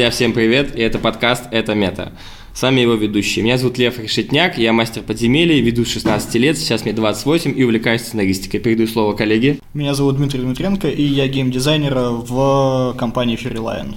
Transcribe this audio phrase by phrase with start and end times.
[0.00, 2.14] Друзья, всем привет, и это подкаст «Это мета».
[2.54, 3.42] С вами его ведущий.
[3.42, 7.64] Меня зовут Лев Решетняк, я мастер подземелий, веду с 16 лет, сейчас мне 28 и
[7.64, 8.60] увлекаюсь сценаристикой.
[8.60, 9.58] Передаю слово коллеге.
[9.74, 13.96] Меня зовут Дмитрий Дмитренко, и я геймдизайнер в компании Fairyline.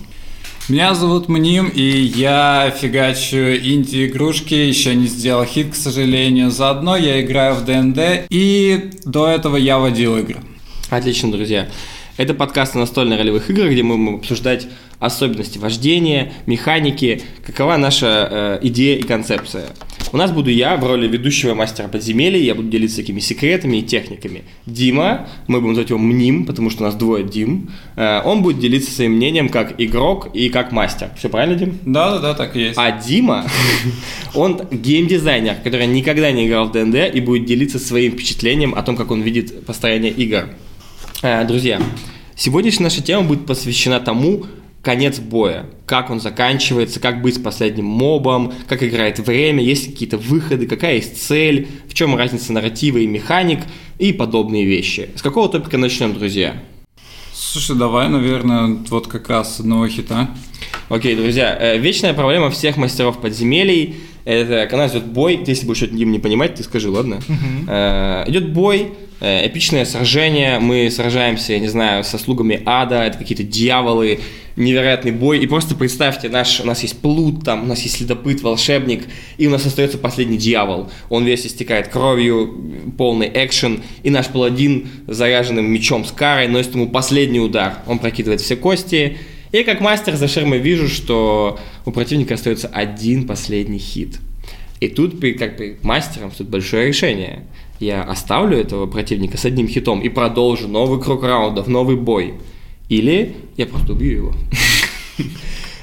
[0.68, 6.52] Меня зовут Мним, и я фигачу инди-игрушки, еще не сделал хит, к сожалению.
[6.52, 10.42] Заодно я играю в ДНД, и до этого я водил игры.
[10.90, 11.70] Отлично, друзья.
[12.16, 14.68] Это подкаст о настольно-ролевых играх, где мы будем обсуждать
[15.06, 19.66] особенности вождения, механики, какова наша э, идея и концепция.
[20.14, 23.82] У нас буду я в роли ведущего мастера подземелья, я буду делиться такими секретами и
[23.82, 24.44] техниками.
[24.68, 28.60] Дима, мы будем называть его Мним, потому что у нас двое Дим, э, он будет
[28.60, 31.10] делиться своим мнением как игрок и как мастер.
[31.18, 31.80] Все правильно, Дим?
[31.84, 32.78] Да, да, да, так и есть.
[32.78, 33.46] А Дима,
[34.36, 38.96] он геймдизайнер, который никогда не играл в ДНД и будет делиться своим впечатлением о том,
[38.96, 40.50] как он видит построение игр.
[41.24, 41.82] Э, друзья,
[42.36, 44.46] сегодняшняя наша тема будет посвящена тому,
[44.84, 50.18] конец боя, как он заканчивается, как быть с последним мобом, как играет время, есть какие-то
[50.18, 53.62] выходы, какая есть цель, в чем разница нарратива и механик
[53.98, 55.10] и подобные вещи.
[55.16, 56.62] С какого топика начнем, друзья?
[57.34, 60.30] Слушай, давай, наверное, вот как раз с одного хита.
[60.90, 63.96] Окей, друзья, э, вечная проблема всех мастеров подземелий–
[64.26, 67.20] это когда идет бой, если будешь что-то не понимать, ты скажи, ладно?
[67.28, 68.30] Uh-huh.
[68.30, 73.44] Идет бой, Э, эпичное сражение, мы сражаемся, я не знаю, со слугами ада, это какие-то
[73.44, 74.20] дьяволы,
[74.58, 78.42] невероятный бой, и просто представьте, наш, у нас есть плут, там, у нас есть следопыт,
[78.42, 79.06] волшебник,
[79.38, 84.90] и у нас остается последний дьявол, он весь истекает кровью, полный экшен, и наш паладин
[85.08, 89.18] заряженным мечом с карой носит ему последний удар, он прокидывает все кости,
[89.54, 94.20] и как мастер за шермой вижу, что у противника остается один последний хит.
[94.82, 97.46] И тут, как бы, мастером, тут большое решение–
[97.80, 102.36] я оставлю этого противника с одним хитом и продолжу новый круг раундов, новый бой.
[102.90, 104.34] Или я просто убью его.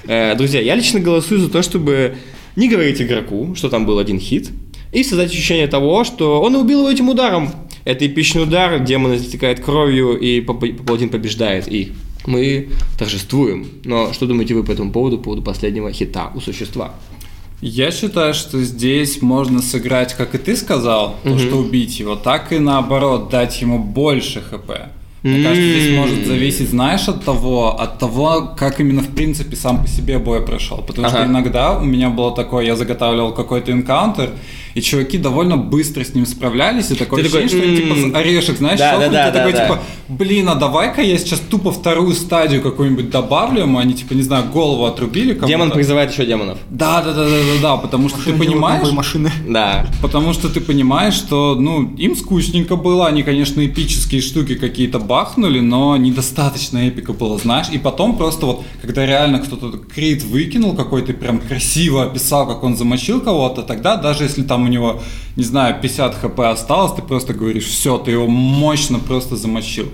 [0.07, 2.17] Э, друзья, я лично голосую за то, чтобы
[2.57, 4.51] не говорить игроку, что там был один хит,
[4.93, 7.51] и создать ощущение того, что он убил его этим ударом.
[7.85, 11.93] Это эпичный удар, демон истекает кровью, и паладин побеждает, и
[12.27, 13.69] мы торжествуем.
[13.85, 16.95] Но что думаете вы по этому поводу, по поводу последнего хита у существа?
[17.61, 21.33] Я считаю, что здесь можно сыграть, как и ты сказал, mm-hmm.
[21.33, 24.71] то, что убить его, так и наоборот, дать ему больше хп.
[25.23, 29.83] Мне кажется, здесь может зависеть, знаешь, от того, от того, как именно в принципе сам
[29.83, 30.79] по себе бой прошел.
[30.79, 31.19] Потому ага.
[31.19, 34.31] что иногда у меня было такое, я заготавливал какой-то энкаунтер,
[34.75, 38.19] и чуваки довольно быстро с ним справлялись, и такое ты ощущение, такой, что они типа
[38.19, 39.63] орешек, знаешь, да, да, да, ты да, такой да.
[39.65, 44.23] типа, блин, а давай-ка я сейчас тупо вторую стадию какую-нибудь добавлю ему, они типа, не
[44.23, 45.49] знаю, голову отрубили кому-то.
[45.49, 46.59] Демон призывает еще демонов.
[46.71, 48.93] Да, да, да, да, да, да, потому что Машины ты понимаешь...
[48.93, 49.33] машины.
[49.49, 49.87] Да.
[50.03, 55.61] Потому что ты понимаешь, что, ну, им скучненько было, они, конечно, эпические штуки какие-то бахнули,
[55.61, 61.13] но недостаточно эпика было, знаешь, и потом просто вот, когда реально кто-то крит выкинул какой-то,
[61.13, 65.01] прям красиво описал, как он замочил кого-то, тогда даже если там у него,
[65.37, 69.89] не знаю, 50 хп осталось, ты просто говоришь, все, ты его мощно просто замочил.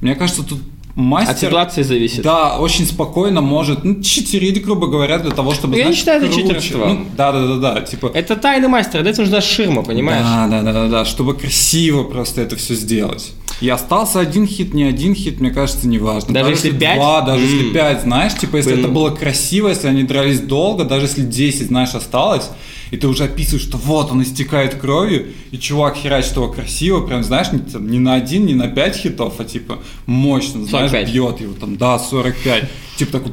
[0.00, 0.60] Мне кажется, тут
[0.94, 1.32] мастер...
[1.32, 2.22] От ситуации зависит.
[2.22, 5.76] Да, очень спокойно может, ну, читерить, грубо говоря, для того, чтобы...
[5.76, 6.88] Я знаешь, не считаю это читерством.
[6.88, 8.10] Ну, да, да, да, да, типа...
[8.14, 10.24] Это тайны мастера, для этого нужна ширма, понимаешь?
[10.24, 13.32] Да, да, да, да, да, чтобы красиво просто это все сделать.
[13.60, 16.32] И остался один хит, не один хит, мне кажется, не важно.
[16.32, 16.96] Даже, даже если пять?
[16.96, 17.48] Два, даже mm.
[17.48, 18.84] если пять, знаешь, типа, если Блин.
[18.84, 22.48] это было красиво, если они дрались долго, даже если 10, знаешь, осталось,
[22.90, 27.22] и ты уже описываешь, что вот он истекает кровью, и чувак херачит его красиво, прям,
[27.22, 31.12] знаешь, не, там, не на один, не на пять хитов, а типа мощно, знаешь, 45.
[31.12, 32.64] бьет его там, да, 45.
[32.96, 33.32] Типа такой,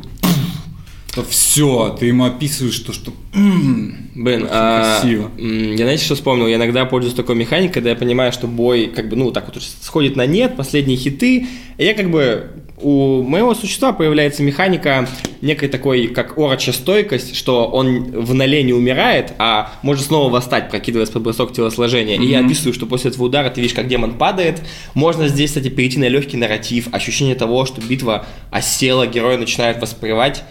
[1.17, 5.31] то все, ты ему описываешь то, что Блин, а, красиво.
[5.39, 6.45] Я знаете, что вспомнил?
[6.45, 9.63] Я иногда пользуюсь такой механикой, когда я понимаю, что бой как бы, ну, так вот
[9.81, 15.09] сходит на нет, последние хиты, и я как бы у моего существа появляется механика
[15.41, 20.69] некой такой, как ороча стойкость, что он в ноле не умирает, а может снова восстать,
[20.69, 22.19] прокидываясь под бросок телосложения.
[22.19, 22.25] Mm-hmm.
[22.25, 24.61] И я описываю, что после этого удара ты видишь, как демон падает.
[24.93, 30.43] Можно здесь, кстати, перейти на легкий нарратив, ощущение того, что битва осела, герой начинает воспринять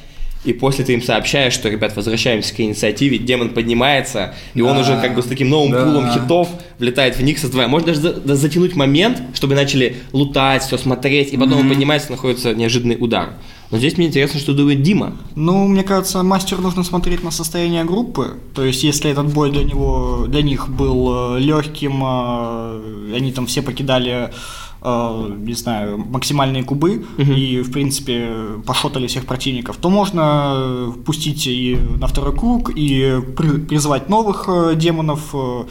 [0.47, 4.67] и после ты им сообщаешь, что, ребят, возвращаемся к инициативе, демон поднимается, и да.
[4.67, 5.85] он уже как бы с таким новым да.
[5.85, 6.49] пулом хитов
[6.79, 7.69] влетает в них со двоя.
[7.69, 11.61] Можно даже за- затянуть момент, чтобы начали лутать, все смотреть, и потом mm-hmm.
[11.63, 13.31] он поднимается, находится неожиданный удар.
[13.71, 15.17] Но здесь мне интересно, что думает Дима.
[15.35, 18.39] Ну, мне кажется, мастеру нужно смотреть на состояние группы.
[18.55, 23.47] То есть, если этот бой для него, для них был э, легким, э, они там
[23.47, 24.31] все покидали
[24.83, 27.33] не знаю, максимальные кубы угу.
[27.33, 28.31] и, в принципе,
[28.65, 34.75] пошотали всех противников, то можно пустить и на второй круг, и при, призывать новых э,
[34.77, 35.65] демонов, э,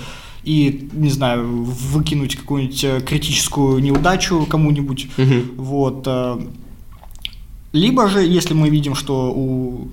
[0.43, 5.07] и, не знаю, выкинуть какую-нибудь э, критическую неудачу кому-нибудь.
[5.17, 5.63] Угу.
[5.63, 6.03] Вот.
[6.07, 6.37] Э.
[7.71, 9.87] Либо же, если мы видим, что у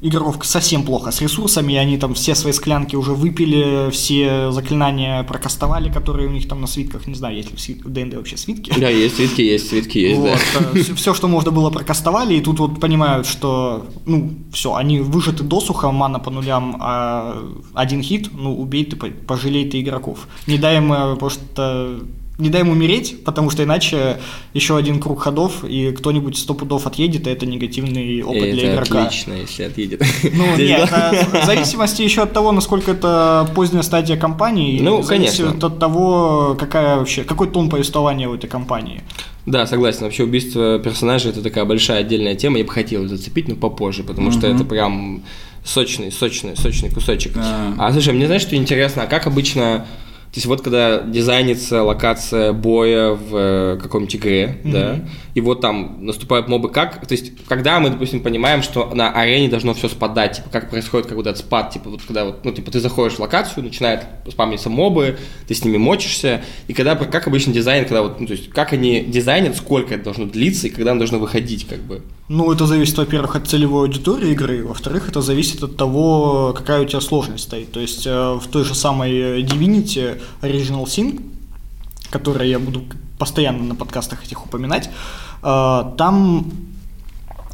[0.00, 5.90] игроков совсем плохо с ресурсами, они там все свои склянки уже выпили, все заклинания прокастовали,
[5.90, 7.84] которые у них там на свитках, не знаю, есть ли в, свит...
[7.84, 8.72] в ДНД вообще свитки.
[8.78, 10.94] Да, есть свитки, есть свитки, есть, вот, да.
[10.94, 15.90] Все, что можно было, прокастовали, и тут вот понимают, что, ну, все, они выжаты досуха,
[15.90, 17.42] мана по нулям, а
[17.74, 20.28] один хит, ну, убей ты, пожалей ты игроков.
[20.46, 22.00] Не дай им э, просто
[22.38, 24.20] не дай ему умереть, потому что иначе
[24.54, 28.74] еще один круг ходов, и кто-нибудь сто пудов отъедет, и это негативный опыт это для
[28.74, 29.02] игрока.
[29.02, 30.02] отлично, если отъедет.
[30.22, 35.66] Ну, нет, в зависимости еще от того, насколько это поздняя стадия кампании, ну, зависит конечно.
[35.66, 39.02] от того, какая вообще, какой тон повествования у этой кампании.
[39.44, 40.02] Да, согласен.
[40.02, 42.58] Вообще убийство персонажа это такая большая отдельная тема.
[42.58, 45.24] Я бы хотел зацепить, но попозже, потому что это прям
[45.64, 47.32] сочный, сочный, сочный кусочек.
[47.36, 49.86] А слушай, мне знаешь, что интересно, а как обычно
[50.30, 54.70] то есть вот когда дизайнится локация боя в э, каком-нибудь игре, mm-hmm.
[54.72, 55.00] да,
[55.38, 59.48] и вот там наступают мобы, как, то есть когда мы, допустим, понимаем, что на арене
[59.48, 62.50] должно все спадать, типа как происходит как вот этот спад, типа вот когда вот, ну
[62.50, 67.28] типа ты заходишь в локацию, начинают спамиться мобы, ты с ними мочишься, и когда, как
[67.28, 70.70] обычно дизайн, когда вот, ну то есть как они дизайнят, сколько это должно длиться и
[70.70, 72.02] когда оно должно выходить, как бы.
[72.28, 76.84] Ну, это зависит, во-первых, от целевой аудитории игры, во-вторых, это зависит от того, какая у
[76.84, 77.70] тебя сложность стоит.
[77.70, 81.22] То есть э, в той же самой Divinity Original Sin,
[82.10, 82.82] который я буду
[83.18, 84.88] постоянно на подкастах этих упоминать,
[85.40, 86.50] там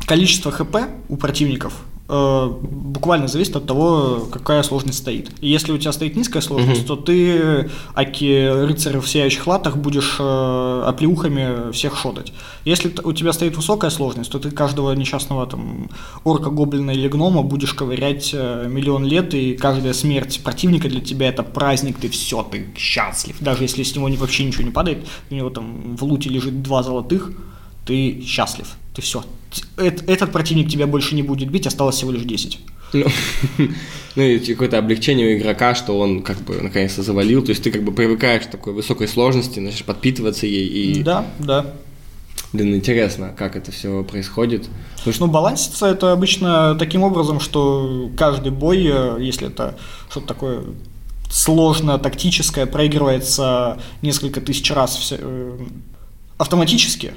[0.06, 0.76] количество ХП
[1.08, 5.30] у противников Э, буквально зависит от того, какая сложность стоит.
[5.40, 6.86] И если у тебя стоит низкая сложность, mm-hmm.
[6.86, 12.34] то ты, аки рыцарь в сияющих латах, будешь э, оплеухами всех шотать.
[12.66, 15.88] Если у тебя стоит высокая сложность, то ты каждого несчастного там
[16.24, 21.30] орка, гоблина или гнома будешь ковырять э, миллион лет, и каждая смерть противника для тебя
[21.30, 23.36] это праздник, ты все, ты счастлив.
[23.40, 26.82] Даже если с него вообще ничего не падает, у него там в луте лежит два
[26.82, 27.30] золотых,
[27.84, 29.24] ты счастлив, ты все.
[29.76, 32.58] Этот противник тебя больше не будет бить, осталось всего лишь 10.
[32.92, 33.06] Ну,
[34.16, 37.42] ну и какое-то облегчение у игрока, что он как бы наконец-то завалил.
[37.42, 40.66] То есть ты как бы привыкаешь к такой высокой сложности, начинаешь подпитываться ей.
[40.66, 41.02] И...
[41.02, 41.74] Да, да.
[42.52, 44.68] Блин, интересно, как это все происходит.
[44.96, 45.26] Потому что...
[45.26, 49.76] Ну, балансится это обычно таким образом, что каждый бой, э, если это
[50.08, 50.62] что-то такое
[51.28, 55.58] сложное, тактическое, проигрывается несколько тысяч раз э,
[56.38, 57.14] автоматически,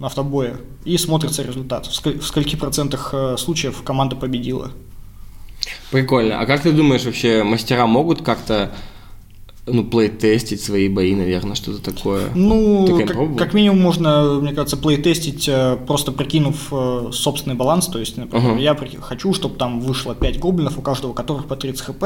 [0.00, 1.86] автобоя и смотрится результат.
[1.86, 4.72] В, сколь, в скольки процентах э, случаев команда победила.
[5.90, 6.40] Прикольно.
[6.40, 8.72] А как ты думаешь, вообще мастера могут как-то
[9.66, 12.28] ну, плей-тестить свои бои, наверное, что-то такое.
[12.34, 17.86] Ну, как, как минимум можно, мне кажется, плей-тестить, э, просто прикинув э, собственный баланс.
[17.86, 18.60] То есть, например, uh-huh.
[18.60, 22.04] я хочу, чтобы там вышло 5 гоблинов, у каждого которых по 30 хп.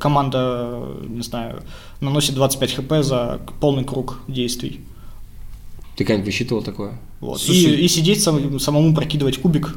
[0.00, 1.62] Команда, не знаю,
[2.00, 4.80] наносит 25 хп за полный круг действий.
[5.98, 6.92] Ты когда-нибудь высчитывал такое?
[7.18, 7.40] Вот.
[7.40, 9.74] Слушай, и, и сидеть сам, самому прокидывать кубик.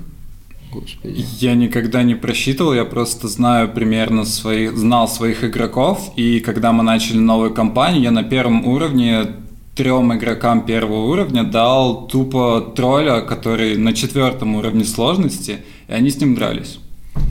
[0.72, 1.26] Господи.
[1.40, 6.84] Я никогда не просчитывал, я просто знаю примерно своих, знал своих игроков, и когда мы
[6.84, 9.32] начали новую кампанию, я на первом уровне
[9.76, 15.58] трем игрокам первого уровня дал тупо тролля, который на четвертом уровне сложности,
[15.88, 16.78] и они с ним дрались.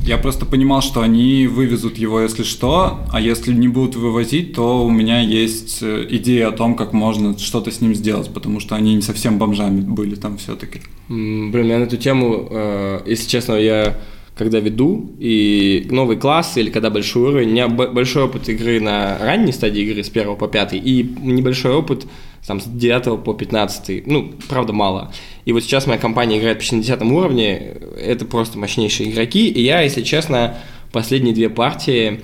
[0.04, 4.84] Я просто понимал, что они вывезут его, если что, а если не будут вывозить, то
[4.84, 8.74] у меня есть э, идея о том, как можно что-то с ним сделать, потому что
[8.74, 10.80] они не совсем бомжами были там все-таки.
[11.08, 13.98] Блин, я на эту тему, э, если честно, я
[14.36, 19.18] когда веду, и новый класс, или когда большой уровень, у меня большой опыт игры на
[19.18, 22.06] ранней стадии игры, с 1 по 5, и небольшой опыт
[22.50, 25.12] там, с 9 по 15, ну, правда, мало.
[25.44, 29.62] И вот сейчас моя компания играет почти на 10 уровне, это просто мощнейшие игроки, и
[29.62, 30.58] я, если честно,
[30.90, 32.22] последние две партии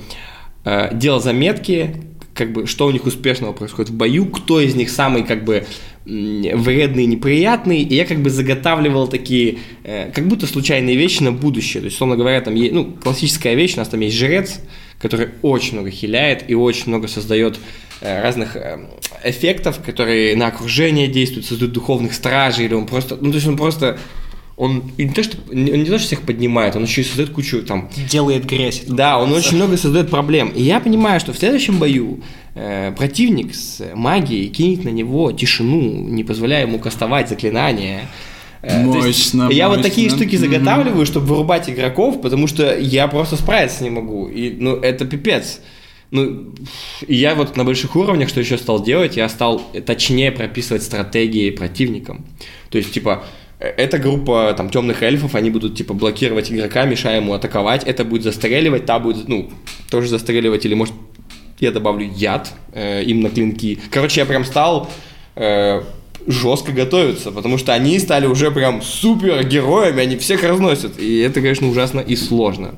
[0.65, 2.03] э, делал заметки,
[2.35, 5.65] как бы, что у них успешного происходит в бою, кто из них самый, как бы,
[6.05, 11.83] вредный, неприятный, и я как бы заготавливал такие, э, как будто случайные вещи на будущее.
[11.83, 14.61] То есть, условно говоря, там есть, ну, классическая вещь, у нас там есть жрец,
[14.99, 17.61] который очень много хиляет и очень много создает
[18.01, 18.79] разных э,
[19.25, 23.57] эффектов, которые на окружение действуют, создают духовных стражей, или он просто, ну, то есть он
[23.57, 23.99] просто
[24.57, 27.63] он не то, что, не, не то, что всех поднимает, он еще и создает кучу
[27.63, 27.91] там...
[28.09, 28.85] Делает грязь.
[28.87, 30.49] Да, он очень много создает проблем.
[30.49, 32.21] И я понимаю, что в следующем бою
[32.55, 38.09] э, противник с магией кинет на него тишину, не позволяя ему кастовать заклинания.
[38.63, 39.53] Э, мощно, есть, мощно.
[39.53, 41.07] Я вот такие штуки заготавливаю, mm-hmm.
[41.07, 44.27] чтобы вырубать игроков, потому что я просто справиться не могу.
[44.29, 45.61] И, ну, это пипец.
[46.11, 46.55] Ну,
[47.09, 52.25] я вот на больших уровнях, что еще стал делать, я стал точнее прописывать стратегии противникам.
[52.71, 53.25] То есть, типа,
[53.59, 57.85] эта группа там темных эльфов, они будут типа блокировать игрока, мешая ему атаковать.
[57.85, 59.51] Это будет застреливать, та будет, ну,
[59.91, 60.95] тоже застреливать, или может
[61.59, 63.79] я добавлю яд э, им на клинки.
[63.91, 64.91] Короче, я прям стал
[65.37, 65.83] э,
[66.27, 70.99] жестко готовятся, потому что они стали уже прям супер героями, они всех разносят.
[70.99, 72.75] И это, конечно, ужасно и сложно.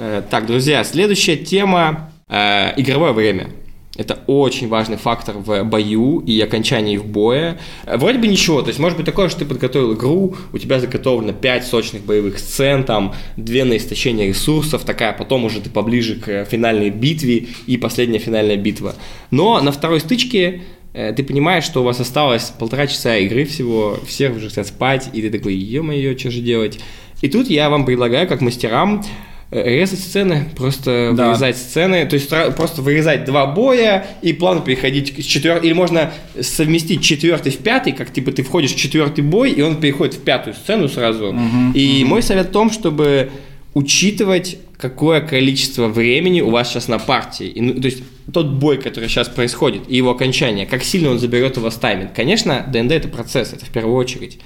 [0.00, 3.48] Э, так, друзья, следующая тема э, игровое время.
[3.96, 7.58] Это очень важный фактор в бою и окончании в боя.
[7.84, 11.32] Вроде бы ничего, то есть может быть такое, что ты подготовил игру, у тебя заготовлено
[11.32, 16.44] 5 сочных боевых сцен, там 2 на истощение ресурсов, такая, потом уже ты поближе к
[16.44, 18.94] финальной битве и последняя финальная битва.
[19.32, 20.62] Но на второй стычке
[20.92, 25.10] э, ты понимаешь, что у вас осталось полтора часа игры всего, все уже хотят спать,
[25.12, 26.78] и ты такой, ё-моё, что же делать?
[27.20, 31.28] И тут я вам предлагаю, как мастерам, Э, резать сцены, просто да.
[31.28, 36.12] вырезать сцены, то есть просто вырезать два боя и плавно переходить к четвертому, или можно
[36.40, 40.20] совместить четвертый в пятый, как типа ты входишь в четвертый бой, и он переходит в
[40.20, 41.28] пятую сцену сразу.
[41.28, 42.10] Угу, и угу.
[42.10, 43.30] мой совет в том, чтобы
[43.72, 47.46] учитывать, какое количество времени у вас сейчас на партии.
[47.46, 48.02] И, ну, то есть
[48.32, 52.12] тот бой, который сейчас происходит, и его окончание, как сильно он заберет у вас тайминг.
[52.12, 54.40] Конечно, ДНД это процесс, это в первую очередь.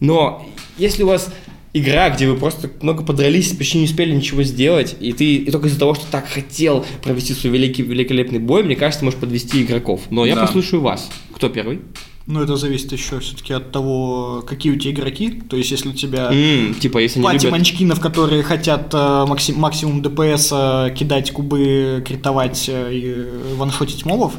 [0.00, 0.46] Но
[0.78, 1.32] если у вас
[1.72, 5.68] игра, где вы просто много подрались, почти не успели ничего сделать, и ты и только
[5.68, 10.02] из-за того, что так хотел провести свой великий, великолепный бой, мне кажется, можешь подвести игроков.
[10.10, 10.42] Но я да.
[10.42, 11.10] послушаю вас.
[11.34, 11.80] Кто первый?
[12.26, 15.42] Ну, это зависит еще все-таки от того, какие у тебя игроки.
[15.48, 17.50] То есть, если у тебя mm, типа, если пати любят...
[17.50, 24.34] манчкинов, которые хотят э, максим, максимум ДПС э, кидать кубы, критовать э, и ваншотить мобов,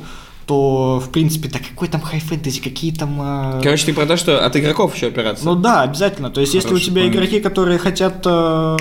[0.45, 3.19] то, в принципе, так какой там хай-фэнтези, какие там...
[3.21, 3.61] Э...
[3.63, 5.45] Короче, ты про то, что от игроков еще опираться.
[5.45, 6.29] Ну да, обязательно.
[6.29, 7.11] То есть, Хороший если у тебя point.
[7.11, 8.77] игроки, которые хотят э,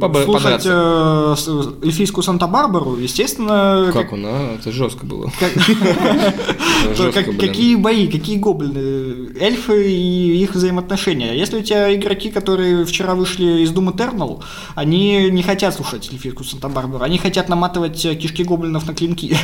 [0.00, 1.34] Побо- слушать э,
[1.82, 3.90] эльфийскую Санта-Барбару, естественно...
[3.92, 4.54] Как он, а?
[4.54, 5.32] Это жестко было.
[7.40, 11.34] Какие бои, какие гоблины, эльфы и их взаимоотношения.
[11.34, 14.42] Если у тебя игроки, которые вчера вышли из Doom Eternal,
[14.74, 19.36] они не хотят слушать эльфийскую Санта-Барбару, они хотят наматывать кишки гоблинов на клинки.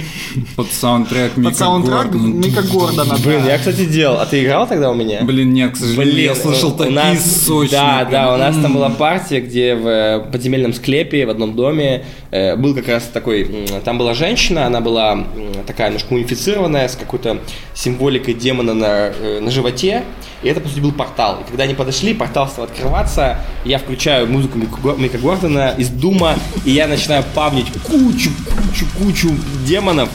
[0.57, 3.17] Под саундтрек Под саундтрек Мика Гордона.
[3.25, 4.21] Блин, я, кстати, делал.
[4.21, 5.23] А ты играл тогда у меня?
[5.23, 7.81] Блин, нет, к сожалению, Блин, я слышал такие нас, сочные.
[7.81, 12.05] Да, да, у нас там была партия, где в э, подземельном склепе в одном доме
[12.31, 13.67] э, был как раз такой...
[13.85, 15.25] Там была женщина, она была
[15.67, 17.39] такая немножко мумифицированная, с какой-то
[17.75, 20.05] символикой демона на, э, на животе.
[20.43, 21.41] И это, по сути, был портал.
[21.41, 26.71] И когда они подошли, портал стал открываться, я включаю музыку Мика Гордона из Дума, и
[26.71, 29.29] я начинаю павнить кучу, кучу, кучу
[29.67, 30.09] демонов.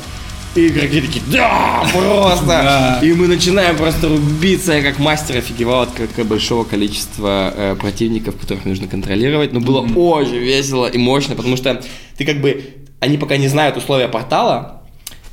[0.55, 2.99] И игроки такие, да, просто!
[3.03, 8.37] И мы начинаем просто рубиться, я как мастер офигевал от как большого количества э, противников,
[8.37, 9.51] которых нужно контролировать.
[9.51, 11.83] Но было очень весело и мощно, потому что
[12.17, 12.63] ты как бы,
[13.01, 14.83] они пока не знают условия портала,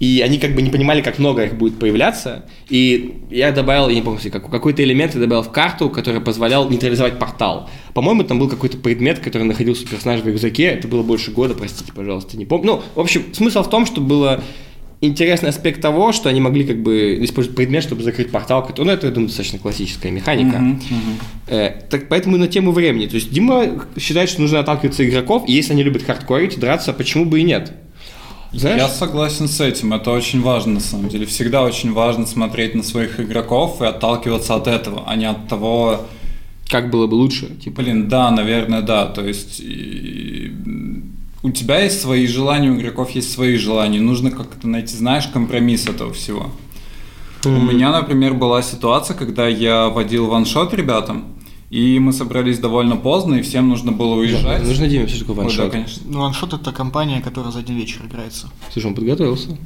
[0.00, 2.46] и они как бы не понимали, как много их будет появляться.
[2.68, 6.68] И я добавил, я не помню, как, какой-то элемент я добавил в карту, который позволял
[6.68, 7.70] нейтрализовать портал.
[7.94, 10.64] По-моему, там был какой-то предмет, который находился у персонажа в рюкзаке.
[10.64, 12.66] Это было больше года, простите, пожалуйста, не помню.
[12.66, 14.42] Ну, в общем, смысл в том, что было
[15.02, 18.66] интересный аспект того, что они могли как бы использовать предмет, чтобы закрыть портал.
[18.78, 20.56] Ну, это, я думаю, достаточно классическая механика.
[20.56, 21.48] Uh-huh, uh-huh.
[21.48, 23.06] Э, так, поэтому на тему времени.
[23.06, 27.24] То есть Дима считает, что нужно отталкиваться игроков, и если они любят хардкорить, драться, почему
[27.24, 27.72] бы и нет?
[28.52, 28.80] Знаешь?
[28.80, 31.26] Я согласен с этим, это очень важно на самом деле.
[31.26, 36.06] Всегда очень важно смотреть на своих игроков и отталкиваться от этого, а не от того...
[36.68, 37.48] Как было бы лучше?
[37.56, 37.82] Типа.
[37.82, 39.06] Блин, да, наверное, да.
[39.06, 39.60] То есть
[41.42, 44.00] у тебя есть свои желания, у игроков есть свои желания.
[44.00, 46.52] Нужно как-то найти, знаешь, компромисс этого всего.
[47.42, 47.56] Mm-hmm.
[47.56, 51.24] У меня, например, была ситуация, когда я водил ваншот ребятам,
[51.72, 54.42] и мы собрались довольно поздно, и всем нужно было уезжать.
[54.42, 55.64] Да, нужно Диме, все такое one-shot.
[55.64, 56.02] да, конечно.
[56.04, 58.50] Ну, one-shot это компания, которая за один вечер играется.
[58.70, 59.56] Слушай, он подготовился.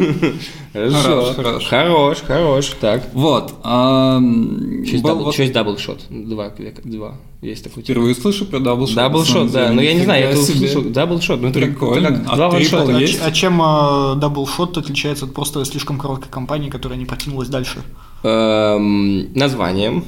[0.72, 1.66] Хорошо, хорош.
[1.66, 2.72] Хорош, хорош.
[2.80, 3.10] Так.
[3.12, 3.50] Вот.
[3.60, 6.06] Что есть double-shot?
[6.08, 6.50] Два.
[6.82, 7.16] Два.
[7.42, 7.82] Есть такой.
[7.82, 8.96] Впервые слышу про double-shot.
[8.96, 9.70] Double-shot, да.
[9.70, 10.80] Но я не знаю, я это услышал.
[10.80, 11.42] Double-shot.
[11.42, 12.24] Ну, Прикольно.
[12.26, 12.96] А два one-shot а.
[12.96, 17.82] А чем а, double-shot отличается от просто слишком короткой компании, которая не протянулась дальше?
[18.26, 20.02] Эм, названием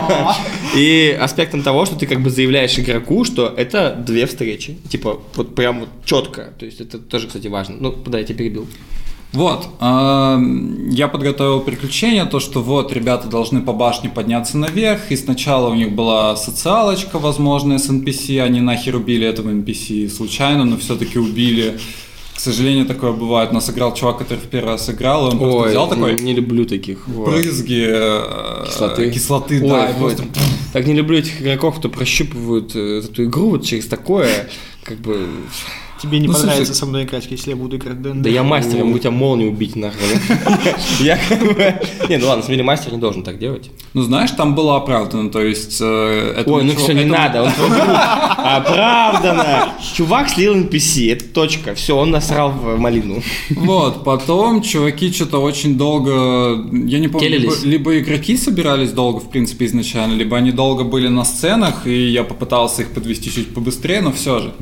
[0.74, 4.78] и аспектом того, что ты как бы заявляешь игроку, что это две встречи.
[4.88, 6.54] Типа, вот прям вот четко.
[6.58, 7.76] То есть это тоже, кстати, важно.
[7.78, 8.66] Ну, да, я тебя перебил.
[9.34, 15.16] Вот, эм, я подготовил приключение, то, что вот ребята должны по башне подняться наверх, и
[15.16, 20.78] сначала у них была социалочка, возможно, с NPC, они нахер убили этого NPC случайно, но
[20.78, 21.78] все-таки убили.
[22.36, 23.50] К сожалению, такое бывает.
[23.50, 26.20] У нас играл чувак, который в первый раз играл, и он Ой, просто взял такой...
[26.20, 27.08] Не, люблю таких.
[27.08, 29.86] Брызги э, кислоты, кислоты Ой, да.
[29.86, 30.24] Ой, просто...
[30.74, 34.50] Так не люблю этих игроков, кто прощупывают э, эту игру вот через такое,
[34.82, 35.26] как бы...
[36.02, 38.22] Тебе не Ну, понравится слушай- со мной играть, если я буду играть ДНД.
[38.22, 40.20] Да я мастер, я могу тебя молнию убить нахрен.
[41.00, 41.74] Я как бы...
[42.08, 43.70] Не, ну ладно, смотри, мастер не должен так делать.
[43.94, 45.78] Ну, знаешь, там было оправдано, то есть...
[45.80, 47.50] э, Ой, ну все, не надо, он.
[48.36, 49.72] Оправдано.
[49.94, 51.74] Чувак слил NPC, это точка.
[51.74, 53.22] Все, он насрал в малину.
[53.50, 56.10] Вот, потом чуваки что-то очень долго,
[56.72, 61.24] я не помню, либо игроки собирались долго, в принципе, изначально, либо они долго были на
[61.24, 64.52] сценах, и я попытался их подвести чуть побыстрее, но все же.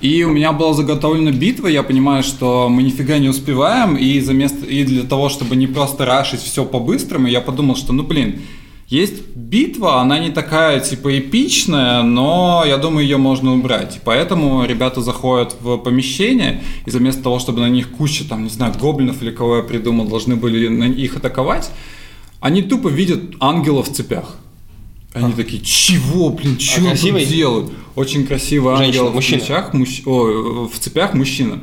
[0.00, 4.34] И у меня была заготовлена битва, я понимаю, что мы нифига не успеваем, и, за
[4.34, 8.40] место, и для того, чтобы не просто рашить все по-быстрому, я подумал, что, ну блин,
[8.88, 13.96] есть битва, она не такая, типа, эпичная, но я думаю, ее можно убрать.
[13.96, 18.50] И поэтому ребята заходят в помещение, и вместо того, чтобы на них куча, там, не
[18.50, 21.70] знаю, гоблинов или кого я придумал, должны были на их атаковать,
[22.40, 24.36] они тупо видят ангелов в цепях.
[25.24, 27.22] Они такие, чего, блин, чего красивый?
[27.22, 27.72] тут делают?
[27.94, 31.60] Очень красивый Женщина, ангел в цепях, мужч- о, в цепях мужчина.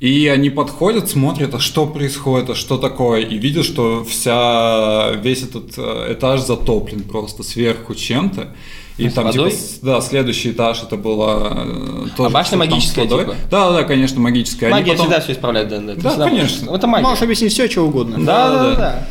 [0.00, 5.42] И они подходят, смотрят, а что происходит, а что такое, и видят, что вся, весь
[5.42, 8.54] этот э, этаж затоплен просто сверху чем-то.
[8.96, 9.56] И С там, типа, водой?
[9.58, 13.34] с- да, следующий этаж это было э, тоже башня там с магическая, типа?
[13.50, 14.70] Да, да, конечно, магическая.
[14.70, 15.94] Они Магия потом- всегда все исправляет, да, да.
[16.16, 16.74] Да, конечно.
[16.74, 17.06] Это магия.
[17.06, 18.18] Можешь объяснить все, что угодно.
[18.24, 19.08] Да, да, Да, да.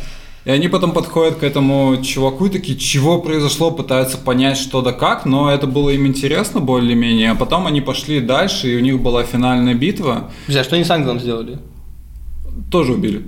[0.48, 4.92] И они потом подходят к этому чуваку и такие, чего произошло, пытаются понять, что да
[4.92, 7.32] как, но это было им интересно более-менее.
[7.32, 10.30] А потом они пошли дальше, и у них была финальная битва.
[10.46, 11.58] Друзья, что они с ангелом сделали?
[12.70, 13.24] Тоже убили.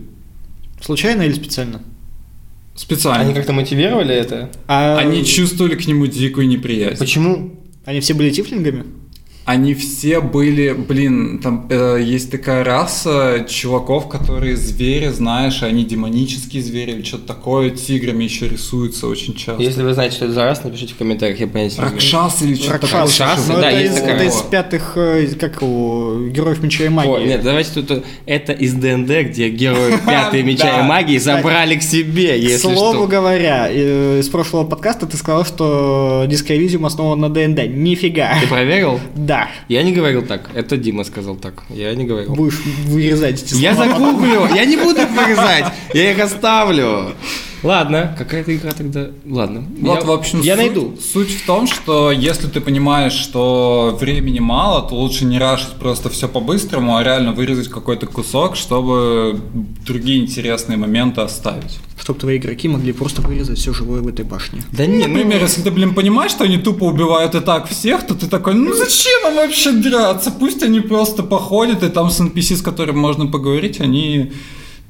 [0.80, 1.82] Случайно или специально?
[2.74, 3.20] Специально.
[3.20, 4.48] Они Они, как-то мотивировали это?
[4.66, 6.98] А чувствовали к нему дикую неприязнь.
[6.98, 7.54] Почему?
[7.84, 8.86] Они все были тифлингами?
[9.50, 16.62] Они все были, блин, там э, есть такая раса чуваков, которые звери, знаешь, они демонические
[16.62, 19.60] звери или что-то такое, тиграми еще рисуются очень часто.
[19.60, 21.82] Если вы знаете, что это за раз, напишите в комментариях, я понятия.
[21.82, 23.00] Ракшас или что-то такое.
[23.00, 23.18] Ракшас.
[23.18, 24.14] Ракшасы, Ну, да, это есть из, такое.
[24.14, 27.10] это из пятых, э, как его, героев меча и магии.
[27.10, 31.74] Ой, нет, давайте тут э, это из ДНД, где герои пятой меча и магии забрали
[31.74, 33.06] к себе, К если слову что.
[33.08, 37.66] говоря, э, из прошлого подкаста ты сказал, что Discovision основан на ДНД.
[37.66, 38.38] Нифига.
[38.40, 39.00] Ты проверил?
[39.16, 39.39] Да.
[39.68, 40.50] Я не говорил так.
[40.54, 41.62] Это Дима сказал так.
[41.68, 42.34] Я не говорил.
[42.34, 43.90] Будешь вырезать эти Я слова.
[43.92, 47.14] загуглю, я не буду их вырезать, я их оставлю.
[47.62, 49.08] Ладно, какая-то игра тогда...
[49.26, 49.64] Ладно.
[49.80, 50.96] Вот, я, в общем, я суть, найду.
[51.12, 56.08] Суть в том, что если ты понимаешь, что времени мало, то лучше не рашить просто
[56.08, 59.40] все по-быстрому, а реально вырезать какой-то кусок, чтобы
[59.86, 61.78] другие интересные моменты оставить.
[62.00, 64.62] Чтоб твои игроки могли просто вырезать все живое в этой башне.
[64.72, 68.06] Да не, ну, Например, если ты, блин, понимаешь, что они тупо убивают и так всех,
[68.06, 70.30] то ты такой, ну зачем им вообще драться?
[70.30, 74.32] Пусть они просто походят, и там с NPC, с которым можно поговорить, они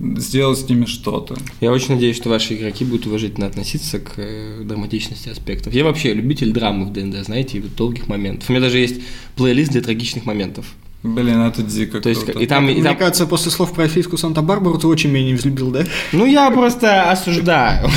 [0.00, 1.36] сделают с ними что-то.
[1.60, 5.74] Я очень надеюсь, что ваши игроки будут уважительно относиться к э, драматичности аспектов.
[5.74, 8.48] Я вообще любитель драмы в ДНД, знаете, и долгих моментов.
[8.48, 9.00] У меня даже есть
[9.36, 10.66] плейлист для трагичных моментов.
[11.02, 14.18] Блин, это дико То есть, и там, и Мне там кажется, после слов про эльфийскую
[14.18, 15.84] Санта-Барбару ты очень меня не взлюбил, да?
[16.12, 17.88] Ну, я просто осуждаю.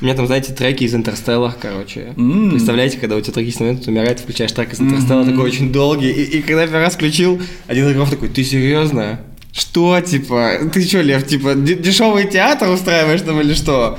[0.00, 2.14] У меня там, знаете, треки из Интерстелла, короче.
[2.14, 6.38] Представляете, когда у тебя трагичный момент умирает, включаешь трек из Интерстелла, такой очень долгий, и,
[6.38, 9.20] и когда я первый раз включил, один из игроков такой, ты серьезно?
[9.52, 13.98] Что, типа, ты что, Лев, типа, дешевый театр устраиваешь там или что?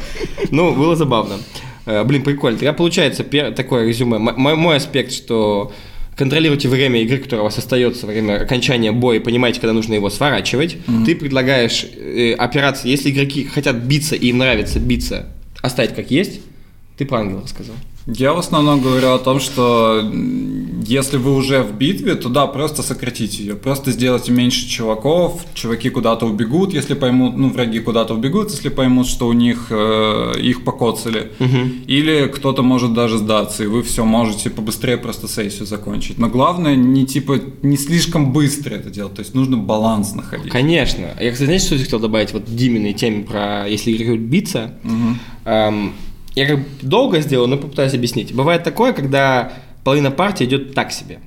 [0.49, 1.39] Ну, было забавно.
[1.85, 2.57] Э, Блин, прикольно.
[2.57, 4.17] Тогда получается пер- такое резюме.
[4.17, 5.71] Мой- мой аспект, что
[6.15, 10.09] контролируйте время игры, которое у вас остается во время окончания боя, понимаете, когда нужно его
[10.09, 10.77] сворачивать.
[11.05, 15.27] Ты предлагаешь э, операции, если игроки хотят биться и им нравится биться,
[15.61, 16.41] оставить как есть.
[16.97, 17.75] Ты про ангела сказал.
[18.13, 20.01] Я в основном говорю о том, что
[20.85, 23.55] если вы уже в битве, то да, просто сократите ее.
[23.55, 29.07] Просто сделайте меньше чуваков, чуваки куда-то убегут, если поймут, ну, враги куда-то убегут, если поймут,
[29.07, 31.31] что у них э, их покоцали.
[31.87, 36.17] Или кто-то может даже сдаться, и вы все можете побыстрее просто сессию закончить.
[36.17, 40.51] Но главное, не типа, не слишком быстро это делать, то есть нужно баланс находить.
[40.51, 41.07] Конечно.
[41.19, 44.73] Я, кстати, знаете, что я хотел добавить вот Диминой теме про если будут биться?
[45.45, 45.93] Эм,
[46.35, 48.33] я как бы долго сделал, но попытаюсь объяснить.
[48.33, 51.19] Бывает такое, когда половина партии идет так себе.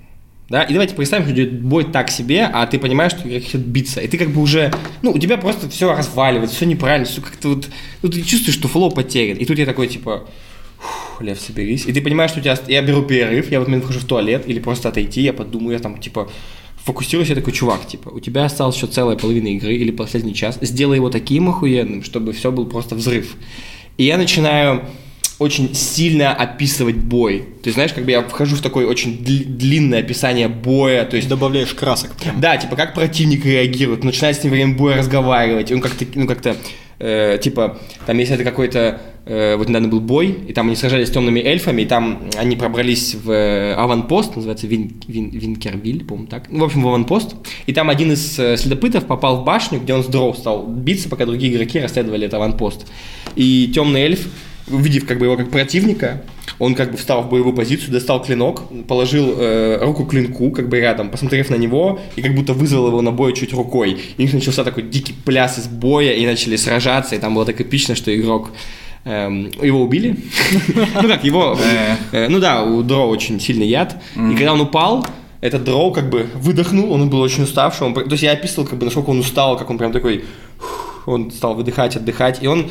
[0.48, 0.62] Да?
[0.62, 4.00] И давайте представим, что идет бой так себе, а ты понимаешь, что хотят биться.
[4.00, 7.48] И ты как бы уже, ну, у тебя просто все разваливается, все неправильно, все как-то
[7.48, 7.68] вот,
[8.02, 9.38] ну, ты чувствуешь, что флоу потерян.
[9.38, 10.28] И тут я такой, типа,
[10.78, 11.86] «Фух, Лев, соберись.
[11.86, 12.58] И ты понимаешь, что у тебя...
[12.68, 15.72] Я беру перерыв, я в этот момент вхожу в туалет, или просто отойти, я подумаю,
[15.72, 16.30] я там, типа,
[16.84, 20.58] фокусируюсь, я такой, чувак, типа, у тебя осталась еще целая половина игры или последний час,
[20.60, 23.34] сделай его таким охуенным, чтобы все был просто взрыв.
[23.96, 24.82] И я начинаю
[25.38, 27.40] очень сильно описывать бой.
[27.62, 31.16] То есть, знаешь, как бы я вхожу в такое очень дли- длинное описание боя, то
[31.16, 32.40] есть Добавляешь красок прям.
[32.40, 36.56] да, типа как противник реагирует, начинает с ним время боя разговаривать, он как-то, ну как-то,
[37.00, 41.10] э, типа, там если это какой-то вот недавно был бой, и там они сражались с
[41.10, 46.50] темными эльфами, и там они пробрались в э, аванпост, называется Вин, Вин, Винкервиль, по-моему, так.
[46.50, 47.34] Ну, в общем, в аванпост.
[47.66, 51.08] И там один из э, следопытов попал в башню, где он с дров стал биться,
[51.08, 52.86] пока другие игроки расследовали этот аванпост.
[53.34, 54.28] И темный эльф,
[54.68, 56.22] увидев как бы его как противника,
[56.58, 60.68] он как бы встал в боевую позицию, достал клинок, положил э, руку к клинку, как
[60.68, 63.92] бы рядом, посмотрев на него, и как будто вызвал его на бой чуть рукой.
[63.92, 67.46] И у них начался такой дикий пляс из боя, и начали сражаться, и там было
[67.46, 68.50] так эпично, что игрок
[69.04, 70.16] его убили.
[71.02, 71.58] Ну как, его...
[72.12, 73.96] э, Ну да, у Дро очень сильный яд.
[74.14, 75.06] И когда он упал,
[75.40, 77.86] этот Дроу как бы выдохнул, он был очень уставший.
[77.86, 80.24] Он, то есть я описывал, как бы, насколько он устал, как он прям такой...
[81.06, 82.42] Он стал выдыхать, отдыхать.
[82.42, 82.70] И он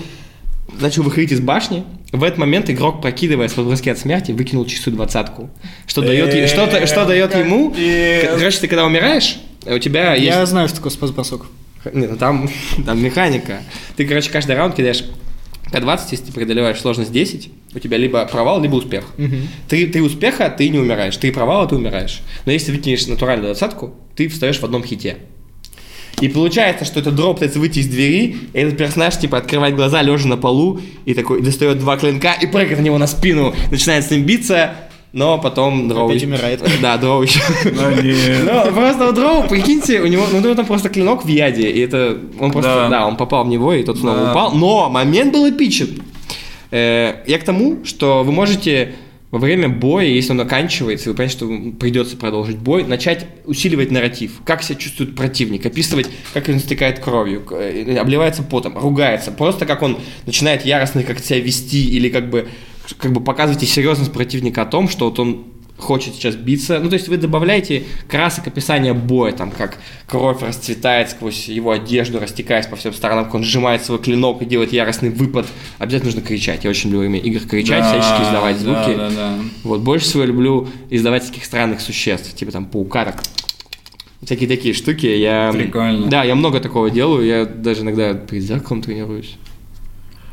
[0.79, 1.83] начал выходить из башни.
[2.11, 5.51] В этот момент игрок, прокидываясь в броске от смерти, выкинул чистую двадцатку.
[5.85, 7.71] Что дает, что, что дает ему...
[8.39, 10.25] Короче, ты когда умираешь, у тебя есть...
[10.25, 11.45] Я знаю, что такое спас-бросок.
[11.93, 12.49] Нет, ну там,
[12.85, 13.61] там механика.
[13.97, 15.03] Ты, короче, каждый раунд кидаешь
[15.73, 19.05] К20, если ты преодолеваешь сложность 10, у тебя либо провал, либо успех.
[19.67, 21.17] Три, три успеха, ты не умираешь.
[21.17, 22.21] Три провала, ты умираешь.
[22.45, 25.17] Но если выкинешь натуральную двадцатку, ты встаешь в одном хите.
[26.21, 30.01] И получается, что этот дроп пытается выйти из двери, и этот персонаж, типа, открывает глаза,
[30.01, 34.05] лежа на полу, и такой достает два клинка, и прыгает на него на спину, начинает
[34.05, 34.75] с ним биться,
[35.13, 36.09] но потом дроу...
[36.09, 36.61] Опять умирает.
[36.81, 37.39] Да, дроу еще.
[37.65, 38.43] Ну, нет.
[38.43, 41.69] Ну, просто у дроу, прикиньте, у него, ну, у него там просто клинок в яде,
[41.69, 42.89] и это, он просто, Да.
[42.89, 44.31] да, он попал в него, и тот снова Да.
[44.31, 46.01] упал, но момент был эпичен.
[46.71, 48.95] Э, Я к тому, что вы можете
[49.29, 53.89] во время боя, если он оканчивается, и вы понимаете, что придется продолжить бой, начать усиливать
[53.91, 59.65] нарратив, как себя чувствует противник, описывать, как он стекает кровью, э, обливается потом, ругается, просто
[59.65, 59.97] как он
[60.27, 62.47] начинает яростно как себя вести, или как бы,
[62.97, 65.45] как бы показываете серьезность противника о том, что вот он
[65.77, 66.79] хочет сейчас биться.
[66.79, 72.19] Ну, то есть вы добавляете красок описания боя, там, как кровь расцветает сквозь его одежду,
[72.19, 75.45] растекаясь по всем сторонам, как он сжимает свой клинок и делает яростный выпад.
[75.79, 76.63] Обязательно нужно кричать.
[76.63, 78.95] Я очень люблю ими игр кричать, Да, всячески издавать звуки.
[78.95, 79.35] Да, да, да.
[79.63, 83.23] Вот, больше всего я люблю издавать таких странных существ, типа там паука, так
[84.23, 85.05] всякие такие штуки.
[85.05, 85.51] Я...
[85.51, 86.07] Прикольно.
[86.07, 89.37] Да, я много такого делаю, я даже иногда перед зеркалом тренируюсь.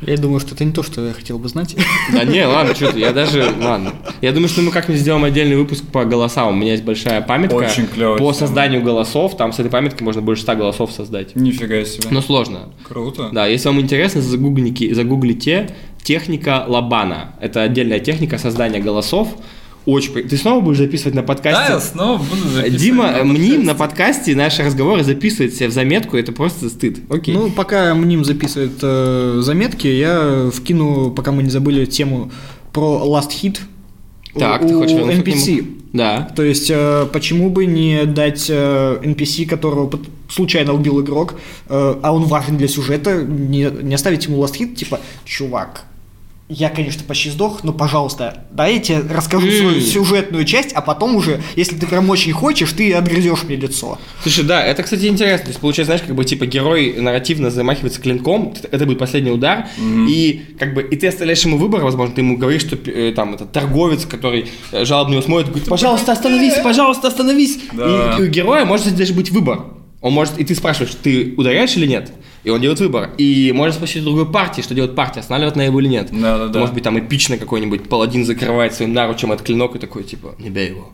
[0.01, 1.75] Я думаю, что это не то, что я хотел бы знать.
[2.11, 3.93] Да не, ладно, что ты, я даже, ладно.
[4.21, 6.49] Я думаю, что мы как-нибудь сделаем отдельный выпуск по голосам.
[6.49, 9.37] У меня есть большая памятка Очень клёвая по созданию голосов.
[9.37, 11.35] Там с этой памяткой можно больше 100 голосов создать.
[11.35, 12.07] Нифига себе.
[12.09, 12.69] Но сложно.
[12.87, 13.29] Круто.
[13.31, 15.69] Да, если вам интересно, загуглите, загуглите
[16.03, 17.35] техника Лабана.
[17.39, 19.29] Это отдельная техника создания голосов.
[19.85, 20.27] Очень...
[20.27, 21.67] Ты снова будешь записывать на подкасте?
[21.67, 22.81] Да, я снова буду записывать.
[22.81, 24.35] Дима, на мним на подкасте.
[24.35, 26.99] наши разговоры записывает себе в заметку, это просто стыд.
[27.09, 27.33] Окей.
[27.33, 32.31] Ну, пока Мним записывает э, заметки, я вкину, пока мы не забыли, тему
[32.73, 33.59] про Last Hit.
[34.37, 35.55] так, у, ты хочешь у NPC.
[35.55, 35.67] нему?
[35.93, 36.31] Да.
[36.35, 41.33] То есть, э, почему бы не дать э, NPC, которого пот- случайно убил игрок,
[41.67, 45.85] э, а он важен для сюжета, не, не оставить ему last hit, типа, чувак,
[46.51, 51.15] я, конечно, почти сдох, но, пожалуйста, дай я тебе расскажу свою сюжетную часть, а потом
[51.15, 53.97] уже, если ты прям очень хочешь, ты отгрызешь мне лицо.
[54.21, 55.45] Слушай, да, это, кстати, интересно.
[55.45, 59.67] То есть, получается, знаешь, как бы, типа, герой нарративно замахивается клинком, это будет последний удар,
[59.79, 63.33] и, как бы, и ты оставляешь ему выбор, возможно, ты ему говоришь, что, э, там,
[63.33, 67.59] это торговец, который э, жалобно его смотрит, говорит, пожалуйста, остановись, пожалуйста, остановись.
[67.71, 68.17] Да.
[68.19, 69.65] И у героя может даже быть выбор.
[70.01, 72.11] Он может, и ты спрашиваешь, ты ударяешь или нет?
[72.43, 73.11] И он делает выбор.
[73.17, 76.09] И может спросить другой партии, что делает партия, останавливает на его или нет.
[76.11, 76.49] Да-да-да.
[76.49, 80.35] Это Может быть, там эпично какой-нибудь паладин закрывает своим наручем от клинок и такой, типа,
[80.39, 80.91] не бей его.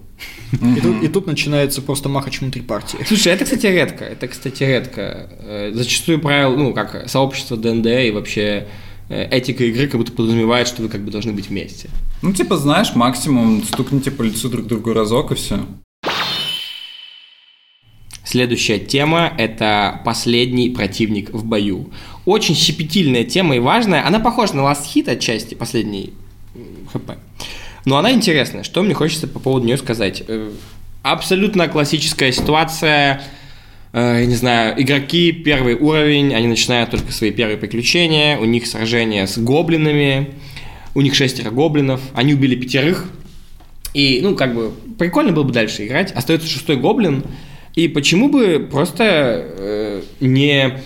[0.52, 3.00] И, тут, и тут начинается просто махач внутри партии.
[3.06, 4.04] Слушай, это, кстати, редко.
[4.04, 5.30] Это, кстати, редко.
[5.40, 8.68] Э, Зачастую правил, ну, как сообщество ДНД и вообще
[9.10, 11.90] э, этика игры как будто подразумевает, что вы как бы должны быть вместе.
[12.22, 15.60] Ну, типа, знаешь, максимум стукните по лицу друг другу разок и все.
[18.28, 21.92] Следующая тема– это последний противник в бою.
[22.26, 24.06] Очень щепетильная тема и важная.
[24.06, 26.12] Она похожа на Last Hit отчасти, последний
[26.92, 27.12] ХП.
[27.86, 28.64] Но она интересная.
[28.64, 30.24] Что мне хочется по поводу нее сказать?
[30.28, 30.52] Э,
[31.04, 33.22] Абсолютно классическая ситуация.
[33.94, 38.68] Э, Я не знаю, игроки первый уровень, они начинают только свои первые приключения, у них
[38.68, 40.34] сражение с гоблинами,
[40.96, 43.06] у них шестеро гоблинов, они убили пятерых,
[43.94, 46.12] и, ну, как бы, прикольно было бы дальше играть.
[46.12, 47.24] Остается шестой гоблин.
[47.78, 50.80] И почему бы просто э, не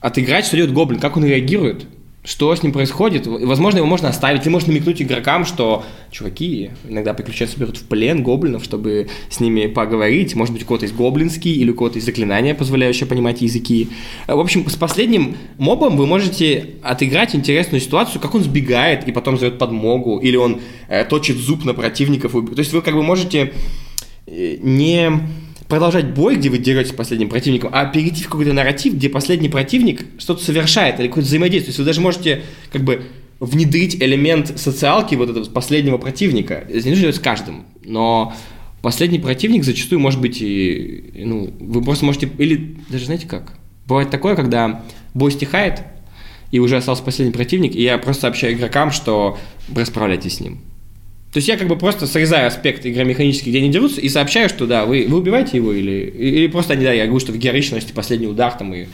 [0.00, 1.86] отыграть, что делает гоблин, как он реагирует,
[2.24, 3.28] что с ним происходит.
[3.28, 8.24] Возможно, его можно оставить, или можно намекнуть игрокам, что чуваки иногда приключаются, берут в плен
[8.24, 10.34] гоблинов, чтобы с ними поговорить.
[10.34, 13.90] Может быть, у кого-то есть гоблинский, или у кого-то есть заклинания, позволяющие понимать языки.
[14.26, 19.12] Э, В общем, с последним мобом вы можете отыграть интересную ситуацию, как он сбегает и
[19.12, 22.32] потом зовет подмогу, или он э, точит зуб на противников.
[22.32, 23.52] То есть вы как бы можете
[24.26, 25.22] э, не
[25.72, 29.48] продолжать бой, где вы деретесь с последним противником, а перейти в какой-то нарратив, где последний
[29.48, 31.64] противник что-то совершает или какое-то взаимодействие.
[31.64, 33.04] То есть вы даже можете как бы
[33.40, 36.62] внедрить элемент социалки вот этого последнего противника.
[36.68, 38.34] Это не нужно с каждым, но
[38.82, 43.54] последний противник зачастую может быть и, ну, вы просто можете, или даже знаете как,
[43.86, 45.84] бывает такое, когда бой стихает,
[46.50, 49.38] и уже остался последний противник, и я просто сообщаю игрокам, что
[49.74, 50.60] расправляйтесь с ним.
[51.32, 54.66] То есть я как бы просто срезаю аспект игромеханический, где они дерутся, и сообщаю, что
[54.66, 57.92] да, вы, вы убиваете его, или, или просто не да, я говорю, что в героичности
[57.92, 58.86] последний удар там и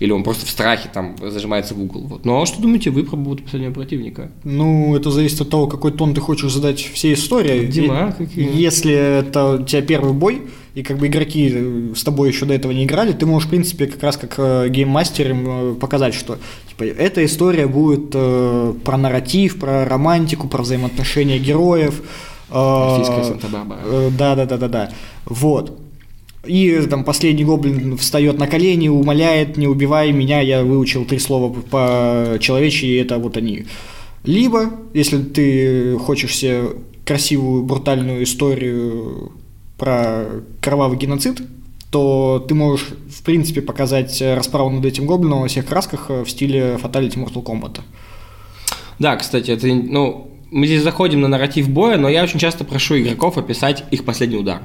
[0.00, 2.00] или он просто в страхе там зажимается в угол.
[2.02, 2.26] Вот.
[2.26, 4.32] А что думаете вы про будут последнего противника?
[4.42, 7.66] Ну, это зависит от того, какой тон ты хочешь задать всей истории.
[7.66, 8.60] Дима, И- какие?
[8.60, 10.42] Если это у тебя первый бой,
[10.74, 13.50] и как бы игроки э, с тобой еще до этого не играли, ты можешь, в
[13.50, 18.74] принципе, как раз как э, гейммастер им э, показать, что типа, эта история будет э,
[18.84, 22.02] про нарратив, про романтику, про взаимоотношения героев.
[22.50, 23.80] э, Эльфийская Санта-Барбара.
[23.84, 24.90] Э, Да, да, да, да, да.
[25.26, 25.78] Вот.
[26.46, 31.18] И э, там последний гоблин встает на колени, умоляет, не убивай меня, я выучил три
[31.18, 33.66] слова по-человечьи, и это вот они.
[34.24, 36.64] Либо, если ты хочешь себе
[37.04, 39.32] красивую, брутальную историю
[39.82, 40.26] про
[40.60, 41.42] кровавый геноцид,
[41.90, 46.30] то ты можешь, в принципе, показать расправу над этим гоблином во всех красках э, в
[46.30, 47.80] стиле Fatality Mortal Kombat.
[49.00, 52.96] Да, кстати, это, ну, мы здесь заходим на нарратив боя, но я очень часто прошу
[52.96, 54.60] игроков описать их последний удар.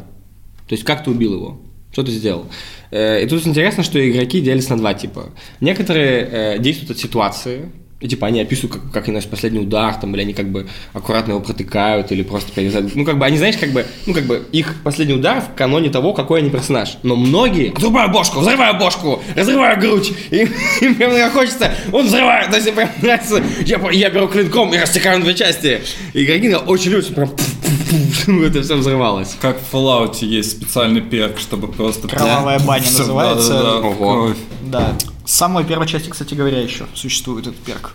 [0.68, 1.58] То есть, как ты убил его,
[1.92, 2.46] что ты сделал.
[2.92, 5.32] Э, И тут интересно, что игроки делятся на два типа.
[5.62, 9.96] Некоторые э, действуют от ситуации, и, типа они описывают, как, как они носят последний удар,
[9.96, 12.94] там, или они как бы аккуратно его протыкают, или просто перезад...
[12.96, 15.90] Ну, как бы, они, знаешь, как бы, ну, как бы, их последний удар в каноне
[15.90, 16.98] того, какой они персонаж.
[17.02, 20.48] Но многие отрубаю бошку, взрываю бошку, разрываю грудь, и
[20.82, 24.78] им прям иногда хочется, он взрывает, то есть прям нравится, я, я беру клинком и
[24.78, 25.82] растекаю на две части.
[26.14, 29.36] И игроки иногда очень чтобы прям пф-пф-пф, это все взрывалось.
[29.42, 32.08] Как в Fallout есть специальный перк, чтобы просто...
[32.08, 33.80] Кровавая баня называется.
[33.80, 34.14] Ого.
[34.14, 34.38] кровь.
[34.64, 34.96] Да.
[35.28, 37.94] С самой первой части, кстати говоря, еще существует этот перк.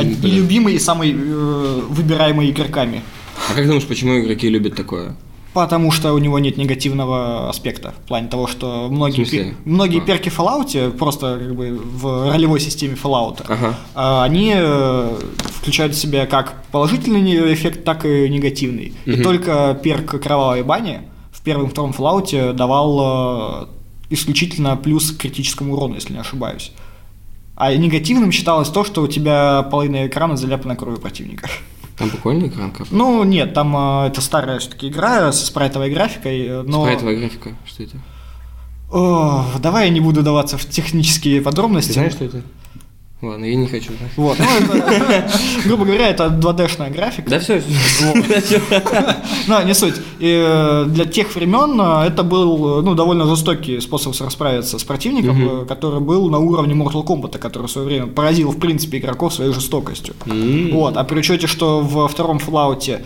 [0.00, 3.02] И любимый, и самый э, выбираемый игроками.
[3.50, 5.16] А как думаешь, почему игроки любят такое?
[5.54, 7.94] Потому что у него нет негативного аспекта.
[8.04, 10.04] В плане того, что многие, пер- многие А.
[10.04, 13.74] перки в Fallout, просто как бы в ролевой системе Fallout, Ага.
[13.96, 15.16] а, они э,
[15.56, 18.92] включают в себя как положительный эффект, так и негативный.
[19.04, 21.00] И только перк кровавой бани
[21.32, 23.77] в первом и втором Fallout давал э,
[24.10, 26.72] исключительно плюс к критическому урону, если не ошибаюсь.
[27.56, 31.48] А негативным считалось то, что у тебя половина экрана заляпана кровью противника.
[31.96, 32.90] Там прикольный экран как?
[32.92, 36.84] Ну, нет, там э, это старая все-таки игра со спрайтовой графикой, э, но...
[36.84, 37.96] Спрайтовая графика, что это?
[38.92, 41.88] О, давай я не буду даваться в технические подробности.
[41.88, 42.42] Ты знаешь, что это?
[43.20, 43.92] Ладно, я не хочу.
[44.16, 45.28] Вот, ну, это,
[45.64, 47.28] грубо говоря, это 2D-шная графика.
[47.30, 47.60] Да все.
[49.48, 49.96] Но не суть.
[50.20, 54.84] И, э, для тех времен э, это был э, ну, довольно жестокий способ расправиться с
[54.84, 59.34] противником, который был на уровне Mortal Kombat, который в свое время поразил, в принципе, игроков
[59.34, 60.14] своей жестокостью.
[60.72, 63.02] Вот, а при учете, что во втором Fallout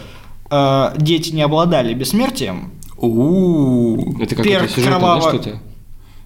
[0.51, 4.21] э, дети не обладали бессмертием, У-у-у.
[4.23, 5.61] Это Перк какой-то сюжет, да, кроваво- что-то?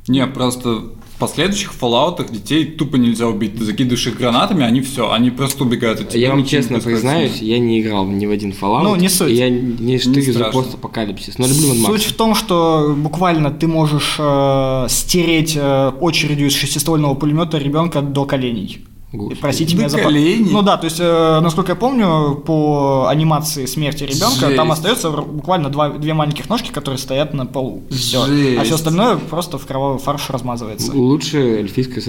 [0.09, 0.83] Не, просто
[1.16, 3.57] в последующих фоллаутах детей тупо нельзя убить.
[3.57, 6.20] Ты закидываешь их гранатами, они все, они просто убегают от тебя.
[6.20, 8.83] Я вам честно признаюсь, я не играл ни в один Fallout.
[8.83, 9.33] Ну, не суть.
[9.33, 11.87] Я не штырю за постапокалипсис, но люблю.
[11.87, 18.02] Суть в том, что буквально ты можешь э, стереть э, очередью из шестиствольного пулемета ребенка
[18.02, 18.85] до коленей.
[19.12, 19.40] И Господи.
[19.40, 19.98] просить До меня за...
[19.98, 20.50] коленей?
[20.50, 25.68] Ну да, то есть, э, насколько я помню, по анимации смерти ребенка там остается буквально
[25.68, 27.84] два, две маленьких ножки, которые стоят на полу.
[27.90, 28.24] Все.
[28.24, 30.92] А все остальное просто в кровавый фарш размазывается.
[30.92, 32.02] Лучше эльфийская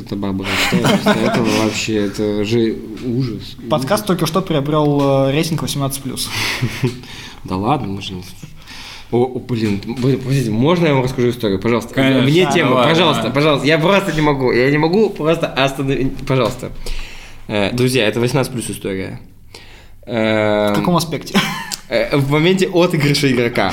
[0.87, 2.05] после этого вообще?
[2.05, 3.55] Это же ужас.
[3.69, 6.27] Подкаст только что приобрел э, рейтинг 18+.
[7.43, 8.23] Да ладно, мы же не...
[9.11, 11.93] О, о, блин, блин, подождите, можно я вам расскажу историю, пожалуйста?
[11.93, 12.21] Конечно.
[12.23, 13.35] Вне темы, Давай, пожалуйста, давай.
[13.35, 13.67] пожалуйста.
[13.67, 16.71] Я просто не могу, я не могу просто остановить, пожалуйста.
[17.47, 19.19] Э, Друзья, это 18 плюс история.
[20.05, 21.39] Эм, В каком аспекте?
[21.89, 23.71] Э, В моменте отыгрыша игрока.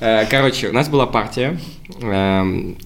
[0.00, 1.58] Э, Короче, у нас была партия.
[2.00, 2.76] эм,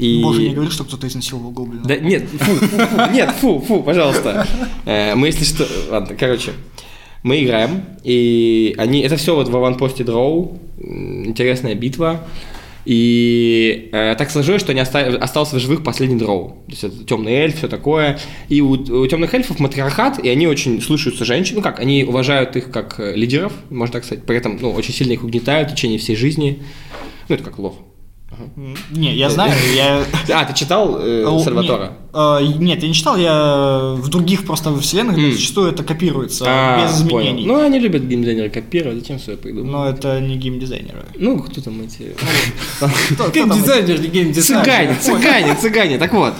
[0.00, 0.20] И...
[0.24, 1.84] Боже, не говори, что кто-то изнасиловал гоблина.
[1.84, 4.44] Да нет, фу, фу, фу, нет, фу, фу, пожалуйста.
[4.84, 5.64] Мы, если что...
[5.88, 6.50] Ладно, короче.
[7.22, 9.00] Мы играем, и они...
[9.02, 10.58] Это все вот в аванпосте дроу.
[10.78, 12.26] Интересная битва.
[12.86, 16.62] И э, так сложилось, что не оста- остался в живых последний дроу.
[16.66, 18.20] То есть это темный эльф, все такое.
[18.48, 21.56] И у, у темных эльфов матриархат, и они очень слушаются женщин.
[21.56, 24.24] Ну как, они уважают их как э, лидеров, можно так сказать.
[24.24, 26.62] При этом ну, очень сильно их угнетают в течение всей жизни.
[27.28, 27.74] Ну, это как лов.
[28.90, 30.04] Не, я знаю, я...
[30.32, 31.92] А, ты читал э, Л- Сальватора?
[32.14, 35.32] Нет, э, нет, я не читал, я в других просто вселенных М.
[35.32, 37.44] зачастую это копируется А, без изменений.
[37.44, 37.46] понял.
[37.58, 39.70] Ну, они любят геймдизайнеры копировать, зачем свое придумать?
[39.70, 41.04] Но это не геймдизайнеры.
[41.18, 42.14] Ну, кто там эти...
[42.80, 44.64] Там Геймдизайнер, не геймдизайнер.
[44.64, 45.98] Цыгане, цыгане, цыгане.
[45.98, 46.34] Так вот,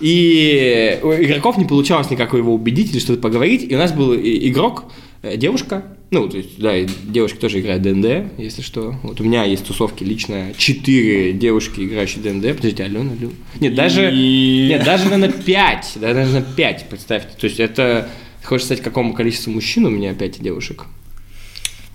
[0.00, 3.70] И у игроков не получалось никак его убедить или что-то поговорить.
[3.70, 7.60] И у нас был и- игрок, э, девушка, ну, то есть, да, и девушки тоже
[7.60, 8.94] играют ДНД, если что.
[9.02, 12.56] Вот у меня есть тусовки лично четыре девушки, играющие ДНД.
[12.56, 13.32] Подождите, Алена, Алена.
[13.60, 15.92] Нет, даже, И- нет, даже, наверное, пять.
[15.96, 17.36] Да, даже на пять, представьте.
[17.38, 18.08] То есть это,
[18.42, 20.86] хочешь сказать, какому количеству мужчин у меня пять девушек?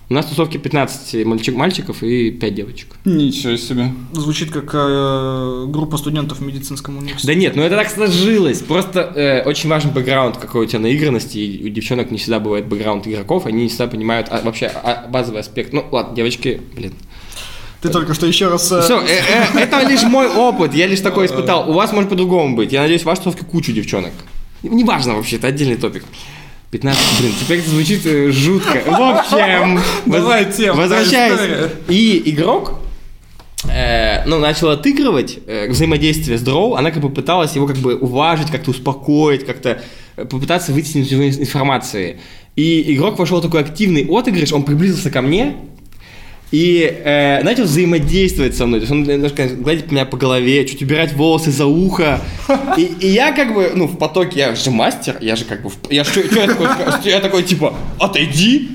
[0.08, 2.94] У нас тусовки 15 мальчик, мальчиков и 5 девочек.
[3.04, 3.92] Ничего себе.
[4.12, 7.26] Звучит как э, группа студентов в медицинском университете.
[7.26, 8.60] Да нет, ну это так сложилось.
[8.60, 11.38] Просто э, очень важен бэкграунд какой у тебя наигранности.
[11.38, 15.08] И у девчонок не всегда бывает бэкграунд игроков, они не всегда понимают а, вообще а,
[15.08, 15.72] базовый аспект.
[15.72, 16.92] Ну ладно, девочки, блин.
[17.82, 18.70] Ты только что еще раз...
[18.70, 21.68] э, Все, это лишь мой опыт, я лишь такой испытал.
[21.68, 22.70] У вас может по-другому быть.
[22.72, 24.12] Я надеюсь, в вашей тусовке кучу девчонок.
[24.62, 26.04] Неважно вообще, это отдельный топик.
[26.78, 28.82] 15, блин, теперь это звучит э, жутко.
[28.86, 31.32] В общем, Давай, воз- возвращаясь.
[31.32, 31.70] история.
[31.88, 32.74] И игрок,
[33.70, 37.96] э, ну, начал отыгрывать э, взаимодействие с Дроу, она как бы пыталась его как бы
[37.96, 39.80] уважить, как-то успокоить, как-то
[40.16, 42.18] э, попытаться вытянуть из него информации.
[42.56, 45.56] И игрок вошел в такой активный отыгрыш, он приблизился ко мне,
[46.52, 48.80] и э, начал взаимодействовать со мной.
[48.80, 52.20] То есть он немножко гладить меня по голове, чуть убирать волосы за ухо.
[52.76, 55.70] И, и я как бы, ну, в потоке, я же мастер, я же как бы,
[55.90, 56.68] я, что, я, такой,
[57.04, 58.70] я такой, типа, отойди,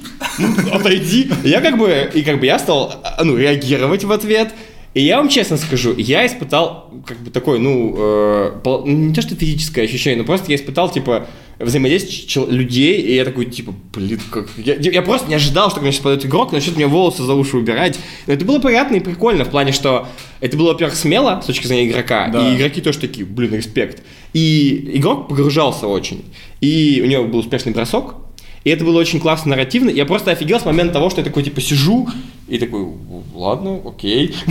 [0.72, 1.32] отойди.
[1.44, 4.50] Я как бы, и как бы я стал, а, ну, реагировать в ответ.
[4.94, 9.22] И я вам честно скажу, я испытал как бы такой, ну, э, ну, не то
[9.22, 11.28] что физическое ощущение, но просто я испытал, типа,
[11.64, 14.50] взаимодействие людей, и я такой, типа, блин, как...
[14.58, 17.34] Я, я просто не ожидал, что ко мне сейчас подойдет игрок, начнет мне волосы за
[17.34, 18.00] уши убирать.
[18.28, 20.08] Но это было приятно и прикольно в плане, что
[20.40, 22.50] это было, во-первых, смело с точки зрения игрока, Да.
[22.50, 24.04] и игроки тоже такие, блин, респект.
[24.34, 26.24] И игрок погружался очень.
[26.62, 28.16] И у него был успешный бросок,
[28.64, 29.90] и это было очень классно нарративно.
[29.90, 32.08] Я просто офигел с момента того, что я такой, типа, сижу
[32.48, 32.86] и такой,
[33.34, 34.36] ладно, окей.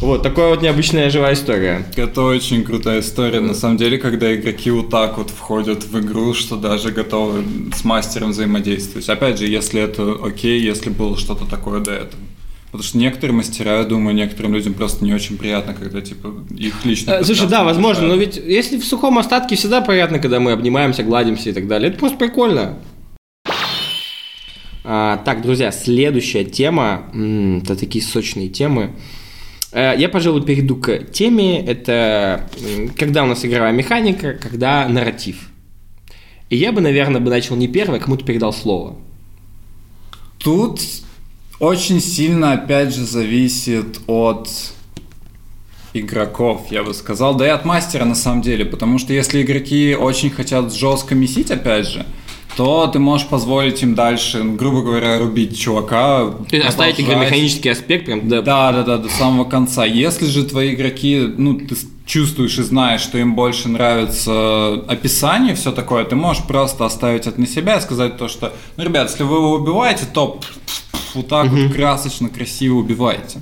[0.00, 1.86] Вот, такая вот необычная живая история.
[1.96, 6.34] Это очень крутая история, на самом деле, когда игроки вот так вот входят в игру,
[6.34, 9.08] что даже готовы с мастером взаимодействовать.
[9.08, 12.22] Опять же, если это окей, если было что-то такое до этого.
[12.74, 16.84] Потому что некоторые мастера, я думаю, некоторым людям просто не очень приятно, когда, типа, их
[16.84, 17.12] лично...
[17.12, 21.04] Э, Слушай, да, возможно, но ведь если в сухом остатке всегда приятно, когда мы обнимаемся,
[21.04, 21.90] гладимся и так далее.
[21.90, 22.80] Это просто прикольно.
[24.82, 27.04] А, так, друзья, следующая тема.
[27.14, 28.90] М, Это такие сочные темы.
[29.70, 31.64] Э, Я, пожалуй, перейду к теме.
[31.64, 32.50] Это
[32.98, 35.48] когда у нас игровая механика, когда нарратив.
[36.50, 38.96] И я бы, наверное, бы начал не первый, а кому-то передал слово.
[40.38, 40.80] Тут
[41.58, 44.48] очень сильно, опять же, зависит от
[45.92, 49.96] игроков, я бы сказал, да и от мастера на самом деле, потому что если игроки
[49.98, 52.04] очень хотят жестко месить, опять же,
[52.56, 56.30] то ты можешь позволить им дальше, ну, грубо говоря, рубить чувака.
[56.48, 58.42] То есть оставить игромеханический аспект прям до...
[58.42, 59.84] Да, да, да, до самого конца.
[59.84, 65.72] Если же твои игроки, ну, ты чувствуешь и знаешь, что им больше нравится описание, все
[65.72, 69.24] такое, ты можешь просто оставить это на себя и сказать то, что, ну, ребят, если
[69.24, 70.40] вы его убиваете, то
[71.14, 73.40] вот так вот красочно, красиво убивайте.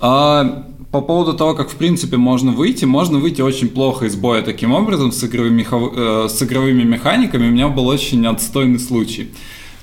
[0.00, 4.42] А, по поводу того, как в принципе можно выйти, можно выйти очень плохо из боя
[4.42, 7.48] таким образом с игровыми, э, с игровыми механиками.
[7.48, 9.30] У меня был очень отстойный случай.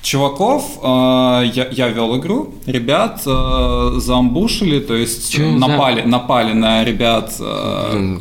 [0.01, 6.53] Чуваков, э, я, я вел игру, ребят э, заамбушили, то есть Чё за- напали, напали
[6.53, 8.17] на ребят э,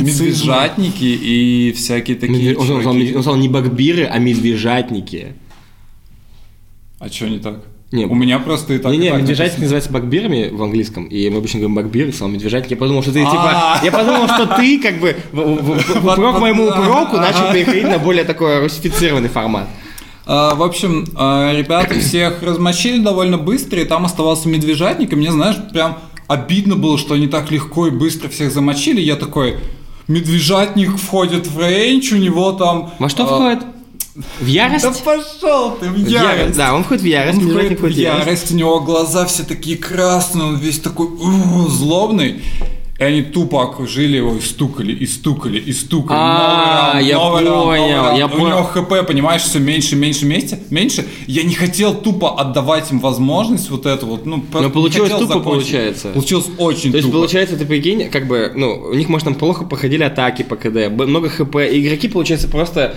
[0.00, 5.34] медвежатники и всякие такие Медве- Он сказал, он сказал не багбиры, а медвежатники.
[6.98, 7.60] А что не так?
[7.94, 9.50] Не, У меня просто и так не, не, написано.
[9.58, 12.72] называются багбирами в английском, и мы обычно говорим багбир, сказал медвежатник.
[12.72, 13.30] Я подумал, что ты А.
[13.30, 17.52] типа, я подумал, что ты как бы в- в- в- в упрек моему уроку начал
[17.52, 19.68] переходить на более такой русифицированный формат.
[20.26, 25.30] А, В общем, а, ребята всех размочили довольно быстро, и там оставался медвежатник, и мне,
[25.30, 29.00] знаешь, прям обидно было, что они так легко и быстро всех замочили.
[29.00, 29.56] Я такой,
[30.08, 32.90] медвежатник входит в рейндж, у него там...
[32.98, 33.60] Во что а, входит?
[34.14, 35.02] В Да ярость?
[35.02, 36.56] пошел ты в В ярость.
[36.56, 37.98] Да, он входит в ярость, Он входит в ярость.
[38.26, 41.08] ярость, у него глаза все такие красные, он весь такой
[41.68, 42.42] злобный.
[42.96, 46.16] И они тупо окружили его и стукали, и стукали, и стукали.
[46.16, 47.72] А, я понял,
[48.16, 48.46] я У понял.
[48.50, 51.04] него хп, понимаешь, все меньше, меньше, меньше, меньше.
[51.26, 54.26] Я не хотел тупо отдавать им возможность вот это вот.
[54.26, 56.10] Ну, не получилось тупо, получается.
[56.10, 57.18] Получилось очень То есть, тупо.
[57.18, 60.88] получается, ты прикинь, как бы, ну, у них, может, там плохо проходили атаки по КД,
[60.92, 62.94] много ХП, игроки, получается, просто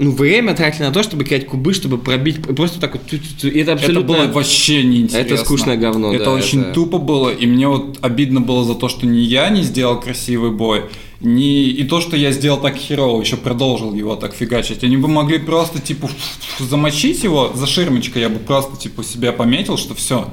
[0.00, 3.74] ну, время тратили на то, чтобы кидать кубы, чтобы пробить, просто так вот, и это
[3.74, 4.12] абсолютно...
[4.12, 5.18] Это было вообще неинтересно.
[5.18, 8.74] Это скучное говно, Это да, очень это- тупо было, и мне вот обидно было за
[8.74, 10.86] то, что ни я не сделал красивый бой,
[11.20, 11.68] ни...
[11.68, 14.82] и то, что я сделал так херово, еще продолжил его так фигачить.
[14.82, 16.10] Они бы могли просто, типа,
[16.58, 20.28] замочить его за ширмочкой, я бы просто, типа, себя пометил, что все,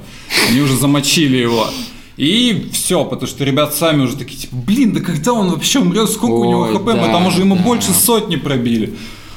[0.50, 1.68] они уже замочили его.
[2.16, 6.10] И все, потому что ребят сами уже такие, типа, блин, да когда он вообще умрет,
[6.10, 7.62] сколько у него Ой, хп, да, потому что ему да.
[7.62, 8.94] больше сотни пробили.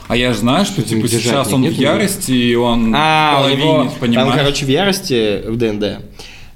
[0.10, 2.94] А я же знаю, что типа сейчас нет, он нет в у ярости, и он
[2.96, 4.34] А, у него, половинит, там, понимаешь?
[4.36, 6.00] короче, в ярости в ДНД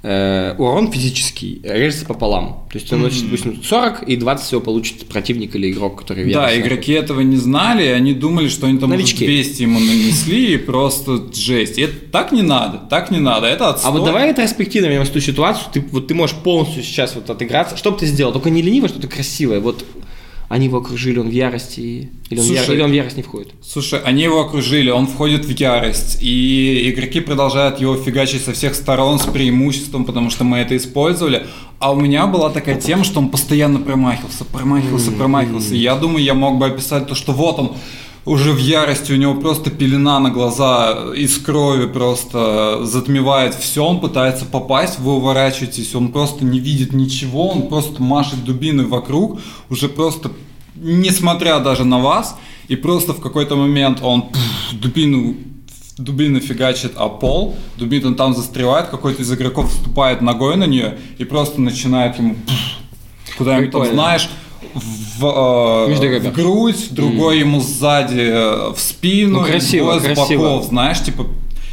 [0.02, 2.66] э, урон физический режется пополам.
[2.70, 6.32] То есть он наносит, допустим, 40 и 20 всего получит противник или игрок, который в
[6.32, 9.24] Да, игроки этого не знали, они думали, что они там уже Новички.
[9.24, 11.78] 200 ему нанесли, и просто жесть.
[11.78, 13.92] И это так не надо, так не надо, это А отстой.
[13.92, 17.76] вот давай ретроспективно вернемся в ту ситуацию, ты, вот ты можешь полностью сейчас вот отыграться.
[17.76, 18.32] Что бы ты сделал?
[18.32, 19.60] Только не лениво, что-то красивое.
[19.60, 19.84] Вот
[20.48, 23.22] они его окружили, он в ярости, или он, в, Слушай, или он в ярость не
[23.22, 23.52] входит.
[23.62, 28.74] Слушай, они его окружили, он входит в ярость, и игроки продолжают его фигачить со всех
[28.74, 31.46] сторон с преимуществом, потому что мы это использовали.
[31.78, 35.74] А у меня была такая тема, что он постоянно промахивался, промахивался, промахивался.
[35.74, 37.76] И я думаю, я мог бы описать то, что вот он
[38.24, 44.00] уже в ярости, у него просто пелена на глаза из крови просто затмевает все, он
[44.00, 49.88] пытается попасть, вы уворачиваетесь, он просто не видит ничего, он просто машет дубиной вокруг, уже
[49.88, 50.30] просто
[50.74, 52.36] несмотря даже на вас,
[52.68, 55.36] и просто в какой-то момент он пф, дубину
[55.96, 61.24] дубина фигачит о пол, дубина там застревает, какой-то из игроков вступает ногой на нее и
[61.24, 62.36] просто начинает ему
[63.38, 64.28] куда-нибудь там, знаешь,
[64.74, 70.42] в, э, в грудь, другой ему сзади э, в спину, Ну, красиво, другой с красиво.
[70.42, 71.26] боков, знаешь, типа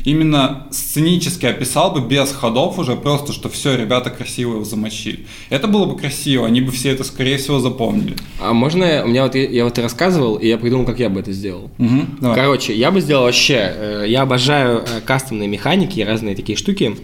[0.03, 5.27] именно сценически описал бы без ходов уже просто, что все, ребята красиво его замочили.
[5.49, 8.15] Это было бы красиво, они бы все это, скорее всего, запомнили.
[8.39, 11.09] А можно, я- у меня вот, я вот и рассказывал, и я придумал, как я
[11.09, 11.69] бы это сделал.
[11.77, 12.35] Мгм, давай.
[12.35, 16.95] Короче, я бы сделал вообще, э, я обожаю кастомные механики и разные такие штуки.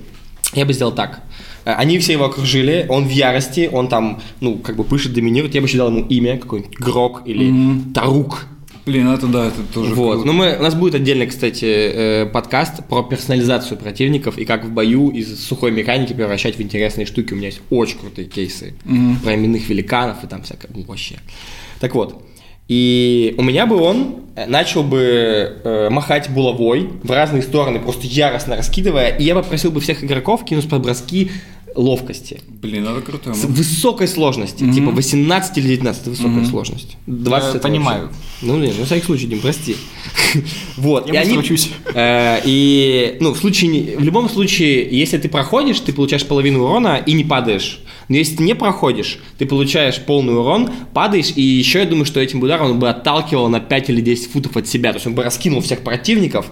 [0.53, 1.21] Я бы сделал так.
[1.67, 5.53] Э, Они все его окружили, он в ярости, он там, ну, как бы пышет, доминирует.
[5.53, 7.93] Я бы еще дал ему имя, какой-нибудь Грок или Мгм.
[7.93, 8.45] Тарук.
[8.85, 10.11] Блин, это да, это тоже Вот.
[10.13, 10.27] круто.
[10.27, 14.69] Ну, мы, у нас будет отдельный, кстати, э, подкаст про персонализацию противников и как в
[14.71, 17.33] бою из сухой механики превращать в интересные штуки.
[17.33, 19.17] У меня есть очень крутые кейсы Мгм.
[19.17, 21.15] про именных великанов и там всякое вообще.
[21.81, 22.23] Так вот.
[22.69, 24.99] И у меня бы он э, начал бы
[25.63, 30.03] э, махать булавой в разные стороны, просто яростно раскидывая, и я бы просил бы всех
[30.03, 31.31] игроков кинуть под броски
[31.77, 32.41] ловкости.
[32.61, 33.33] Блин, это круто.
[33.33, 36.97] С высокой сложности, типа 18 или 19, это высокая сложность.
[37.07, 38.01] 20 Я понимаю.
[38.07, 39.75] вообще- Ну, блин, ну, на всякий случай, Дим, прости.
[40.77, 41.37] Вот, Я и они...
[41.37, 41.69] учусь.
[41.93, 46.97] э, И, ну, в случае, в любом случае, если ты проходишь, ты получаешь половину урона
[47.05, 47.79] и не падаешь.
[48.09, 52.19] Но если ты не проходишь, ты получаешь полный урон, падаешь, и еще я думаю, что
[52.19, 54.91] этим ударом он бы отталкивал на 5 или 10 футов от себя.
[54.91, 56.49] То есть он бы раскинул всех противников,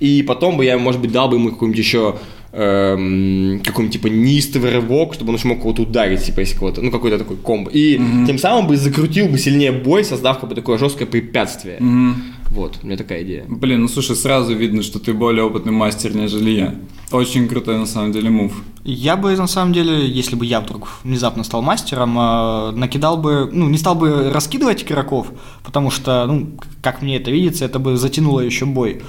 [0.00, 2.16] и потом бы я, может быть, дал бы ему какой-нибудь еще
[2.58, 6.90] эм, какой-нибудь типа неистовый рывок, чтобы он еще мог кого-то ударить, типа, если кого-то, ну,
[6.90, 7.70] какой-то такой комбо.
[7.72, 7.96] И
[8.26, 11.76] тем самым бы закрутил бы сильнее бой, создав как бы такое жесткое препятствие.
[11.80, 12.16] Мгм.
[12.50, 13.44] Вот, у меня такая идея.
[13.46, 16.74] Блин, ну слушай, сразу видно, что ты более опытный мастер, нежели я.
[17.12, 18.52] Очень крутой на самом деле мув.
[18.84, 23.50] Я бы, на самом деле, если бы я вдруг внезапно стал мастером, э, накидал бы,
[23.52, 25.26] ну, не стал бы раскидывать игроков,
[25.62, 26.48] потому что, ну,
[26.82, 28.92] как мне это видится, это бы затянуло еще бой.
[28.92, 29.00] Э,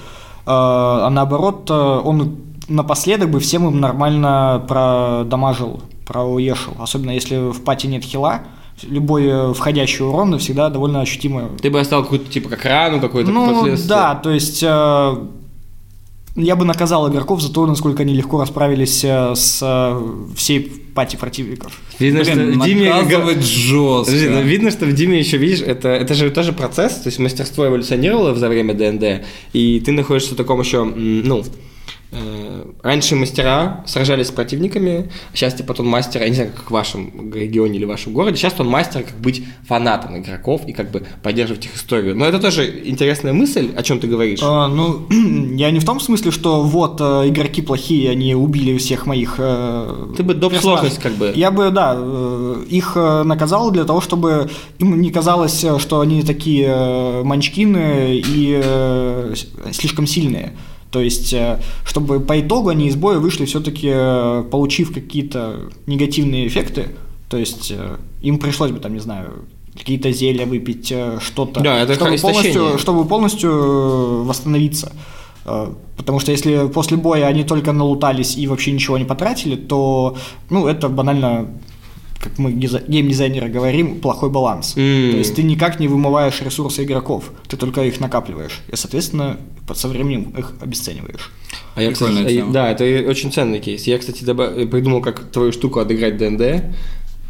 [0.45, 6.75] А наоборот, э, он напоследок бы всем им нормально продамажил, проуешил.
[6.79, 8.41] Особенно если в пати нет хила,
[8.83, 13.29] любой э, входящий урон всегда довольно ощутимо Ты бы оставил какую-то, типа, как рану, какой-то
[13.31, 15.17] ну, да, то есть э,
[16.35, 20.61] я бы наказал игроков за то, насколько они легко расправились э, с э, всей
[20.95, 21.79] пати противников.
[21.99, 22.93] Видно, Блин, что в Диме...
[23.41, 24.05] жестко.
[24.05, 27.19] Подожди, ну, видно, что в Диме еще, видишь, это, это же тоже процесс, то есть
[27.19, 31.43] мастерство эволюционировало за время ДНД, и ты находишься в таком еще, ну,
[32.81, 37.31] раньше мастера сражались с противниками, сейчас ты потом мастер, я не знаю, как в вашем
[37.33, 41.03] регионе или в вашем городе, сейчас он мастер как быть фанатом игроков и как бы
[41.21, 42.15] поддерживать их историю.
[42.15, 44.41] Но это тоже интересная мысль, о чем ты говоришь.
[44.41, 45.05] Э, ну,
[45.55, 49.35] я не в том смысле, что вот э, игроки плохие, они убили всех моих.
[49.37, 50.55] э, Ты бы доп.
[50.55, 51.31] сложность как бы.
[51.35, 54.49] Я бы, да, э, их э, наказал для того, чтобы
[54.79, 59.35] им не казалось, э, что они такие э, манчкины и э,
[59.71, 60.53] слишком сильные.
[60.91, 63.91] То есть, э, чтобы по итогу они из боя вышли все-таки,
[64.49, 66.89] получив какие-то негативные эффекты.
[67.29, 69.45] То есть, э, им пришлось бы, там, не знаю,
[69.77, 71.59] какие-то зелья выпить, э, что-то.
[71.61, 74.91] Да, это чтобы полностью, чтобы полностью э, восстановиться.
[75.45, 80.15] Э, Потому что если после боя они только налутались и вообще ничего не потратили, то
[80.49, 81.47] ну, это банально,
[82.19, 84.73] как мы геймдизайнеры говорим, плохой баланс.
[84.75, 85.11] М.
[85.11, 88.61] То есть ты никак не вымываешь ресурсы игроков, ты только их накапливаешь.
[88.71, 91.31] И, соответственно, под- со временем их обесцениваешь.
[91.75, 93.87] А я, кстати, да, это очень ценный кейс.
[93.87, 96.65] Я, кстати, доба- придумал, как твою штуку отыграть ДНД.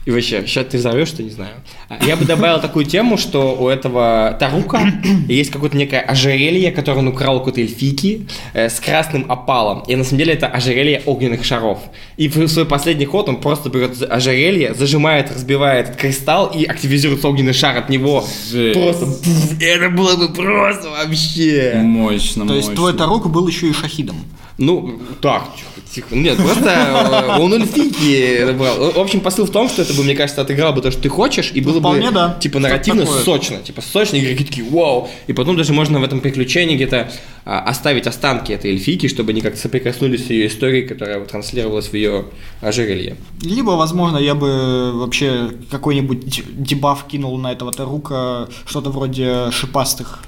[0.10, 1.52] И вообще, сейчас ты взорвешь, что не знаю.
[1.88, 4.82] А, Я бы добавил такую тему, что у этого Тарука
[5.28, 9.84] есть какое-то некое ожерелье, которое он украл у какой-то эльфики э, с красным опалом.
[9.86, 11.78] И на самом деле это ожерелье огненных шаров.
[12.18, 17.28] И в свой последний ход он просто берет ожерелье, зажимает, разбивает этот кристалл и активизируется
[17.28, 18.26] огненный шар от него.
[18.52, 18.82] Жесть.
[18.82, 21.74] Просто пф, это было бы просто вообще.
[21.84, 22.76] Мощно, То есть мощно.
[22.76, 24.16] твой Тарук был еще и шахидом.
[24.60, 25.44] Ну, так,
[25.90, 26.16] тихо.
[26.16, 28.92] Нет, просто э, он эльфики это брал.
[28.92, 31.08] В общем, посыл в том, что это бы, мне кажется, отыграл бы то, что ты
[31.08, 32.38] хочешь, и было бы, да.
[32.42, 33.60] типа, нарративно сочно.
[33.60, 35.10] Типа, сочно, игроки такие, вау.
[35.28, 37.10] И потом даже можно в этом приключении где-то
[37.46, 41.94] а, оставить останки этой эльфики, чтобы они как-то соприкоснулись с ее историей, которая транслировалась в
[41.94, 42.26] ее
[42.60, 43.16] ожерелье.
[43.42, 50.20] Либо, возможно, я бы вообще какой-нибудь дебаф кинул на этого Тарука, что-то вроде шипастых,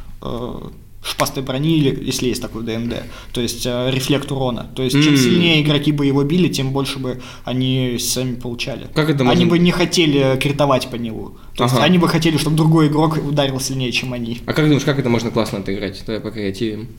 [1.04, 4.70] шипастой брони, или, если есть такой ДНД, то есть э, рефлект урона.
[4.76, 8.88] То есть чем сильнее игроки бы его били, тем больше бы они сами получали.
[8.94, 11.38] Как это Они можно- бы не хотели критовать по нему.
[11.56, 11.84] То есть Ага.
[11.86, 14.40] они бы хотели, чтобы другой игрок ударил сильнее, чем они.
[14.46, 16.04] А как думаешь, как это можно классно отыграть?
[16.06, 16.90] Давай покреативим.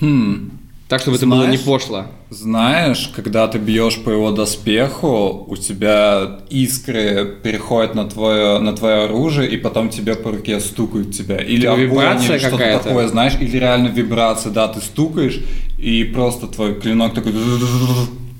[0.00, 0.50] Хм.
[0.88, 2.04] Так, чтобы это было не Знаешь- пошло.
[2.30, 9.04] Знаешь, когда ты бьешь по его доспеху, у тебя искры переходят на твое, на твое
[9.04, 11.36] оружие, и потом тебе по руке стукают тебя.
[11.36, 12.84] Или огонь, вибрация какая-то?
[12.84, 15.40] такое, знаешь, или реально вибрация, да, ты стукаешь,
[15.78, 17.32] и просто твой клинок такой...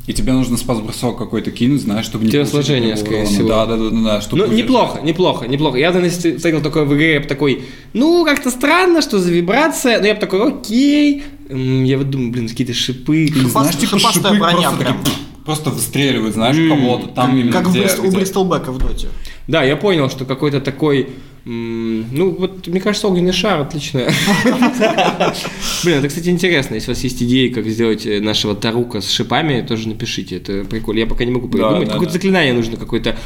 [0.07, 3.28] И тебе нужно спас-бросок какой-то кинуть, знаешь, чтобы не Телосложение, скорее урона.
[3.30, 3.49] всего.
[3.51, 5.76] Да, да, да, да, да, чтобы Ну, неплохо, неплохо, неплохо.
[5.76, 10.01] Я если встретил такое в игре, я бы такой, ну, как-то странно, что за вибрация,
[10.01, 11.24] но я бы такой, окей.
[11.51, 13.24] Я вот думаю, блин, какие-то шипы.
[13.24, 14.99] Или, знаешь, Шипаст- типа шипы броня просто, прям.
[14.99, 19.09] такие, просто выстреливают, знаешь, М, кого-то там именно Как где- у Бристолбека в доте.
[19.46, 21.09] Да, я понял, что какой-то такой,
[21.46, 24.01] ну, вот, мне кажется, огненный шар отлично.
[25.84, 26.74] Блин, это, кстати, интересно.
[26.74, 30.36] Если у вас есть идеи, как сделать э, нашего Тарука с шипами, тоже напишите.
[30.36, 31.01] Это прикольно.
[31.01, 31.88] Я пока не могу придумать.
[31.88, 33.16] Какое-то заклинание нужно какое-то.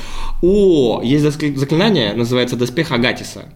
[0.42, 3.46] О, есть заклинание, называется доспех Агатиса.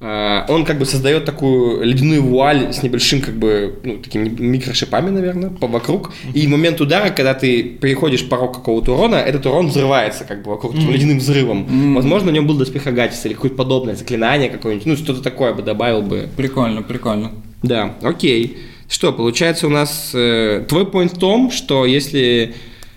[0.00, 5.10] Э, Он как бы создает такую ледяную вуаль с небольшим как бы, ну, такими микрошипами,
[5.10, 6.12] наверное, по вокруг.
[6.34, 10.52] И в момент удара, когда ты переходишь порог какого-то урона, этот урон взрывается как бы
[10.52, 11.94] вокруг таким ледяным взрывом.
[11.94, 14.86] Возможно, на нем был доспех Агатиса или какое-то подобное заклинание какое-нибудь.
[14.86, 16.28] Ну, что-то такое бы добавил бы.
[16.36, 17.32] Прикольно, прикольно.
[17.62, 18.58] Да, окей.
[18.88, 20.10] Что, получается у нас...
[20.14, 22.54] э, твой point в том, что если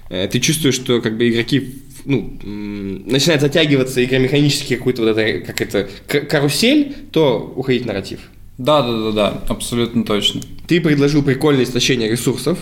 [0.10, 5.62] э, ты чувствуешь, что как бы игроки ну, начинает затягиваться игромеханически какой-то вот это, как
[5.62, 8.20] это, карусель, то уходить нарратив.
[8.58, 10.42] Да, да, да, да, абсолютно точно.
[10.68, 12.60] Ты предложил прикольное истощение ресурсов,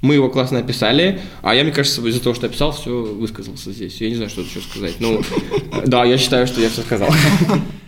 [0.00, 4.00] мы его классно описали, а я, мне кажется, из-за того, что описал, все высказался здесь.
[4.00, 4.94] Я не знаю, что еще сказать.
[5.00, 5.22] Ну,
[5.86, 7.10] да, я считаю, что я все сказал.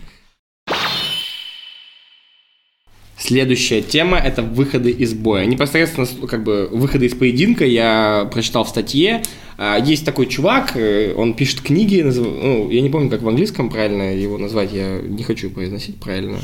[3.21, 5.45] Следующая тема– это выходы из боя.
[5.45, 9.21] Непосредственно, как бы, выходы из поединка я прочитал в статье.
[9.59, 13.27] А, Есть такой чувак, э, он пишет книги, назыв- ну, я не помню, как в
[13.29, 16.39] английском правильно его назвать, я не хочу произносить правильно.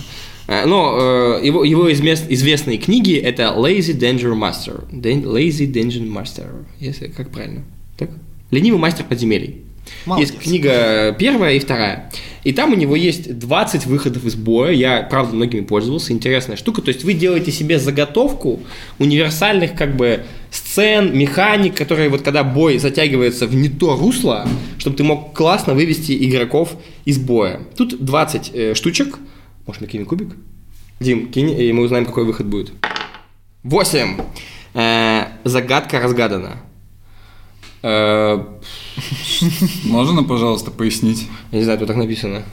[0.48, 4.84] А, Но э, его, его известные книги– это Lazy Danger Master.
[4.92, 6.64] Lazy Danger Master.
[6.80, 7.64] Если, как правильно?
[7.98, 8.12] Так?
[8.52, 9.64] Ленивый мастер подземелий.
[10.06, 10.30] Молодец.
[10.32, 12.12] Есть книга первая и вторая.
[12.44, 14.72] И там у него есть 20 выходов из боя.
[14.72, 16.14] Я, правда, многими пользовался.
[16.14, 16.82] Интересная штука.
[16.82, 18.62] То есть вы делаете себе заготовку
[19.00, 24.96] универсальных как бы сцен, механик, которые вот когда бой затягивается в не то русло, чтобы
[24.96, 27.60] ты мог классно вывести игроков из боя.
[27.76, 29.18] Тут 20 э, штучек.
[29.66, 30.30] Может, мы кинем кубик?
[31.00, 32.72] Дим, кинь, и мы узнаем, какой выход будет.
[33.64, 34.22] 8.
[35.44, 36.62] загадка разгадана.
[37.88, 38.44] Э,
[39.86, 41.28] Можно, пожалуйста, пояснить?
[41.52, 42.44] я не знаю, тут так написано.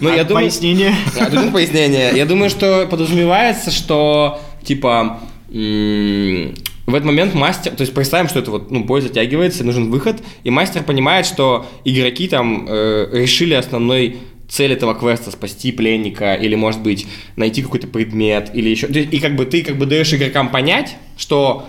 [0.00, 0.46] Ну, я думаю...
[0.46, 0.94] Пояснение.
[1.18, 2.12] А, тут нет пояснения.
[2.14, 5.18] Я думаю, что подразумевается, что, типа,
[5.48, 10.22] в этот момент мастер, то есть представим, что это вот, ну, бой затягивается, нужен выход,
[10.44, 14.18] и мастер понимает, что игроки там э, решили основной
[14.48, 19.34] цель этого квеста спасти пленника или может быть найти какой-то предмет или еще и как
[19.34, 21.66] бы ты как бы даешь игрокам понять что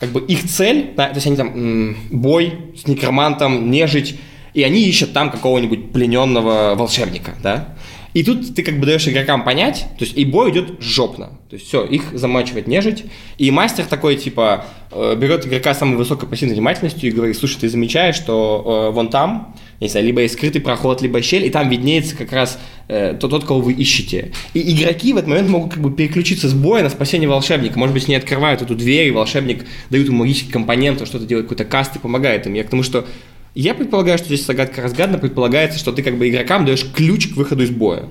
[0.00, 4.18] как бы их цель то есть они там бой с некромантом нежить
[4.54, 7.74] и они ищут там какого-нибудь плененного волшебника да
[8.12, 11.38] и тут ты как бы даешь игрокам понять, то есть и бой идет жопно.
[11.48, 13.04] То есть все, их замачивать нежить.
[13.38, 17.58] И мастер такой, типа, э, берет игрока с самой высокой пассивной внимательностью и говорит, слушай,
[17.58, 21.68] ты замечаешь, что э, вон там, знаю, либо есть скрытый проход, либо щель, и там
[21.68, 22.58] виднеется как раз
[22.88, 24.32] э, тот, кого вы ищете.
[24.54, 27.78] И игроки в этот момент могут как бы переключиться с боя на спасение волшебника.
[27.78, 31.46] Может быть, они открывают эту дверь, и волшебник дают ему магический компонент, он что-то делает,
[31.46, 32.54] какой-то каст и помогает им.
[32.54, 33.06] Я к тому, что
[33.54, 37.36] я предполагаю, что здесь загадка разгадана, предполагается, что ты как бы игрокам даешь ключ к
[37.36, 38.08] выходу из боя.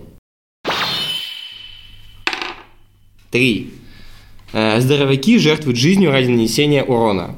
[3.31, 3.71] Три.
[4.53, 7.35] Э, Здоровяки жертвуют жизнью ради нанесения урона.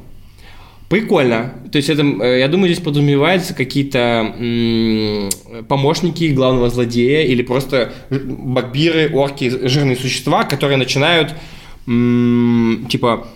[0.89, 1.53] Прикольно.
[1.71, 5.29] То есть это, э, я думаю, здесь подразумеваются какие-то м,
[5.67, 11.33] помощники главного злодея или просто багбиры, орки, жирные существа, которые начинают
[11.87, 13.27] м, типа,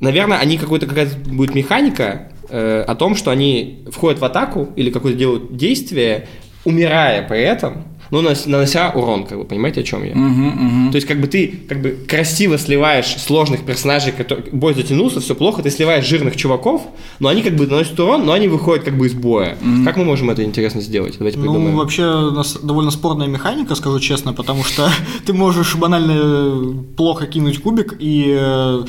[0.00, 4.90] наверное, они какой-то какая-то будет механика э, о том, что они входят в атаку или
[4.90, 6.28] какое-то делают действие,
[6.64, 10.14] умирая при этом, но нанос- нанося урон, как вы понимаете, о чем я?
[10.14, 10.90] Мгм, мгм.
[10.92, 14.46] То есть, как бы ты как бы красиво сливаешь сложных персонажей, которые...
[14.52, 16.82] бой затянулся, все плохо, ты сливаешь жирных чуваков,
[17.18, 19.56] но они как бы наносят урон, но они выходят как бы из боя.
[19.84, 21.16] Как мы можем это интересно сделать?
[21.18, 21.76] Давайте Ну, придумаем.
[21.76, 24.88] вообще, у нас довольно спорная механика, скажу честно, потому что
[25.26, 28.84] ты можешь банально плохо кинуть кубик и э,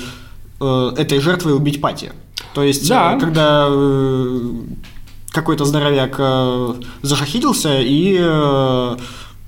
[0.61, 2.11] э, этой жертвой убить пати.
[2.57, 3.13] То есть, Да.
[3.15, 4.51] э, когда э,
[5.29, 8.17] какой-то здоровяк э, зашахидился и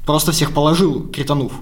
[0.06, 1.54] просто всех положил, кританув.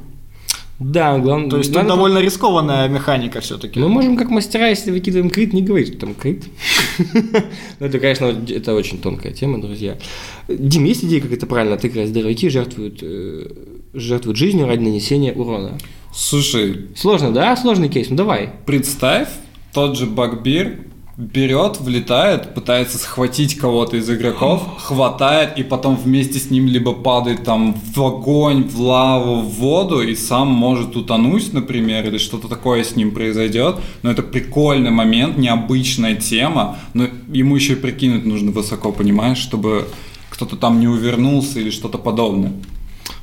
[0.80, 1.50] Да, главное...
[1.50, 3.80] То есть, тут надо- довольно рискованная механика все-таки.
[3.80, 6.44] Мы можем, как мастера, если выкидываем крит, не говорить, что там крит.
[7.80, 9.98] Ну, это, конечно, это очень тонкая тема, друзья.
[10.50, 12.10] Дим, есть идея, как это правильно отыграть?
[12.10, 13.02] Здоровяки жертвуют,
[13.94, 15.78] жертвуют жизнью ради нанесения урона.
[16.14, 17.56] Слушай, Сложно, да?
[17.56, 18.50] Сложный кейс, ну давай.
[18.66, 19.30] представь,
[19.74, 20.80] тот же Багбир
[21.18, 27.44] берет, влетает, пытается схватить кого-то из игроков, хватает и потом вместе с ним либо падает
[27.44, 32.84] там в огонь, в лаву, в воду и сам может утонуть, например, или что-то такое
[32.84, 33.78] с ним произойдет.
[34.04, 39.88] Но это прикольный момент, необычная тема, но ему еще и прикинуть нужно высоко, понимаешь, чтобы
[40.30, 42.54] кто-то там не увернулся или что-то подобное.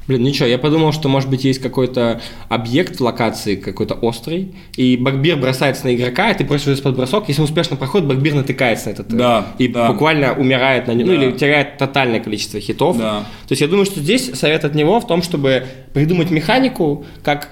[0.07, 4.97] Блин, ничего, я подумал, что, может быть, есть какой-то объект в локации, какой-то острый, и
[4.99, 8.93] Багбир бросается на игрока, и ты просишь из-под бросок, если успешно проходит, Багбир натыкается на
[8.93, 9.91] этот э, Да, и да.
[9.91, 11.25] буквально умирает на нем, ну Да.
[11.25, 12.99] или теряет тотальное количество хитов.
[12.99, 13.21] Да.
[13.47, 17.49] То есть я думаю, что здесь совет от него в том, чтобы придумать механику, как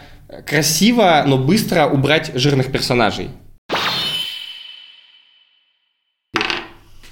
[0.47, 3.29] красиво, но быстро убрать жирных персонажей.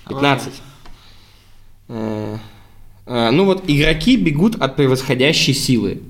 [0.09, 0.53] 15.
[3.11, 6.01] Э, э, Ну вот, игроки бегут от превосходящей силы.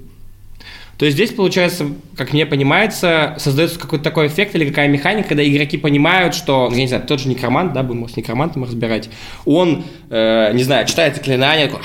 [0.98, 5.48] То есть здесь, получается, как мне понимается, создается какой-то такой эффект или какая механика, когда
[5.48, 9.08] игроки понимают, что, ну, я не знаю, тот же некромант, да, будем с некромантом разбирать,
[9.46, 11.80] он, э, не знаю, читает заклинание, такой,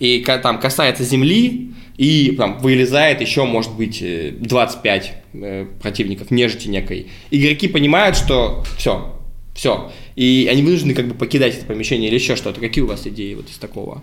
[0.00, 6.66] и там касается земли, и там вылезает еще, может быть, э, 25 э, противников, нежити
[6.66, 7.06] некой.
[7.30, 9.19] Игроки понимают, что все,
[9.60, 12.60] все, и они вынуждены как бы покидать это помещение или еще что-то.
[12.60, 14.02] Какие у вас идеи вот из такого?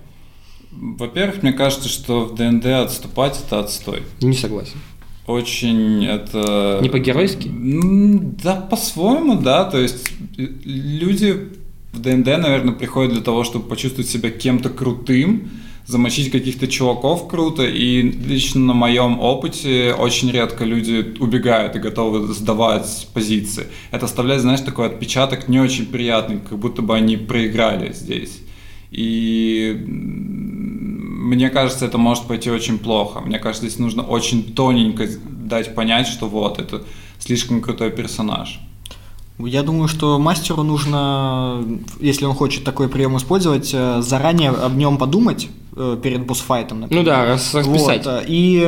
[0.69, 4.03] Во-первых, мне кажется, что в ДНД отступать это отстой.
[4.21, 4.75] Не согласен.
[5.25, 6.77] Очень это...
[6.83, 7.49] Не по-геройски?
[8.43, 9.65] Да, по-своему, да.
[9.65, 11.49] То есть э, люди
[11.91, 15.49] в ДНД, наверное, приходят для того, чтобы почувствовать себя кем-то крутым,
[15.87, 17.63] замочить каких-то чуваков круто.
[17.63, 23.67] И лично на моем опыте очень редко люди убегают и готовы сдавать позиции.
[23.91, 28.41] Это оставляет, знаешь, такой отпечаток не очень приятный, как будто бы они проиграли здесь.
[28.91, 33.21] И мне кажется, это может пойти очень плохо.
[33.21, 36.83] Мне кажется, здесь нужно очень тоненько дать понять, что вот, это
[37.17, 38.59] слишком крутой персонаж.
[39.39, 41.63] Я думаю, что мастеру нужно,
[41.99, 47.03] если он хочет такой прием использовать, э, заранее об нем подумать э, перед босс-файтом, например.
[47.03, 48.05] Ну да, расписать.
[48.05, 48.67] Вот, э, и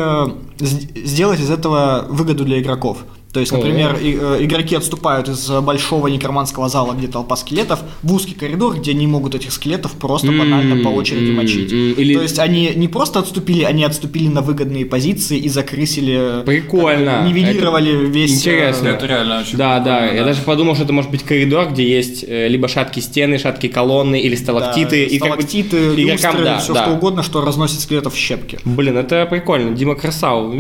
[0.60, 3.00] сделать из этого выгоду для игроков.
[3.32, 8.12] То есть, например, и- э, игроки отступают из большого некроманского зала, где толпа скелетов, в
[8.14, 11.72] узкий коридор, где они могут этих скелетов просто банально по очереди мочить.
[11.72, 17.12] или- То есть они не просто отступили, они отступили на выгодные позиции и закрысили, Прикольно.
[17.12, 18.32] как бы нивелировали Это весь...
[18.32, 18.88] э, интересно.
[18.90, 22.26] Это реально очень Да, да, я даже подумал, что это может быть коридор, где есть
[22.28, 25.04] э, либо шаткие стены, шаткие колонны или да, сталактиты.
[25.06, 26.84] и как бы сталактиты, игрокам, люстры, да, все да.
[26.84, 28.58] что угодно, что разносит скелетов в щепки.
[28.66, 30.52] Блин, это прикольно, Дима красав.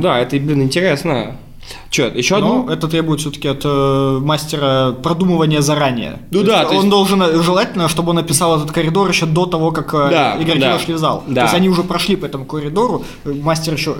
[0.00, 1.36] Да, это, блин, интересно.
[1.90, 2.64] Че, еще одну?
[2.64, 6.20] Но это требует все-таки от э, мастера продумывания заранее.
[6.30, 9.08] Ну То да, есть то он есть- должен, э, желательно, чтобы он написал этот коридор
[9.08, 11.24] еще до того, как э, Да, игроки да, вошли в зал.
[11.26, 11.34] да.
[11.34, 13.96] То есть они уже прошли по этому коридору, э, мастер еще,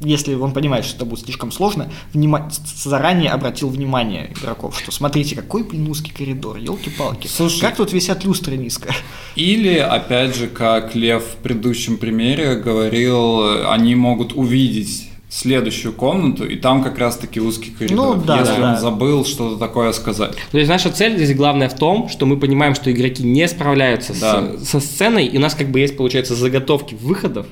[0.00, 5.34] если он понимает, что это будет слишком сложно, внима- заранее обратил внимание игроков, что смотрите,
[5.34, 7.26] какой, блин, узкий коридор, елки-палки.
[7.26, 7.60] Слушай.
[7.62, 8.94] Как тут висят люстры низко?
[9.34, 16.56] Или, опять же, как Лев в предыдущем примере говорил, они могут увидеть следующую комнату, и
[16.56, 18.16] там как раз-таки узкий коридор.
[18.16, 18.80] Ну, да, если да, он да.
[18.80, 20.36] забыл что-то такое сказать.
[20.52, 24.14] То есть наша цель здесь главная в том, что мы понимаем, что игроки не справляются
[24.14, 24.56] с- Да.
[24.58, 27.46] со сценой, и у нас как бы есть, получается, заготовки выходов.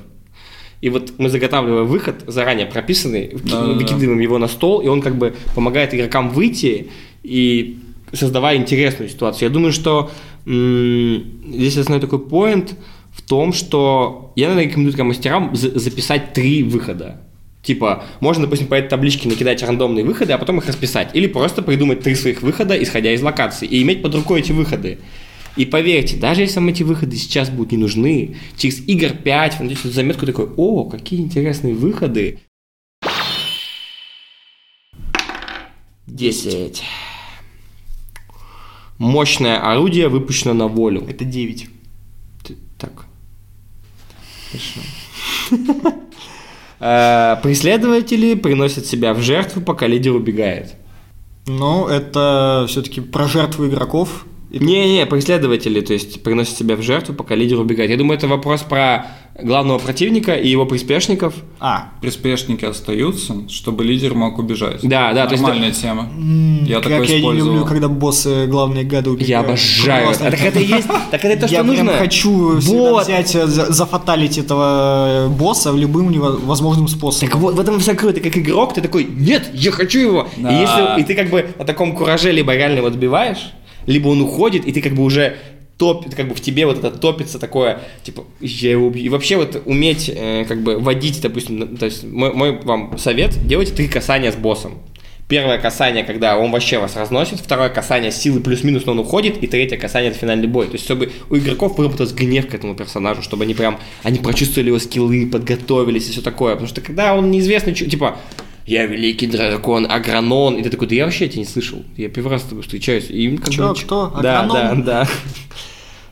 [0.80, 3.72] И вот мы заготавливаем выход, заранее прописанный, Да, да, да.
[3.74, 6.88] выкидываем его на стол, и он как бы помогает игрокам выйти
[7.22, 7.78] и
[8.12, 9.48] создавая интересную ситуацию.
[9.48, 10.10] Я думаю, что
[10.44, 11.22] м,
[11.54, 12.74] здесь основной такой поинт
[13.12, 17.20] в том, что я, наверное, рекомендую мастерам за- записать три выхода.
[17.62, 21.10] Типа, можно, допустим, по этой табличке накидать рандомные выходы, а потом их расписать.
[21.14, 24.98] Или просто придумать три своих выхода, исходя из локации, и иметь под рукой эти выходы.
[25.56, 29.66] И поверьте, даже если вам эти выходы сейчас будут не нужны, через игр 5 вы
[29.66, 32.40] найдете заметку такой, о, какие интересные выходы.
[36.08, 36.82] 10.
[38.98, 41.06] Мощное орудие выпущено на волю.
[41.08, 41.68] Это 9.
[42.44, 43.06] Ты- Так.
[44.50, 44.80] Хорошо.
[46.82, 50.74] Э, Преследователи приносят себя в жертву, пока лидер убегает.
[51.46, 54.26] Но это все-таки про жертву игроков.
[54.52, 57.90] Не-не, преследователи, то есть приносят себя в жертву, пока лидер убегает.
[57.90, 59.06] Я думаю, это вопрос про
[59.42, 61.32] главного противника и его приспешников.
[61.58, 64.80] А, Приспешники остаются, чтобы лидер мог убежать.
[64.82, 66.10] Да, да, то есть Нормальная тема.
[66.66, 67.52] Я как такое я не использовал.
[67.54, 69.28] люблю, когда боссы, главные гады убегают.
[69.30, 70.04] Я обожаю.
[70.06, 71.84] Просто А так это и есть, так это то, что я нужно.
[71.86, 73.04] прям хочу Вот.
[73.04, 77.28] взять, э, за- зафаталить этого э, босса любым невозможным способом.
[77.30, 78.14] Так вот, в этом вся круто.
[78.14, 80.28] Ты как игрок, ты такой, нет, я хочу его.
[80.36, 80.50] Да.
[80.54, 83.52] И, если, и ты как бы на таком кураже либо реально его добиваешь,
[83.86, 85.36] либо он уходит, и ты как бы уже
[85.78, 89.04] топит, как бы в тебе вот это топится такое, типа, я его убью.
[89.04, 93.36] И вообще вот уметь э, как бы водить, допустим, то есть мой, мой вам совет,
[93.46, 94.78] делайте три касания с боссом.
[95.28, 99.46] Первое касание, когда он вообще вас разносит, второе касание силы плюс-минус, но он уходит, и
[99.46, 100.66] третье касание это финальный бой.
[100.66, 104.68] То есть, чтобы у игроков выработался гнев к этому персонажу, чтобы они прям, они прочувствовали
[104.68, 106.52] его скиллы, подготовились и все такое.
[106.52, 108.18] Потому что когда он неизвестный, типа,
[108.66, 112.30] я великий дракон, Агранон, и ты такой, да я вообще тебя не слышал, я первый
[112.30, 113.06] раз с тобой встречаюсь.
[113.10, 114.12] И как Чё, бы кто?
[114.22, 115.08] Да, да, да.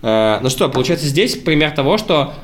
[0.03, 2.35] Э, Ну что, получается, здесь пример того, что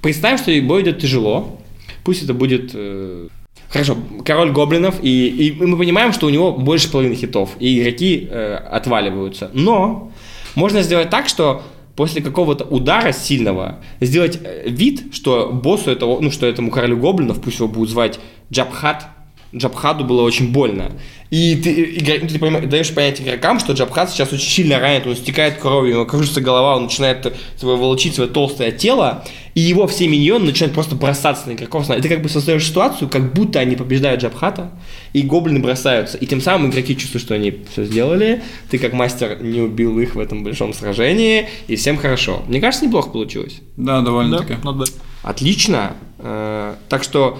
[0.00, 1.60] представь, что бой идет тяжело,
[2.04, 3.28] пусть это будет э,
[3.72, 3.96] Хорошо,
[4.26, 8.54] король гоблинов, и, и мы понимаем, что у него больше половины хитов, и игроки э,
[8.54, 9.50] отваливаются.
[9.54, 10.12] Но
[10.54, 11.62] можно сделать так, что
[11.96, 17.40] после какого-то удара сильного сделать э, вид, что боссу этого, ну что этому королю гоблинов,
[17.40, 18.20] пусть его будут звать
[18.52, 19.08] Джабхат,
[19.54, 20.92] Джабхаду было очень больно.
[21.30, 22.26] И ты, э, игра-
[22.60, 26.06] ты даешь понять игрокам, что Джабхат сейчас очень сильно ранит, он стекает кровью, у него
[26.06, 29.24] кружится голова, он начинает свое волочить свое толстое тело,
[29.54, 31.88] и его все миньоны начинают просто бросаться на игроков.
[31.90, 34.70] И ты как бы создаешь ситуацию, как будто они побеждают Джабхата,
[35.14, 36.18] и гоблины бросаются.
[36.18, 40.14] И тем самым игроки чувствуют, что они все сделали, ты как мастер не убил их
[40.14, 42.42] в этом большом сражении, и всем хорошо.
[42.46, 43.60] Мне кажется, неплохо получилось.
[43.76, 44.54] Да, Да, довольно-таки.
[44.54, 44.90] bad.
[45.22, 45.92] Отлично.
[46.18, 47.38] Э, Так что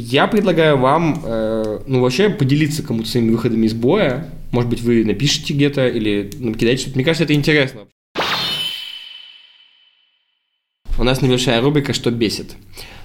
[0.00, 4.28] я предлагаю вам, э, ну, вообще поделиться кому-то своими выходами из боя.
[4.52, 6.96] Может быть, вы напишите где-то или накидаете что-то.
[6.96, 7.80] Мне кажется, это интересно.
[10.98, 12.56] У нас небольшая рубрика «Что бесит?».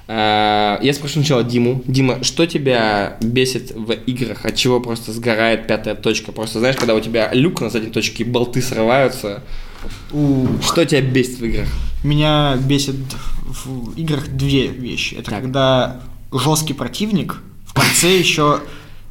[0.08, 1.84] Э, Я спрошу сначала Диму.
[1.88, 4.46] Дима, что тебя бесит в играх?
[4.46, 6.32] От чего просто сгорает пятая точка?
[6.32, 9.44] Просто знаешь, когда у тебя люк на задней точке болты срываются.
[10.12, 11.68] У, Что тебя бесит в играх?
[12.04, 12.96] Меня бесит
[13.46, 15.16] в играх две вещи.
[15.16, 15.42] Это Так.
[15.42, 16.02] когда
[16.32, 18.60] жесткий противник в конце еще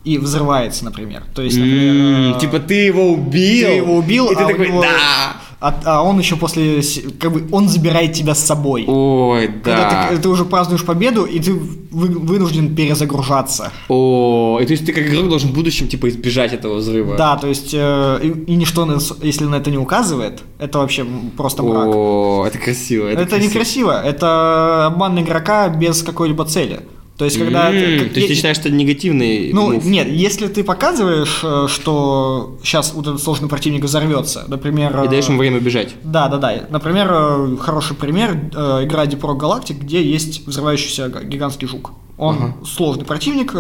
[0.04, 1.22] и взрывается, например.
[1.34, 3.66] То есть, например, э, Типа ты его убил.
[3.68, 5.36] ты его убил, и ты а у такой, него- да.
[5.60, 6.80] а, а он еще после,
[7.20, 8.86] как бы, он забирает тебя с собой.
[8.88, 10.08] Ой, Когда да.
[10.08, 13.70] ты, ты уже празднуешь победу, и ты вы- вынужден перезагружаться.
[13.90, 17.16] О, и то есть ты как игрок должен в будущем типа избежать этого взрыва.
[17.18, 18.88] Да, то есть, э, и, и ничто,
[19.22, 21.04] если на это не указывает, это вообще
[21.36, 21.88] просто мрак.
[21.94, 23.06] О, это красиво.
[23.06, 26.80] Это, Это, красиво, это обман игрока без какой-либо цели.
[27.20, 27.68] То есть, когда...
[27.68, 29.84] М, ты- То есть ты считаешь, что это негативный Ну, мув?
[29.84, 35.04] нет, если ты показываешь, э, что сейчас вот этот сложный противник взорвется, например...
[35.04, 35.94] И даешь э, ему время бежать.
[36.02, 36.66] Да, да, да.
[36.70, 41.90] Например, э, хороший пример, игра Deep Rock Galactic, где есть взрывающийся гигантский жук.
[42.16, 43.52] Он сложный противник,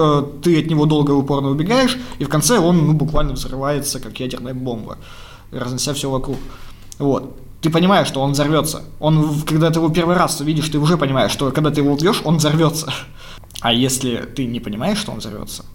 [0.42, 4.18] ты от него долго и упорно убегаешь, и в конце он ну, буквально взрывается, как
[4.20, 4.96] ядерная бомба,
[5.52, 6.38] разнося все вокруг.
[6.98, 7.36] Вот.
[7.60, 8.82] Ты понимаешь, что он взорвется.
[9.00, 12.22] Он, когда ты его первый раз видишь, ты уже понимаешь, что когда ты его убьешь,
[12.24, 12.92] он взорвется.
[13.62, 15.66] А если ты не понимаешь, что он взорвется,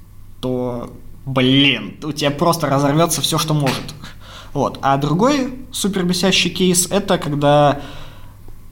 [0.41, 0.89] то,
[1.25, 3.93] блин, у тебя просто разорвется все, что может.
[4.53, 4.79] Вот.
[4.81, 7.81] А другой супер бесящий кейс это когда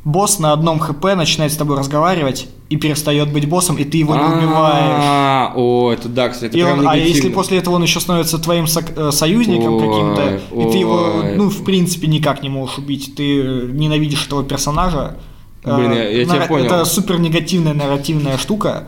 [0.06, 4.16] босс на одном хп начинает с тобой разговаривать и перестает быть боссом, и ты его
[4.16, 5.04] не убиваешь.
[5.06, 8.38] А, О, это да, кстати, это прям он- а если после этого он еще становится
[8.40, 13.14] твоим сок- э, союзником каким-то, и ты его, ну, в принципе, никак не можешь убить,
[13.16, 15.16] ты ненавидишь этого персонажа.
[15.64, 16.66] Блин, э, я- я тебя нара- понял.
[16.66, 18.88] Это супер негативная нарративная штука.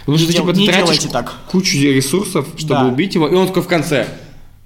[0.00, 1.32] Потому что не типа дел- ты не тратишь так.
[1.50, 2.86] кучу ресурсов, чтобы Да.
[2.86, 4.06] убить его, и он такой в конце.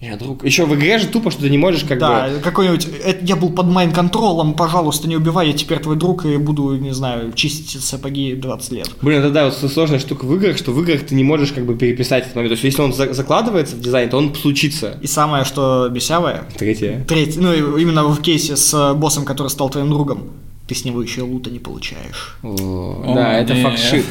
[0.04, 0.44] Я друг.
[0.44, 2.40] Еще в игре же тупо, что ты не можешь как да, бы.
[2.40, 6.26] какой-нибудь, э, я был под mind control ом, пожалуйста, не убивай, я теперь твой друг
[6.26, 8.90] и буду, не знаю, чистить сапоги 20 лет.
[9.00, 11.64] Блин, это да, вот сложная штука в играх, что в играх ты не можешь как
[11.64, 12.50] бы переписать этот момент.
[12.50, 14.98] То есть, если он за- закладывается в дизайн, то он случится.
[15.00, 17.04] И самое, что бесявое, Третье.
[17.08, 20.24] треть, ну, именно в кейсе с боссом, который стал твоим другом,
[20.66, 22.36] ты с него еще лута не получаешь.
[22.42, 23.62] О, О, да, это не.
[23.62, 24.04] fuck shit.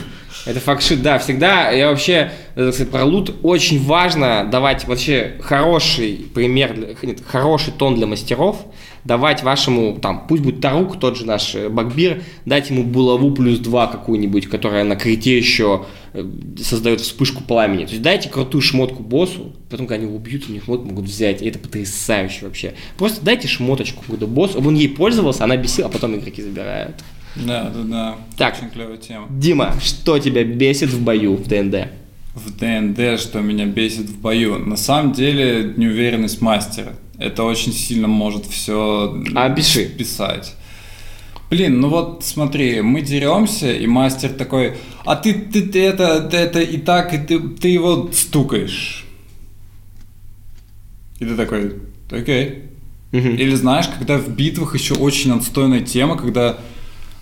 [0.45, 5.37] Это fuck shit, да, всегда, я вообще, э, сказать, про лут очень важно давать вообще
[5.41, 8.57] хороший пример, нет, хороший тон для мастеров,
[9.05, 13.59] давать вашему, там, пусть будет Тарук, тот же наш э, Багбир, дать ему булаву плюс
[13.59, 16.25] два какую-нибудь, которая на крите еще э,
[16.61, 17.85] создает вспышку пламени.
[17.85, 21.05] То есть дайте крутую шмотку боссу, потом, когда они его убьют, у них шмотку могут
[21.05, 22.73] взять, и это потрясающе вообще.
[22.97, 26.95] Просто дайте шмоточку какую-то боссу, он ей пользовался, она бесила, а потом игроки забирают.
[27.35, 28.15] Да, да, да.
[28.37, 28.55] Так.
[28.57, 29.27] Очень клевая тема.
[29.29, 31.87] Дима, что тебя бесит в бою в ДНД?
[32.35, 34.57] В ДНД, что меня бесит в бою.
[34.59, 36.93] На самом деле, неуверенность мастера.
[37.17, 39.85] Это очень сильно может все А, пиши.
[39.85, 40.55] писать.
[41.49, 44.73] Блин, ну вот смотри, мы деремся, и мастер такой,
[45.05, 49.05] а ты, ты, ты это, ты это и так, и ты, ты его стукаешь.
[51.19, 51.73] И ты такой,
[52.09, 52.63] окей.
[53.11, 53.35] Мгм.
[53.35, 56.57] Или знаешь, когда в битвах еще очень отстойная тема, когда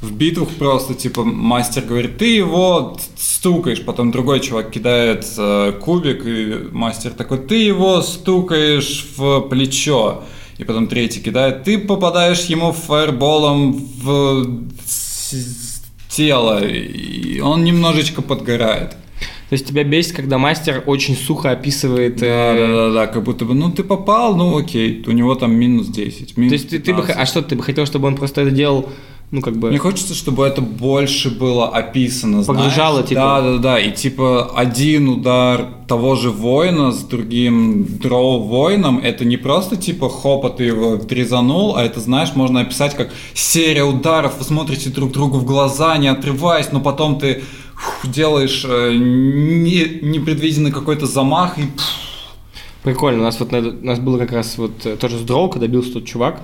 [0.01, 6.25] в битвах просто типа мастер говорит, ты его стукаешь, потом другой чувак кидает э, кубик,
[6.25, 10.23] и мастер такой, ты его стукаешь в плечо.
[10.57, 14.61] И потом третий кидает, ты попадаешь ему фаерболом в
[16.09, 18.91] тело, и он немножечко подгорает.
[19.49, 22.15] То есть тебя бесит, когда мастер очень сухо описывает...
[22.17, 25.35] Да, э, да, да, да, как будто бы, ну ты попал, ну окей, у него
[25.35, 26.35] там минус 10.
[26.35, 27.03] То есть ты, ты бы...
[27.03, 28.89] А что, ты бы хотел, чтобы он просто это делал,
[29.31, 29.69] ну, как бы...
[29.69, 32.43] Мне хочется, чтобы это больше было описано.
[32.43, 33.09] Погружало, знаешь?
[33.09, 33.21] типа.
[33.21, 33.79] Да, да, да.
[33.79, 40.09] И типа один удар того же воина с другим дроу воином, это не просто типа
[40.09, 44.37] хопа ты его трезанул, а это, знаешь, можно описать как серия ударов.
[44.37, 47.43] Вы смотрите друг другу в глаза, не отрываясь, но потом ты
[48.03, 51.63] делаешь э, не- непредвиденный какой-то замах и
[52.83, 55.49] Прикольно, у нас вот на- у нас было как раз вот э, тоже с Дроу,
[55.49, 56.41] когда бился тот чувак.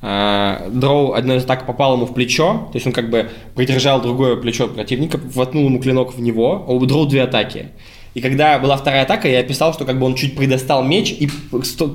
[0.00, 4.00] А, Дроу одной из атак попал ему в плечо, то есть он как бы придержал
[4.00, 7.70] другое плечо противника, воткнул ему клинок в него, а у Дроу две атаки.
[8.14, 11.28] И когда была вторая атака, я описал, что как бы он чуть придостал меч и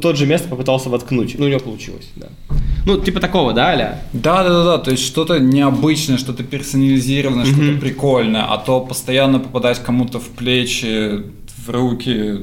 [0.01, 1.37] тот же место попытался воткнуть.
[1.37, 2.27] Ну, у него получилось, да.
[2.85, 4.01] Ну, типа такого, да, Аля?
[4.13, 9.39] Да, да, да, да, то есть что-то необычное, что-то персонализированное, что-то прикольное, а то постоянно
[9.39, 11.23] попадать кому-то в плечи,
[11.65, 12.39] в руки.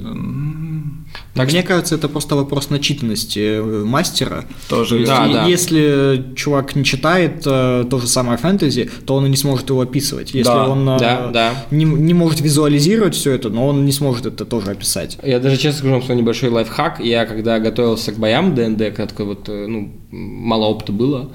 [1.34, 4.44] Так мне кажется, это просто вопрос начитанности э, мастера.
[4.68, 5.46] Тоже То есть, Да, и- да.
[5.46, 9.80] Если чувак не читает э, то же самое фэнтези, то он и не сможет его
[9.80, 10.34] описывать.
[10.34, 11.54] Если Да, он э, да, да.
[11.70, 15.18] Не, не может визуализировать все это, но он не сможет это тоже описать.
[15.22, 16.98] Я даже честно скажу вам свой небольшой лайфхак.
[17.00, 21.30] Я когда готовился к боям ДНД, когда такой вот, э, ну, мало опыта было,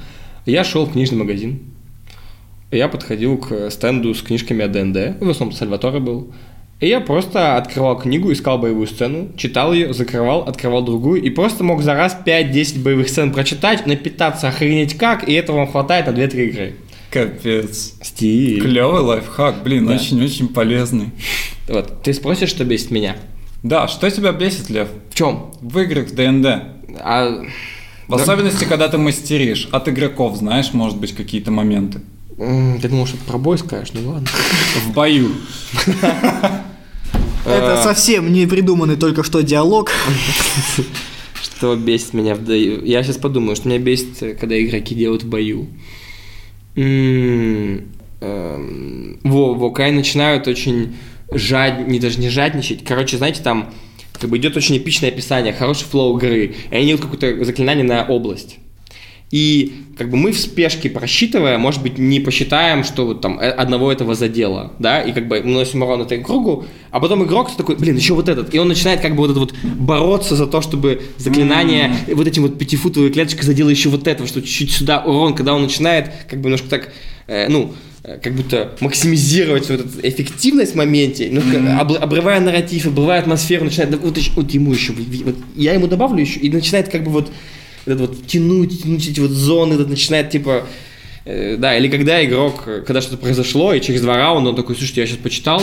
[0.45, 1.59] я шел в книжный магазин.
[2.71, 5.21] Я подходил к стенду с книжками о ДНД.
[5.21, 6.33] В основном Сальваторе был.
[6.81, 11.63] И я просто открывал книгу, искал боевую сцену, читал ее, закрывал, открывал другую, и просто
[11.63, 16.11] мог за раз 5-10 боевых сцен прочитать, напитаться охренеть как, и этого вам хватает на
[16.11, 16.75] 2-3 игры.
[17.11, 17.93] Капец.
[18.01, 18.61] Стиль.
[18.61, 19.95] Клевый лайфхак, блин, Да.
[19.95, 21.11] очень-очень полезный.
[21.67, 23.15] Вот, ты спросишь, что бесит меня?
[23.63, 24.87] Да, что тебя бесит, Лев?
[25.09, 25.51] В чем?
[25.61, 26.45] В играх в ДНД.
[26.99, 27.41] А,
[28.07, 29.67] В особенности, когда ты мастеришь.
[29.71, 32.01] От игроков, знаешь, может быть, какие-то моменты.
[32.37, 33.93] Ты думал, что про бой скажешь?
[33.93, 34.27] Ну ладно.
[34.85, 35.31] В бою.
[37.45, 39.91] Это совсем не придуманный только что диалог.
[41.41, 42.83] Что бесит меня в бою?
[42.83, 45.67] Я сейчас подумаю, что меня бесит, э, когда игроки делают в бою.
[46.75, 47.91] Эм,
[49.23, 50.95] Во, во, когда они начинают очень
[51.31, 51.87] жад...
[51.87, 52.83] не даже не жадничать.
[52.83, 53.73] Короче, знаете, там
[54.13, 58.03] как бы идет очень эпичное описание, хороший флоу игры, и они делают какое-то заклинание на
[58.05, 58.57] область.
[59.31, 63.49] И как бы мы в спешке просчитывая, может быть, не посчитаем, что вот там э,
[63.49, 67.49] одного этого задело, да, и как бы мы наносим урон этой кругу, а потом игрок
[67.55, 70.45] такой, блин, еще вот этот, и он начинает как бы вот это вот бороться за
[70.45, 74.99] то, чтобы заклинание вот этим вот пятифутовой клеточкой задело еще вот этого, что чуть-чуть сюда
[75.03, 76.93] урон, когда он начинает как бы немножко так,
[77.25, 77.73] э, ну,
[78.03, 83.65] э, как будто максимизировать вот эту эффективность в моменте, немножко обр- обрывая нарратив, обрывая атмосферу,
[83.65, 87.31] начинает, вот, вот ему еще, вот я ему добавлю еще, и начинает как бы вот
[87.85, 90.67] этот вот тянуть, тянуть эти вот зоны, этот начинает типа,
[91.25, 95.01] э, да, или когда игрок, когда что-то произошло, и через два раунда он такой, слушайте,
[95.01, 95.61] я сейчас почитал,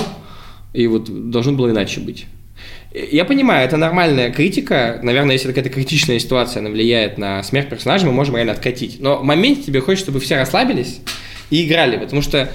[0.73, 2.27] и вот должно было иначе быть.
[2.95, 5.01] Я понимаю, это нормальная критика.
[5.03, 9.01] Наверное, если какая-то критичная ситуация, она влияет на смерть персонажа, мы можем реально откатить.
[9.01, 11.01] Но в моменте тебе хочется, чтобы все расслабились
[11.51, 12.51] и играли, потому что,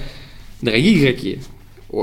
[0.62, 1.40] дорогие игроки,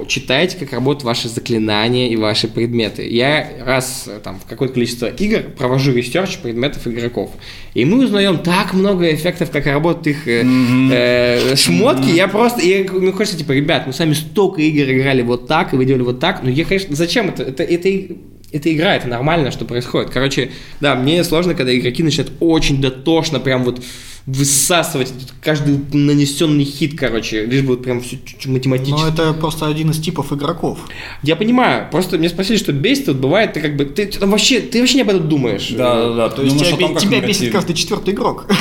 [0.07, 3.07] читайте, как работают ваши заклинания и ваши предметы.
[3.07, 7.31] Я раз э, там в какое-то количество игр провожу research предметов игроков.
[7.75, 12.09] И мы узнаем так много эффектов, как работают их э, э, шмотки.
[12.09, 15.77] Я просто, и мне хочется, типа, ребят, мы сами столько игр играли вот так, и
[15.77, 16.41] вы делали вот так.
[16.41, 17.43] Ну, я, конечно, зачем это?
[17.43, 18.15] Это, это,
[18.51, 20.09] это игра, это нормально, что происходит.
[20.09, 23.83] Короче, да, мне сложно, когда игроки начинают очень дотошно, прям вот
[24.25, 28.99] высасывать каждый нанесенный хит, короче, лишь бы вот прям все математически.
[28.99, 30.79] Но это просто один из типов игроков.
[31.21, 34.61] Я понимаю, просто мне спросили, что бесит, вот бывает, ты как бы, ты, ты вообще,
[34.61, 35.69] ты вообще не об этом думаешь.
[35.69, 36.29] Да, да, да.
[36.29, 38.47] То есть тебя, бе- тебя бесит каждый четвертый игрок.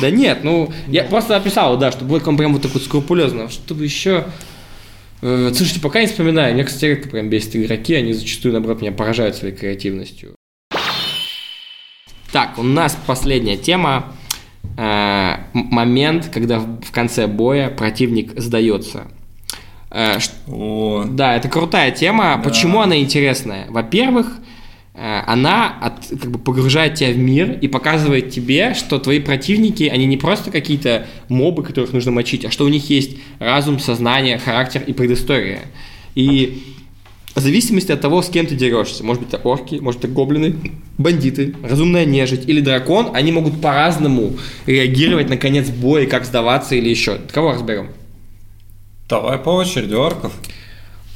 [0.00, 3.50] Да нет, ну, я просто описал, да, что будет он прям вот так вот скрупулезно,
[3.50, 4.24] чтобы еще...
[5.20, 8.92] Э, Слушайте, пока не вспоминаю, меня, кстати, редко прям бесит игроки, они зачастую, наоборот, меня
[8.92, 10.34] поражают своей креативностью.
[12.32, 14.14] Так, у нас последняя тема.
[14.76, 15.40] М-
[15.70, 19.04] момент, когда в конце боя противник сдается.
[19.92, 22.40] Ш- О, да, это крутая тема.
[22.42, 23.66] Почему она интересная?
[23.68, 24.38] Во-первых,
[24.94, 29.84] э, она от- как бы погружает тебя в мир и показывает тебе, что твои противники,
[29.84, 34.38] они не просто какие-то мобы, которых нужно мочить, а что у них есть разум, сознание,
[34.38, 35.62] характер и предыстория.
[36.14, 36.62] И
[37.34, 40.56] в зависимости от того, с кем ты дерешься, может быть, это орки, может, это гоблины,
[40.98, 44.32] бандиты, разумная нежить или дракон, они могут по-разному
[44.66, 47.18] реагировать на конец боя, как сдаваться или еще.
[47.32, 47.88] Кого разберем?
[49.08, 50.32] давай по очереди, орков.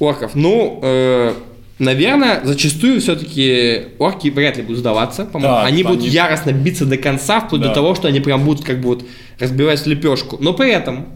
[0.00, 0.32] Орков.
[0.34, 1.32] Ну, э,
[1.78, 5.24] наверное, зачастую все-таки орки вряд ли будут сдаваться.
[5.26, 5.54] по-моему.
[5.54, 7.68] Да, они они- будут яростно биться до конца, вплоть Да.
[7.68, 9.04] до того, что они прям будут как бы вот
[9.38, 10.38] разбивать лепешку.
[10.40, 11.06] Но при этом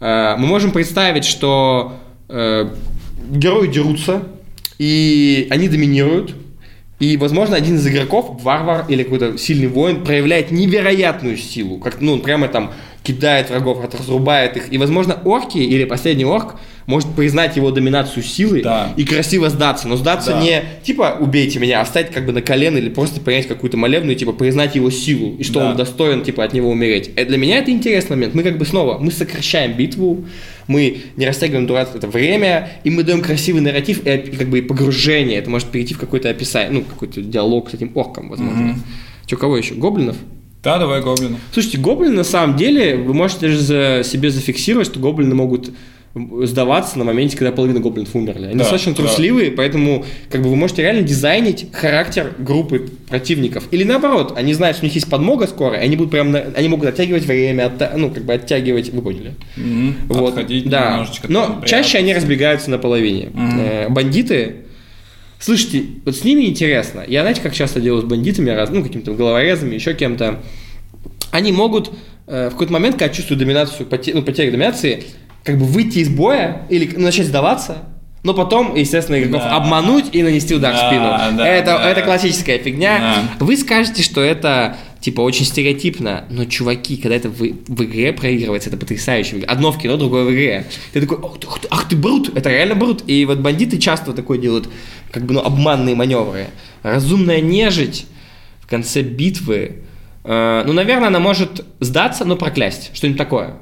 [0.00, 1.92] э, мы можем представить, что
[2.28, 2.68] э,
[3.30, 4.22] герои дерутся,
[4.78, 6.34] и они доминируют.
[6.98, 11.78] И, возможно, один из игроков, варвар или какой-то сильный воин, проявляет невероятную силу.
[11.78, 12.72] Как, ну, он прямо там
[13.04, 14.72] кидает врагов, разрубает их.
[14.72, 16.56] И, возможно, орки или последний орк
[16.88, 18.92] может признать его доминацию силы Да.
[18.96, 19.86] и красиво сдаться.
[19.86, 20.40] Но сдаться Да.
[20.42, 24.16] не типа убейте меня, а встать как бы на колено или просто принять какую-то молебную,
[24.16, 25.70] типа признать его силу и что Да.
[25.70, 27.10] он достоин типа от него умереть.
[27.14, 28.34] Э, Для меня это интересный момент.
[28.34, 30.24] Мы как бы снова, мы сокращаем битву,
[30.66, 34.62] мы не растягиваем дурацкое это время, и мы даем красивый нарратив и как бы и
[34.62, 35.38] погружение.
[35.38, 38.76] Это может перейти в какое-то описание, ну, какой-то диалог с этим орком, возможно.
[39.26, 39.74] Че, кого еще?
[39.74, 40.16] Гоблинов?
[40.64, 41.38] Да, давай гоблинов.
[41.52, 45.70] Слушайте, гоблины на самом деле, вы можете даже за- себе зафиксировать, что гоблины могут
[46.14, 48.46] сдаваться на моменте, когда половина гоблинов умерли.
[48.46, 49.02] Они Да, достаточно да.
[49.02, 53.64] трусливые, поэтому как бы вы можете реально дизайнить характер группы противников.
[53.70, 56.40] Или наоборот, они знают, что у них есть подмога скоро, и они будут прям, на-
[56.56, 59.34] они могут оттягивать время, отта- ну как бы оттягивать, вы поняли?
[59.56, 59.94] Мгм.
[60.08, 60.92] Вот, Отходить да.
[60.92, 61.30] немножечко.
[61.30, 63.28] Но чаще они разбегаются на половине.
[63.36, 64.56] Э, бандиты,
[65.38, 67.04] слушайте, вот с ними интересно.
[67.06, 70.40] Я знаете, как часто делаю с бандитами, раз, ну какими-то головорезами, еще кем-то.
[71.30, 71.92] Они могут
[72.26, 75.04] э, в какой-то момент, когда чувствуют доминацию, поте- ну, потерю доминации,
[75.48, 77.78] как бы выйти из боя или начать сдаваться,
[78.22, 79.56] но потом, естественно, игроков Да.
[79.56, 81.38] обмануть и нанести удар в Да, спину.
[81.38, 81.90] да, это, да.
[81.90, 83.24] это классическая фигня.
[83.38, 83.46] Да.
[83.46, 88.68] Вы скажете, что это типа очень стереотипно, но чуваки, когда это в, в игре проигрывается,
[88.68, 89.42] это потрясающе.
[89.48, 90.66] Одно в кино, другое в игре.
[90.92, 93.04] Ты такой, ах ты, ах ты, ах ты брут, это реально брут.
[93.06, 94.68] И вот бандиты часто такое делают,
[95.10, 96.48] как бы, ну, обманные маневры.
[96.82, 98.04] Разумная нежить
[98.60, 99.76] в конце битвы,
[100.24, 102.90] э, ну, наверное, она может сдаться, но проклясть.
[102.92, 103.54] Что-нибудь такое.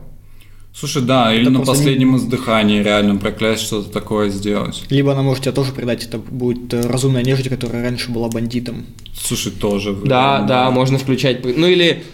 [0.79, 4.83] Слушай, да, или Это на просто не- последнем издыхании реально проклясть что-то такое сделать.
[4.91, 8.85] Либо она может тебя тоже предать, это будет э, разумная нежить, которая раньше была бандитом.
[9.18, 9.97] Слушай, тоже.
[10.05, 11.43] Да, да, можно включать.
[11.45, 12.05] Ну или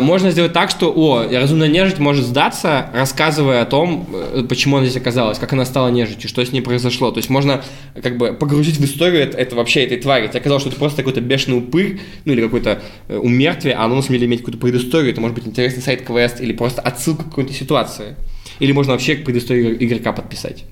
[0.00, 4.86] можно сделать так, что, о, разумная нежить может сдаться, рассказывая о том, э, почему она
[4.86, 7.10] здесь оказалась, как она стала нежитью, что с ней произошло.
[7.10, 7.62] То есть можно
[8.02, 10.28] как бы погрузить в историю это, это вообще этой твари.
[10.28, 13.96] Тебе казалось, что это просто какой-то бешеный упырь, ну или какой-то э, умертвие, а оно
[13.96, 15.12] на самом деле иметь какую-то предысторию.
[15.12, 18.16] Это может быть интересный сайт-квест или просто отсылка к какой-то ситуации.
[18.60, 20.64] Или можно вообще к предыстории игрока подписать.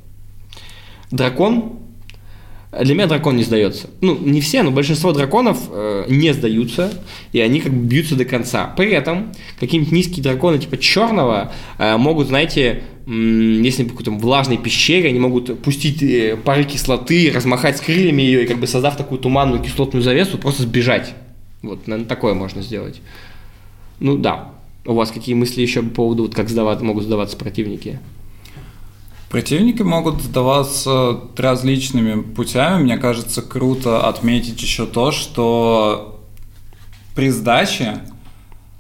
[1.10, 1.80] Дракон
[2.82, 3.88] для меня дракон не сдается.
[4.00, 6.92] Ну, не все, но большинство драконов э, не сдаются,
[7.32, 8.72] и они как бы бьются до конца.
[8.76, 15.10] При этом какие-нибудь низкие драконы типа черного э, могут, знаете, если в какой-то влажной пещере,
[15.10, 19.62] они могут пустить э, пары кислоты, размахать крыльями ее, и как бы создав такую туманную
[19.62, 21.14] кислотную завесу, просто сбежать.
[21.62, 23.00] Вот, наверное, такое можно сделать.
[24.00, 24.50] Ну да.
[24.84, 27.98] У вас какие мысли еще по поводу, вот, как сдавать, могут сдаваться противники?
[29.36, 32.84] Противники могут сдаваться различными путями.
[32.84, 36.24] Мне кажется, круто отметить еще то, что
[37.14, 37.98] при сдаче,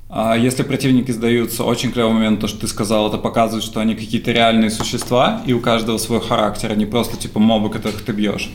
[0.08, 3.94] а, если противники сдаются, очень клевый момент, то, что ты сказал, это показывает, что они
[3.94, 8.12] какие-то реальные существа, и у каждого свой характер, а не просто типа мобы, которых ты
[8.12, 8.50] бьешь.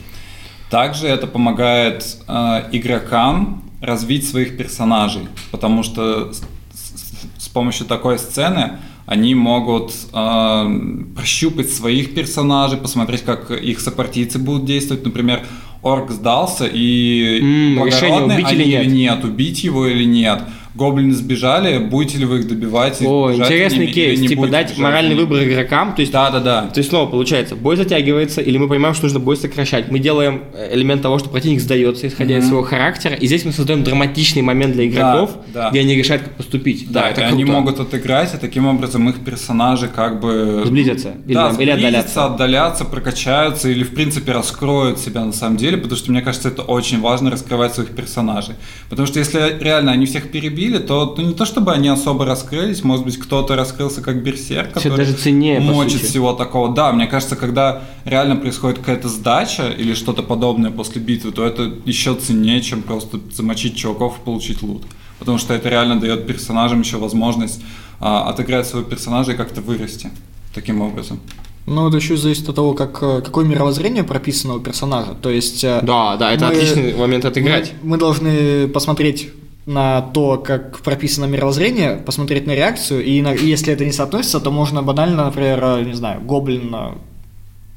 [0.70, 6.38] Также это помогает э, игрокам развить своих персонажей, потому что с,
[6.74, 10.78] с- с помощью такой сцены они могут э,
[11.16, 15.04] прощупать своих персонажей, посмотреть, как их сопартийцы будут действовать.
[15.04, 15.44] Например,
[15.82, 18.86] орк сдался, и М, решение, убить или нет.
[18.86, 20.42] нет, убить его или нет.
[20.74, 23.00] Гоблины сбежали, будете ли вы их добивать?
[23.02, 24.20] О, бежать интересный ними, кейс.
[24.20, 25.94] не Типа дать бежать моральный выбор игрокам.
[25.94, 26.62] То есть Да, да, да.
[26.68, 29.90] То есть снова получается, бой затягивается, или мы понимаем, что нужно бой сокращать.
[29.90, 33.52] Мы делаем э, элемент того, что противник сдается, исходя из своего характера, и здесь мы
[33.52, 35.70] создаем драматичный момент для игроков, да.
[35.70, 36.90] где они решают, как поступить.
[36.90, 37.34] Да, это и круто.
[37.34, 40.62] они могут отыграть, и таким образом их персонажи как бы...
[40.64, 42.24] Сблизятся или- да, или отдаляться.
[42.24, 46.62] отдаляться, прокачаются или, в принципе, раскроют себя на самом деле, потому что, мне кажется, это
[46.62, 48.54] очень важно раскрывать своих персонажей.
[48.88, 52.84] Потому что если реально они всех перебили, то ну, не то чтобы они особо раскрылись,
[52.84, 56.74] может быть, кто-то раскрылся как берсерк, Всё который даже ценнее, мочит всего такого.
[56.74, 61.72] Да, мне кажется, когда реально происходит какая-то сдача или что-то подобное после битвы, то это
[61.84, 64.82] еще ценнее, чем просто замочить чуваков и получить лут.
[65.18, 67.60] Потому что это реально дает персонажам еще возможность
[68.00, 70.10] а, отыграть своего персонажа и как-то вырасти
[70.54, 71.20] таким образом.
[71.66, 75.14] Ну, это еще зависит от того, как, какое мировоззрение прописано у персонажа.
[75.14, 75.62] То есть...
[75.62, 77.72] э, Да, да, это мы- отличный момент отыграть.
[77.82, 79.28] Мы, мы должны посмотреть
[79.66, 84.50] на то, как прописано мировоззрение, посмотреть на реакцию, и на- если это не соотносится, то
[84.50, 86.90] можно банально, например, э, не знаю, гоблин э,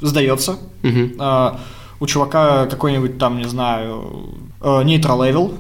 [0.02, 1.14] сдается, Мгм.
[1.20, 1.60] а,
[2.00, 4.30] у чувака какой-нибудь там, не знаю,
[4.84, 5.54] neutral evil,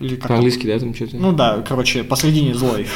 [0.00, 0.28] или как?
[0.28, 1.16] По-английски, да, там что-то?
[1.16, 2.86] Ну да, короче, посредине злой.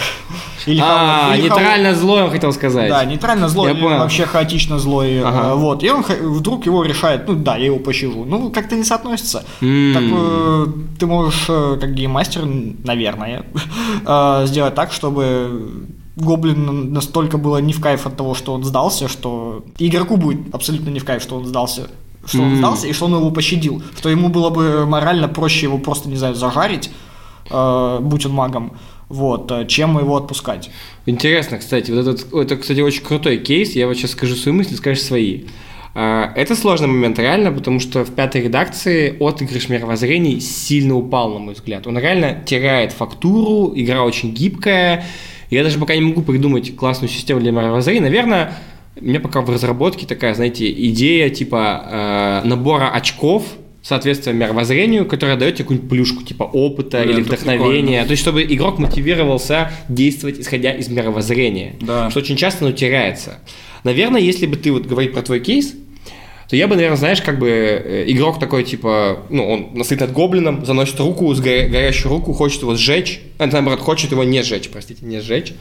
[0.67, 2.89] Или а, хао- или хао- нейтрально злой, он хотел сказать.
[2.89, 5.15] Да, нейтрально злой, или вообще хаотично злой.
[5.15, 5.55] э, Ага.
[5.57, 5.83] Вот.
[5.83, 8.25] И он вдруг его решает, ну да, я его пощажу.
[8.25, 9.45] Ну, как-то не соотносится.
[9.61, 9.93] М.
[9.95, 10.67] Так э,
[11.01, 12.45] ты можешь, э, как game master,
[12.85, 13.45] наверное,
[14.07, 15.71] э, сделать так, чтобы
[16.15, 20.91] гоблин настолько было не в кайф от того, что он сдался, что игроку будет абсолютно
[20.91, 21.89] не в кайф, что он сдался
[22.25, 23.83] что он сдался и что он его пощадил.
[23.97, 26.91] Что ему было бы морально проще его просто, не знаю, зажарить,
[27.51, 28.73] э, будь он магом,
[29.09, 30.71] вот, э, чем его отпускать.
[31.07, 33.73] Интересно, кстати, вот этот, это, кстати, очень крутой кейс.
[33.73, 35.43] Я вот сейчас скажу свои мысли, скажешь свои.
[35.95, 41.39] А, Это сложный момент, реально, потому что в пятой редакции отыгрыш мировоззрений сильно упал, на
[41.39, 41.87] мой взгляд.
[41.87, 45.05] Он реально теряет фактуру, игра очень гибкая.
[45.51, 48.01] Я даже пока не могу придумать классную систему для мировоззрений.
[48.01, 48.55] Наверное,
[49.01, 53.45] у меня пока в разработке такая, знаете, идея типа э, набора очков,
[53.83, 58.05] соответственно, мировоззрению, которая дает тебе какую-нибудь плюшку, типа опыта Да, или вдохновения.
[58.05, 61.75] То есть, чтобы игрок мотивировался действовать, исходя из мировоззрения.
[61.81, 62.11] Да.
[62.11, 63.39] Что очень часто оно теряется.
[63.83, 65.75] Наверное, если бы ты вот говорить про твой кейс,
[66.49, 70.13] то я бы, наверное, знаешь, как бы э, игрок такой, типа, ну, он настоит над
[70.13, 74.69] гоблином, заносит руку, горя- горящую руку, хочет его сжечь, а, наоборот, хочет его не сжечь,
[74.69, 75.53] простите, не сжечь.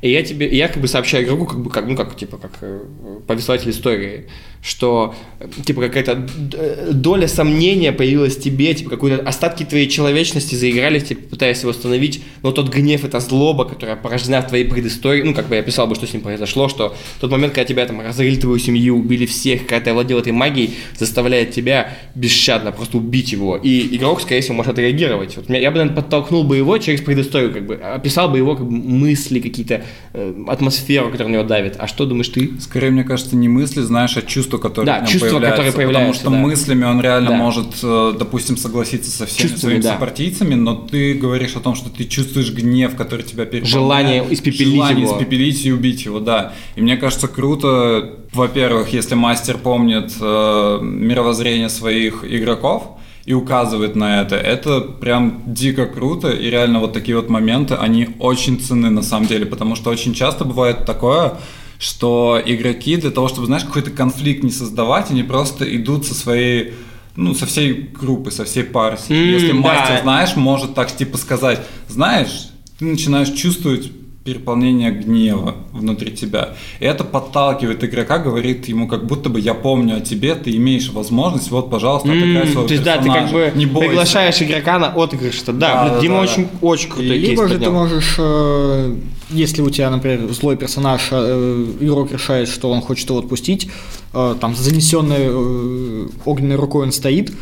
[0.00, 2.52] И я тебе, я как бы сообщаю игроку, как бы, как, ну, как, типа, как
[2.60, 2.80] э,
[3.26, 4.26] повествователь истории,
[4.62, 11.00] что, э, типа, какая-то э, доля сомнения появилась тебе, типа, какие-то остатки твоей человечности заиграли
[11.00, 15.22] в тебе, пытаясь его остановить, но тот гнев, эта злоба, которая порождена в твоей предыстории,
[15.22, 17.84] ну, как бы я писал бы, что с ним произошло, что тот момент, когда тебя
[17.84, 22.98] там разорили твою семью, убили всех, когда ты овладел этой магией, заставляет тебя бесщадно просто
[22.98, 25.36] убить его, и игрок, скорее всего, может отреагировать.
[25.36, 28.56] Вот меня- я бы, наверное, подтолкнул бы его через предысторию, как бы, описал бы его
[28.56, 31.76] как бы, мысли, какие-то, э, атмосферу, которая на него давит.
[31.78, 32.52] А что думаешь ты?
[32.60, 35.50] Скорее, мне кажется, не мысли, знаешь, а чувства, которые Да, чувства, появляются.
[35.50, 36.48] которые появляются, Потому что да.
[36.48, 37.36] мыслями он реально Да.
[37.36, 39.92] может, э, допустим, согласиться со всеми Чувствами, своими да.
[39.94, 43.68] сопартийцами, но ты говоришь о том, что ты чувствуешь гнев, который тебя переполняет.
[43.68, 45.16] Желание испепелить Желание его.
[45.16, 46.52] испепелить и убить его, да.
[46.76, 52.98] И мне кажется, круто, во-первых, если мастер помнит э, мировоззрение своих игроков,
[53.28, 54.36] и указывает на это.
[54.36, 59.26] Это прям дико круто, и реально вот такие вот моменты, они очень ценны на самом
[59.26, 61.34] деле, потому что очень часто бывает такое,
[61.78, 66.72] что игроки для того, чтобы, знаешь, какой-то конфликт не создавать, они просто идут со своей
[67.16, 69.12] ну, со всей группы, со всей партии.
[69.12, 69.58] М, Если да.
[69.58, 72.48] мастер, знаешь, может так типа сказать, знаешь,
[72.78, 73.90] ты начинаешь чувствовать
[74.32, 76.50] переполнение гнева внутри тебя.
[76.80, 80.90] И это подталкивает игрока, говорит ему, как будто бы я помню о тебе, ты имеешь
[80.90, 83.88] возможность, вот, пожалуйста, отыграй М, своего То есть, да, ты как бы не бойся.
[83.88, 85.42] приглашаешь игрока на отыгрыш.
[85.46, 86.48] Да, Да, блин, да, Дима да, очень, да.
[86.60, 88.96] очень крутой кейс Либо же ты можешь, э,
[89.30, 93.68] если у тебя, например, злой персонаж, э, игрок решает, что он хочет его отпустить,
[94.12, 97.32] э, там с занесенной э, огненной рукой он стоит,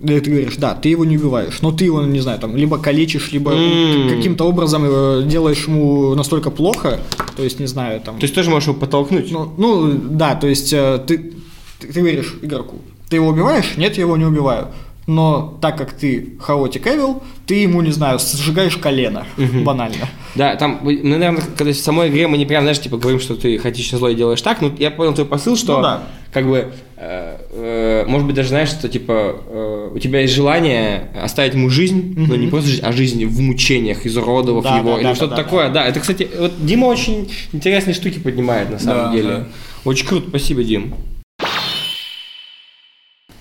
[0.00, 2.78] и ты говоришь, да, ты его не убиваешь, но ты его, не знаю, там, либо
[2.78, 4.08] калечишь, либо М.
[4.08, 7.00] каким-то образом э, делаешь ему настолько плохо,
[7.36, 8.18] то есть, не знаю, там...
[8.18, 9.30] То есть тоже можешь его подтолкнуть.
[9.30, 11.32] Ну, ну, да, то есть э, ты,
[11.78, 12.78] ты, ты говоришь игроку,
[13.10, 13.76] ты его убиваешь?
[13.76, 14.68] Нет, я его не убиваю.
[15.06, 19.26] Но так как ты хаотик Эвил, ты ему, не знаю, сжигаешь колено,
[19.64, 20.08] банально.
[20.36, 23.58] Да, там, наверное, когда в самой игре мы не прям, знаешь, типа говорим, что ты
[23.58, 26.02] хаотично злой делаешь так, ну, я понял твой посыл, что, Ну да.
[26.32, 31.08] как бы, э, э, может быть, даже знаешь, что, типа, э, у тебя есть желание
[31.20, 34.96] оставить ему жизнь, но не просто жизнь, а жизнь в мучениях, изуродовав Да, его, да,
[34.98, 35.86] или да, что-то да, да, такое, да.
[35.88, 39.28] Это, кстати, вот Дима очень интересные штуки поднимает, на самом Да, деле.
[39.28, 39.46] да.
[39.84, 40.94] Очень круто, спасибо, Дим.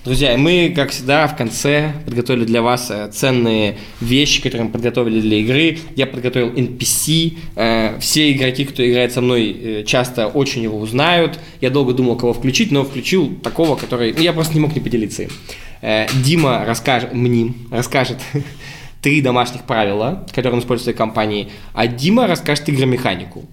[0.05, 5.19] Друзья, мы, как всегда, в конце подготовили для вас э, ценные вещи, которые мы подготовили
[5.19, 5.77] для игры.
[5.97, 7.37] Я подготовил NPC.
[7.57, 11.37] Э, Все игроки, кто играет со мной, э, часто очень его узнают.
[11.59, 14.13] Я долго думал, кого включить, но включил такого, который...
[14.13, 15.29] Ну, я просто не мог не поделиться им.
[16.23, 18.19] Дима расскажет, мне расскажет
[19.01, 23.45] три домашних правила, которые он использует в компании, а Дима расскажет игромеханику.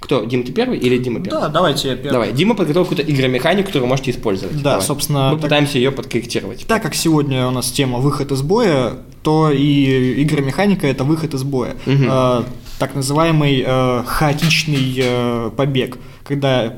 [0.00, 0.24] Кто?
[0.24, 1.40] Дима, ты первый или Дима первый?
[1.40, 2.12] Да, давайте я первый.
[2.12, 4.56] Давай, Дима подготовил какую-то игромеханику, которую вы можете использовать.
[4.58, 4.86] Да, Давай.
[4.86, 6.66] собственно, Мы так- пытаемся ее подкорректировать.
[6.66, 8.92] Так как сегодня у нас тема выход из боя,
[9.22, 11.74] то и игромеханика это выход из боя.
[11.86, 12.06] Мгм.
[12.10, 12.42] Э,
[12.78, 16.74] так называемый э, хаотичный э, побег, когда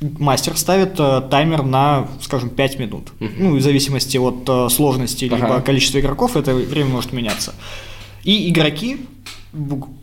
[0.00, 3.08] мастер ставит э, таймер на, скажем, 5 минут.
[3.18, 5.36] Ну, в зависимости от э, сложности Ага.
[5.36, 7.52] либо количества игроков, это время может меняться.
[8.22, 8.98] И игроки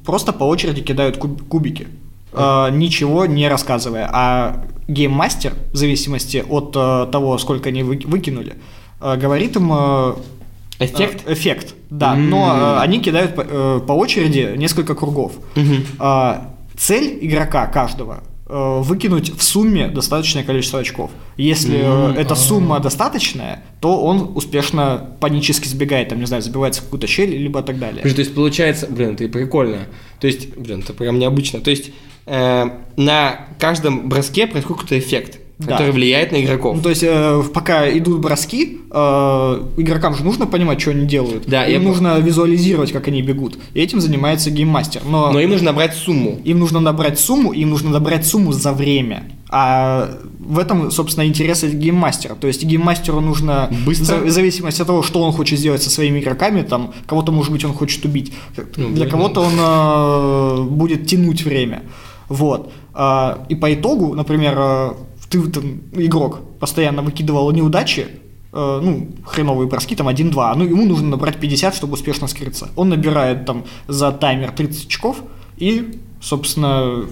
[0.05, 1.87] просто по очереди кидают куб- кубики,
[2.33, 4.09] э, ничего не рассказывая.
[4.11, 8.53] А гейммастер, в зависимости от э, того, сколько они вы- выкинули,
[8.99, 10.13] э, говорит им э,
[10.79, 11.23] Эффект?
[11.25, 12.13] э, эффект, да.
[12.13, 12.29] М.
[12.29, 15.33] Но э, они кидают по, э, по очереди несколько кругов.
[15.55, 15.85] Мгм.
[15.99, 21.11] А, цель игрока каждого э, выкинуть в сумме достаточное количество очков.
[21.37, 26.85] Если э, эта сумма достаточная, то он успешно панически сбегает, там, не знаю, забивается в
[26.85, 28.01] какую-то щель, либо так далее.
[28.01, 29.85] То есть получается, блин, это прикольно.
[30.19, 31.61] То есть, блин, это прям необычно.
[31.61, 31.91] То есть
[32.25, 35.73] э, на каждом броске происходит какой-то эффект, Да.
[35.77, 36.75] который влияет на игроков.
[36.77, 41.43] Ну, то есть, э, пока идут броски, э, игрокам же нужно понимать, что они делают.
[41.47, 43.57] Да, им я нужно визуализировать, как они бегут.
[43.75, 45.01] И этим занимается гейммастер.
[45.07, 46.39] Но, Но им нужно набрать сумму.
[46.43, 49.23] им нужно набрать сумму, им нужно набрать сумму за время.
[49.53, 52.35] А в этом, собственно, интерес гейммастера.
[52.35, 54.15] То есть гейммастеру нужно, Быстро?
[54.17, 57.63] в зависимости от того, что он хочет сделать со своими игроками, там, кого-то, может быть,
[57.65, 58.31] он хочет убить,
[58.77, 61.83] Ну, для кого-то он э, будет тянуть время.
[62.31, 62.71] Вот.
[62.93, 64.91] А, и по итогу, например, э,
[65.29, 68.07] ты там, игрок постоянно выкидывал неудачи,
[68.53, 72.69] э, ну, хреновые броски, там 1-2, ну, ему нужно набрать 50, чтобы успешно скрыться.
[72.77, 75.17] Он набирает там за таймер 30 очков,
[75.57, 77.05] и, собственно,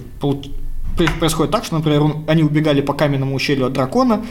[1.18, 4.24] происходит так, что, например, он- они убегали по каменному ущелью от дракона,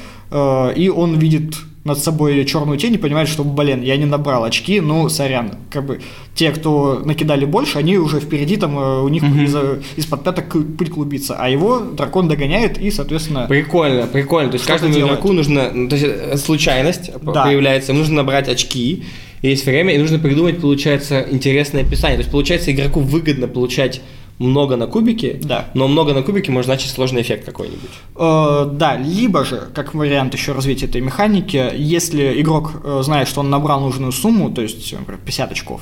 [0.75, 1.55] и он видит
[1.85, 5.53] над собой черную тень и понимает, что, блин, я не набрал очки, ну, сорян.
[5.71, 6.01] Как бы
[6.35, 9.55] те, кто накидали больше, они уже впереди, там э, у них из-
[9.95, 13.45] из-под пяток пыль клубится, а его дракон догоняет и, соответственно...
[13.47, 14.51] Прикольно, прикольно.
[14.51, 15.13] То есть каждому делает.
[15.13, 17.45] игроку нужно, ну, то есть э, случайность Да.
[17.45, 19.03] появляется, нужно набрать очки,
[19.41, 22.17] есть время, и нужно придумать, получается, интересное описание.
[22.17, 24.01] То есть, получается, игроку выгодно получать
[24.39, 25.65] много на кубике, Да.
[25.73, 27.89] но много на кубике может значить сложный эффект какой-нибудь.
[28.15, 33.41] Э, да, либо же, как вариант еще развития этой механики, если игрок э, знает, что
[33.41, 35.81] он набрал нужную сумму, то есть, например, 50 очков,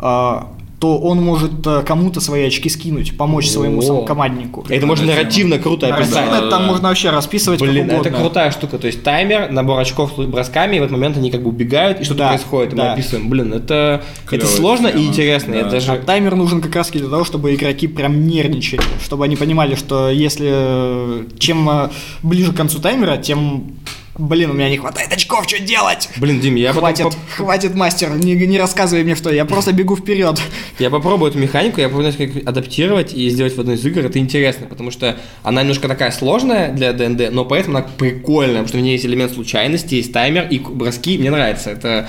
[0.00, 0.36] э,
[0.84, 3.82] то он может э, кому-то свои очки скинуть, помочь своему О.
[3.82, 4.66] самокоманднику.
[4.68, 6.26] Это можно нарративно круто описать.
[6.26, 8.76] Нарративно там можно вообще расписывать Блин, как это крутая штука.
[8.76, 12.02] То есть таймер, набор очков с бросками, и в этот момент они как бы убегают,
[12.02, 13.30] и что-то Да, происходит, и мы описываем.
[13.30, 15.54] Блин, это, это сложно и интересно.
[15.54, 15.70] Да.
[15.70, 15.92] даже...
[15.92, 20.10] А таймер нужен как раз для того, чтобы игроки прям нервничали, чтобы они понимали, что
[20.10, 21.88] если э, чем э,
[22.22, 23.72] ближе к концу таймера, тем,
[24.18, 26.08] блин, у меня не хватает очков, что делать?
[26.16, 29.72] Блин, Дим, я потом хватит, поп- хватит, мастер, не, не рассказывай мне что, я просто
[29.72, 30.40] бегу вперед.
[30.78, 34.00] Я попробую эту механику, я попробую как адаптировать и сделать в одной из игр.
[34.00, 38.62] Это интересно, потому что она немножко такая сложная для ДНД, но при этом она прикольная,
[38.62, 41.18] потому что в ней есть элемент случайности, есть таймер и броски.
[41.18, 41.70] Мне нравится.
[41.70, 42.08] Это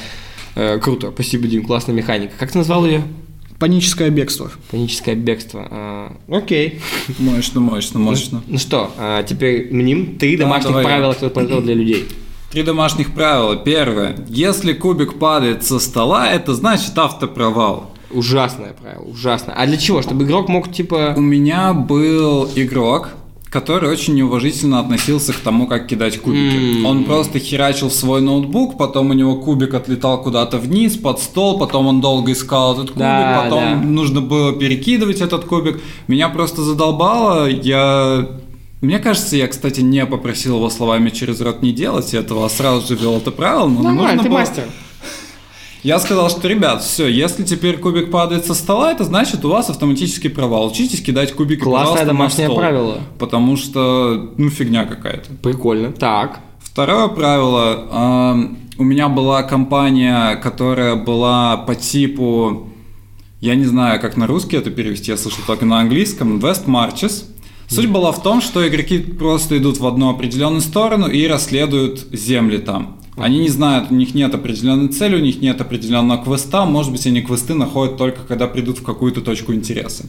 [0.55, 1.11] э, круто.
[1.11, 2.33] Спасибо, Дим, классная механика.
[2.37, 3.03] Как ты назвал ее?
[3.59, 4.51] Паническое бегство.
[4.69, 5.67] Паническое бегство.
[5.71, 6.81] А, окей.
[7.19, 8.43] Мощно, мощно, мощно.
[8.47, 10.83] Ну что, а, теперь мним три Да, домашних давай.
[10.83, 12.05] правила, которые подготовил для людей.
[12.51, 13.55] Три домашних правила.
[13.55, 14.15] Первое.
[14.29, 17.91] Если кубик падает со стола, это значит автопровал.
[18.11, 19.53] Ужасное правило, ужасно.
[19.53, 20.01] А для чего?
[20.01, 21.13] Чтобы игрок мог, типа...
[21.17, 23.09] У меня был игрок,
[23.55, 26.79] который очень неуважительно относился к тому, как кидать кубики.
[26.79, 26.85] М.
[26.85, 31.87] Он просто херачил свой ноутбук, потом у него кубик отлетал куда-то вниз, под стол, потом
[31.87, 33.75] он долго искал этот кубик, Да, потом да.
[33.77, 35.79] нужно было перекидывать этот кубик.
[36.09, 38.27] Меня просто задолбало, я...
[38.81, 42.85] Мне кажется, я, кстати, не попросил его словами через рот не делать этого, а сразу
[42.85, 43.67] же ввел это правило.
[43.69, 44.63] но Нормально, нужно ты было- мастер.
[45.85, 49.69] Я сказал, что, ребят, все, если теперь кубик падает со стола, это значит у вас
[49.69, 50.65] автоматический провал.
[50.65, 52.57] Учитесь кидать кубики, Классное пожалуйста, на домашнее стол.
[52.57, 52.97] правило.
[53.19, 55.29] Потому что, ну, фигня какая-то.
[55.43, 55.91] Прикольно.
[55.91, 56.39] Так.
[56.59, 58.47] Второе правило.
[58.79, 62.67] у меня была компания, которая была по типу...
[63.39, 66.39] Я не знаю, как на русский это перевести, я слышал только на английском.
[66.39, 67.25] West Marches.
[67.67, 72.57] Суть была в том, что игроки просто идут в одну определенную сторону и расследуют земли
[72.57, 72.97] там.
[73.17, 77.07] Они не знают, у них нет определенной цели, у них нет определенного квеста, может быть,
[77.07, 80.03] они квесты находят только когда придут в какую-то точку интереса.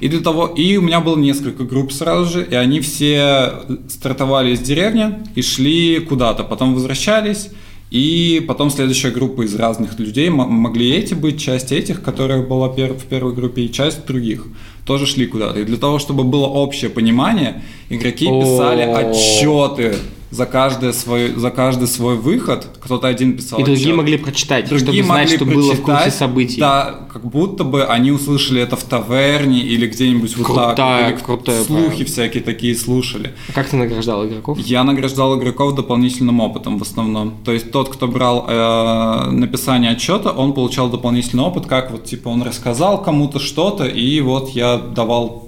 [0.00, 3.54] И для того, и у меня было несколько групп сразу же, и они все
[3.88, 7.50] стартовали из деревни и шли куда-то, потом возвращались,
[7.94, 13.04] И потом следующая группа из разных людей могли эти быть, часть этих, которая была в
[13.04, 14.46] первой группе, и часть других
[14.84, 15.60] тоже шли куда-то.
[15.60, 19.96] И для того, чтобы было общее понимание, игроки писали отчеты
[20.34, 22.66] за каждый свой, за каждый свой выход.
[22.80, 23.60] Кто-то один писал.
[23.60, 23.96] И другие отчет.
[23.96, 26.60] могли прочитать, другие чтобы знать, что было в курсе событий.
[26.60, 31.10] Да, как будто бы они услышали это в таверне или где-нибудь вот крутая, так.
[31.10, 32.04] Или крутая, слухи правильно.
[32.06, 33.32] всякие такие слушали.
[33.48, 34.58] А как ты награждал игроков?
[34.58, 37.36] Я награждал игроков дополнительным опытом в основном.
[37.44, 42.28] То есть тот, кто брал э, написание отчета, он получал дополнительный опыт, как вот типа
[42.28, 45.44] он рассказал кому-то что-то, и вот я давал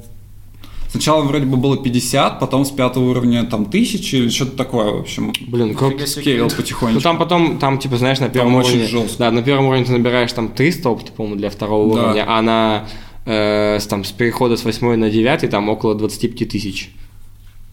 [0.97, 5.01] Сначала вроде бы было 50, потом с пятого уровня там 1000 или что-то такое, в
[5.01, 5.33] общем.
[5.47, 6.95] Блин, как скейл потихонечку.
[6.95, 8.85] Ну там потом, там типа, знаешь, на первом там уровне...
[8.85, 9.19] Очень жестко.
[9.19, 12.03] Да, на первом уровне ты набираешь там 300 опыта, по-моему, для второго да.
[12.03, 12.89] уровня, а на
[13.27, 16.91] э, с, там, с перехода с 8 на 9 там около 25 тысяч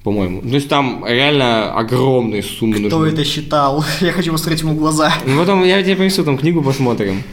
[0.03, 0.41] по-моему.
[0.41, 3.13] То есть там реально огромные суммы Кто нужны.
[3.13, 3.85] это считал?
[4.01, 5.13] Я хочу посмотреть ему глаза.
[5.25, 7.23] Ну, потом я тебе принесу там книгу, посмотрим.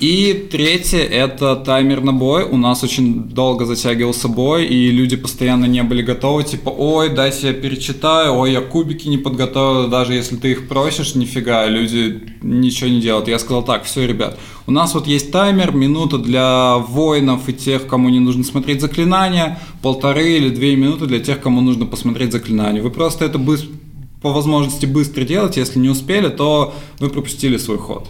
[0.00, 2.44] И третье– это таймер на бой.
[2.44, 6.42] У нас очень долго затягивался бой, и люди постоянно не были готовы.
[6.42, 9.90] Типа, ой, дайте я перечитаю, ой, я кубики не подготовил.
[9.90, 13.28] Даже если ты их просишь, нифига, люди ничего не делают.
[13.28, 17.86] Я сказал так, все, ребят, у нас вот есть таймер, минута для воинов и тех,
[17.86, 22.80] кому не нужно смотреть заклинания, полторы или две минуты для тех, кому нужно посмотреть заклинания.
[22.80, 23.68] Вы просто это быстро
[24.22, 28.08] по возможности быстро делать, если не успели, то вы пропустили свой ход.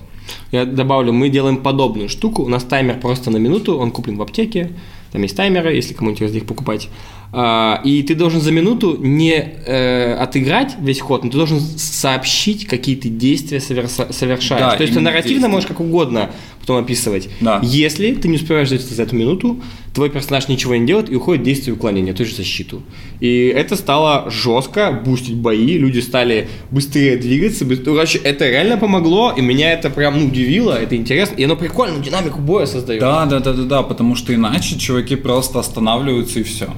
[0.52, 2.43] Я добавлю, мы делаем подобную штуку.
[2.43, 4.70] У нас таймер просто на минуту, он куплен в аптеке.
[5.12, 6.89] Там есть таймеры, если кому интересно их покупать.
[7.32, 12.66] А, и ты должен за минуту не э, отыграть весь ход, но ты должен сообщить,
[12.66, 14.61] какие ты действия соверша, совершаешь.
[14.61, 15.48] Да, То есть ты нарративно действия.
[15.48, 16.31] можешь как угодно
[16.61, 17.28] потом описывать.
[17.40, 17.61] Да.
[17.62, 19.61] Если ты не успеваешь сделать за эту минуту,
[19.94, 22.82] твой персонаж ничего не делает и уходит действие уклонения, то есть защиту.
[23.20, 27.65] И это стало жестко бустить бои, люди стали быстрее двигаться.
[27.65, 27.94] Быстрее.
[27.94, 32.02] Короче, это реально помогло, и меня это прям ну, удивило, это интересно, и оно прикольно,
[32.02, 33.01] динамику боя создает.
[33.01, 36.70] Да, да, да, да, да, потому что иначе чуваки просто останавливаются и все.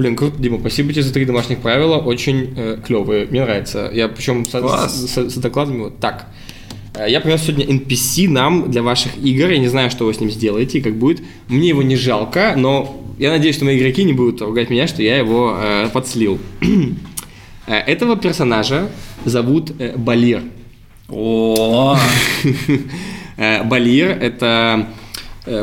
[0.00, 3.90] Блин, круто, Дима, спасибо тебе за три домашних правила, очень э, клевые, мне нравится.
[3.92, 6.28] Я причем с, с, с, с докладами вот так.
[6.94, 9.50] Э, я принес сегодня NPC нам для ваших игр.
[9.50, 11.20] Я не знаю, что вы с ним сделаете и как будет.
[11.48, 15.02] Мне его не жалко, но я надеюсь, что мои игроки не будут ругать меня, что
[15.02, 16.38] я его э, подслил.
[17.66, 18.88] Э, этого персонажа
[19.26, 20.42] зовут э, Балир.
[21.10, 21.98] О,
[23.36, 24.88] э, Балир это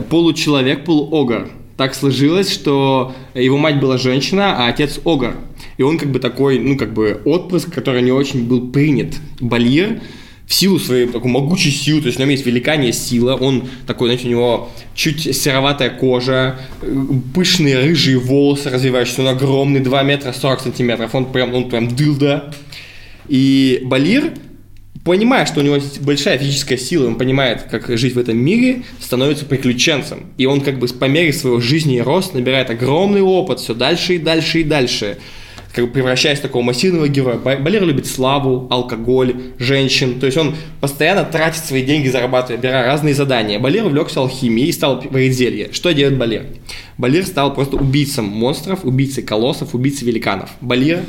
[0.10, 5.36] получеловек, полуогр так сложилось, что его мать была женщина, а отец огр.
[5.78, 9.16] И он как бы такой, ну как бы отпрыск, который не очень был принят.
[9.40, 10.02] Бальер
[10.48, 14.08] в силу своей такой могучей силы, то есть у него есть великания сила, он такой,
[14.08, 16.58] знаете, у него чуть сероватая кожа,
[17.36, 22.54] пышные рыжие волосы развивающиеся, он огромный, 2 метра 40 сантиметров, он прям, он прям дылда.
[23.28, 24.32] И Балир
[25.08, 28.84] понимая, что у него есть большая физическая сила, он понимает, как жить в этом мире,
[29.00, 30.26] становится приключенцем.
[30.38, 34.16] И он как бы по мере своего жизни и роста набирает огромный опыт все дальше
[34.16, 35.18] и дальше и дальше
[35.74, 37.38] как бы превращаясь в такого массивного героя.
[37.38, 40.20] Балер любит славу, алкоголь, женщин.
[40.20, 43.60] То есть он постоянно тратит свои деньги, зарабатывая, беря разные задания.
[43.60, 45.70] Балер увлекся алхимией и стал варить зелье.
[45.72, 46.48] Что делает Балер?
[46.98, 50.50] Балер стал просто убийцем монстров, убийцей колоссов, убийцей великанов.
[50.62, 51.02] Балер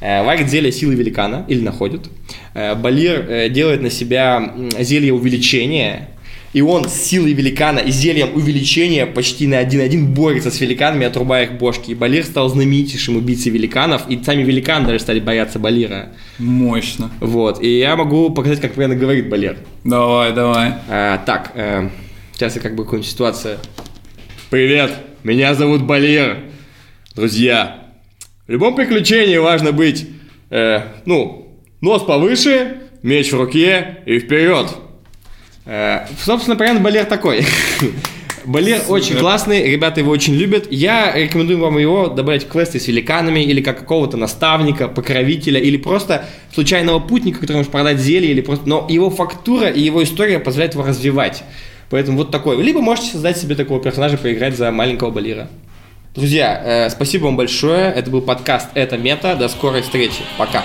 [0.00, 2.08] варит зелье силы великана или находит.
[2.54, 6.08] Э, Балир э, делает на себя зелье увеличения,
[6.52, 11.44] и он с силой великана и зельем увеличения почти на один-один борется с великанами, отрубая
[11.44, 11.92] их бошки.
[11.92, 16.08] И Балир стал знаменитейшим убийцей великанов, и сами великаны даже стали бояться Балира.
[16.38, 17.10] Мощно.
[17.20, 19.58] Вот, и я могу показать, как примерно говорит Балир.
[19.84, 20.72] Давай, давай.
[20.88, 21.88] А, так, э,
[22.32, 23.58] сейчас я как бы какую-нибудь ситуацию.
[24.50, 26.38] Привет, меня зовут Балир.
[27.14, 27.79] Друзья,
[28.50, 30.08] в любом приключении важно быть,
[30.50, 34.66] э, ну, нос повыше, меч в руке и вперед.
[35.66, 37.46] Э, собственно, примерно Балер такой.
[38.44, 40.66] Балер очень классный, ребята его очень любят.
[40.68, 45.76] Я рекомендую вам его добавить в квесты с великанами или как какого-то наставника, покровителя или
[45.76, 48.68] просто случайного путника, который может продать зелье или просто...
[48.68, 51.44] Но его фактура и его история позволяют его развивать.
[51.88, 52.60] Поэтому вот такой.
[52.60, 55.48] Либо можете создать себе такого персонажа, поиграть за маленького Балира.
[56.14, 57.92] Друзья, э, спасибо вам большое.
[57.92, 59.36] Это был подкаст «Это мета».
[59.36, 60.22] До скорой встречи.
[60.36, 60.64] Пока.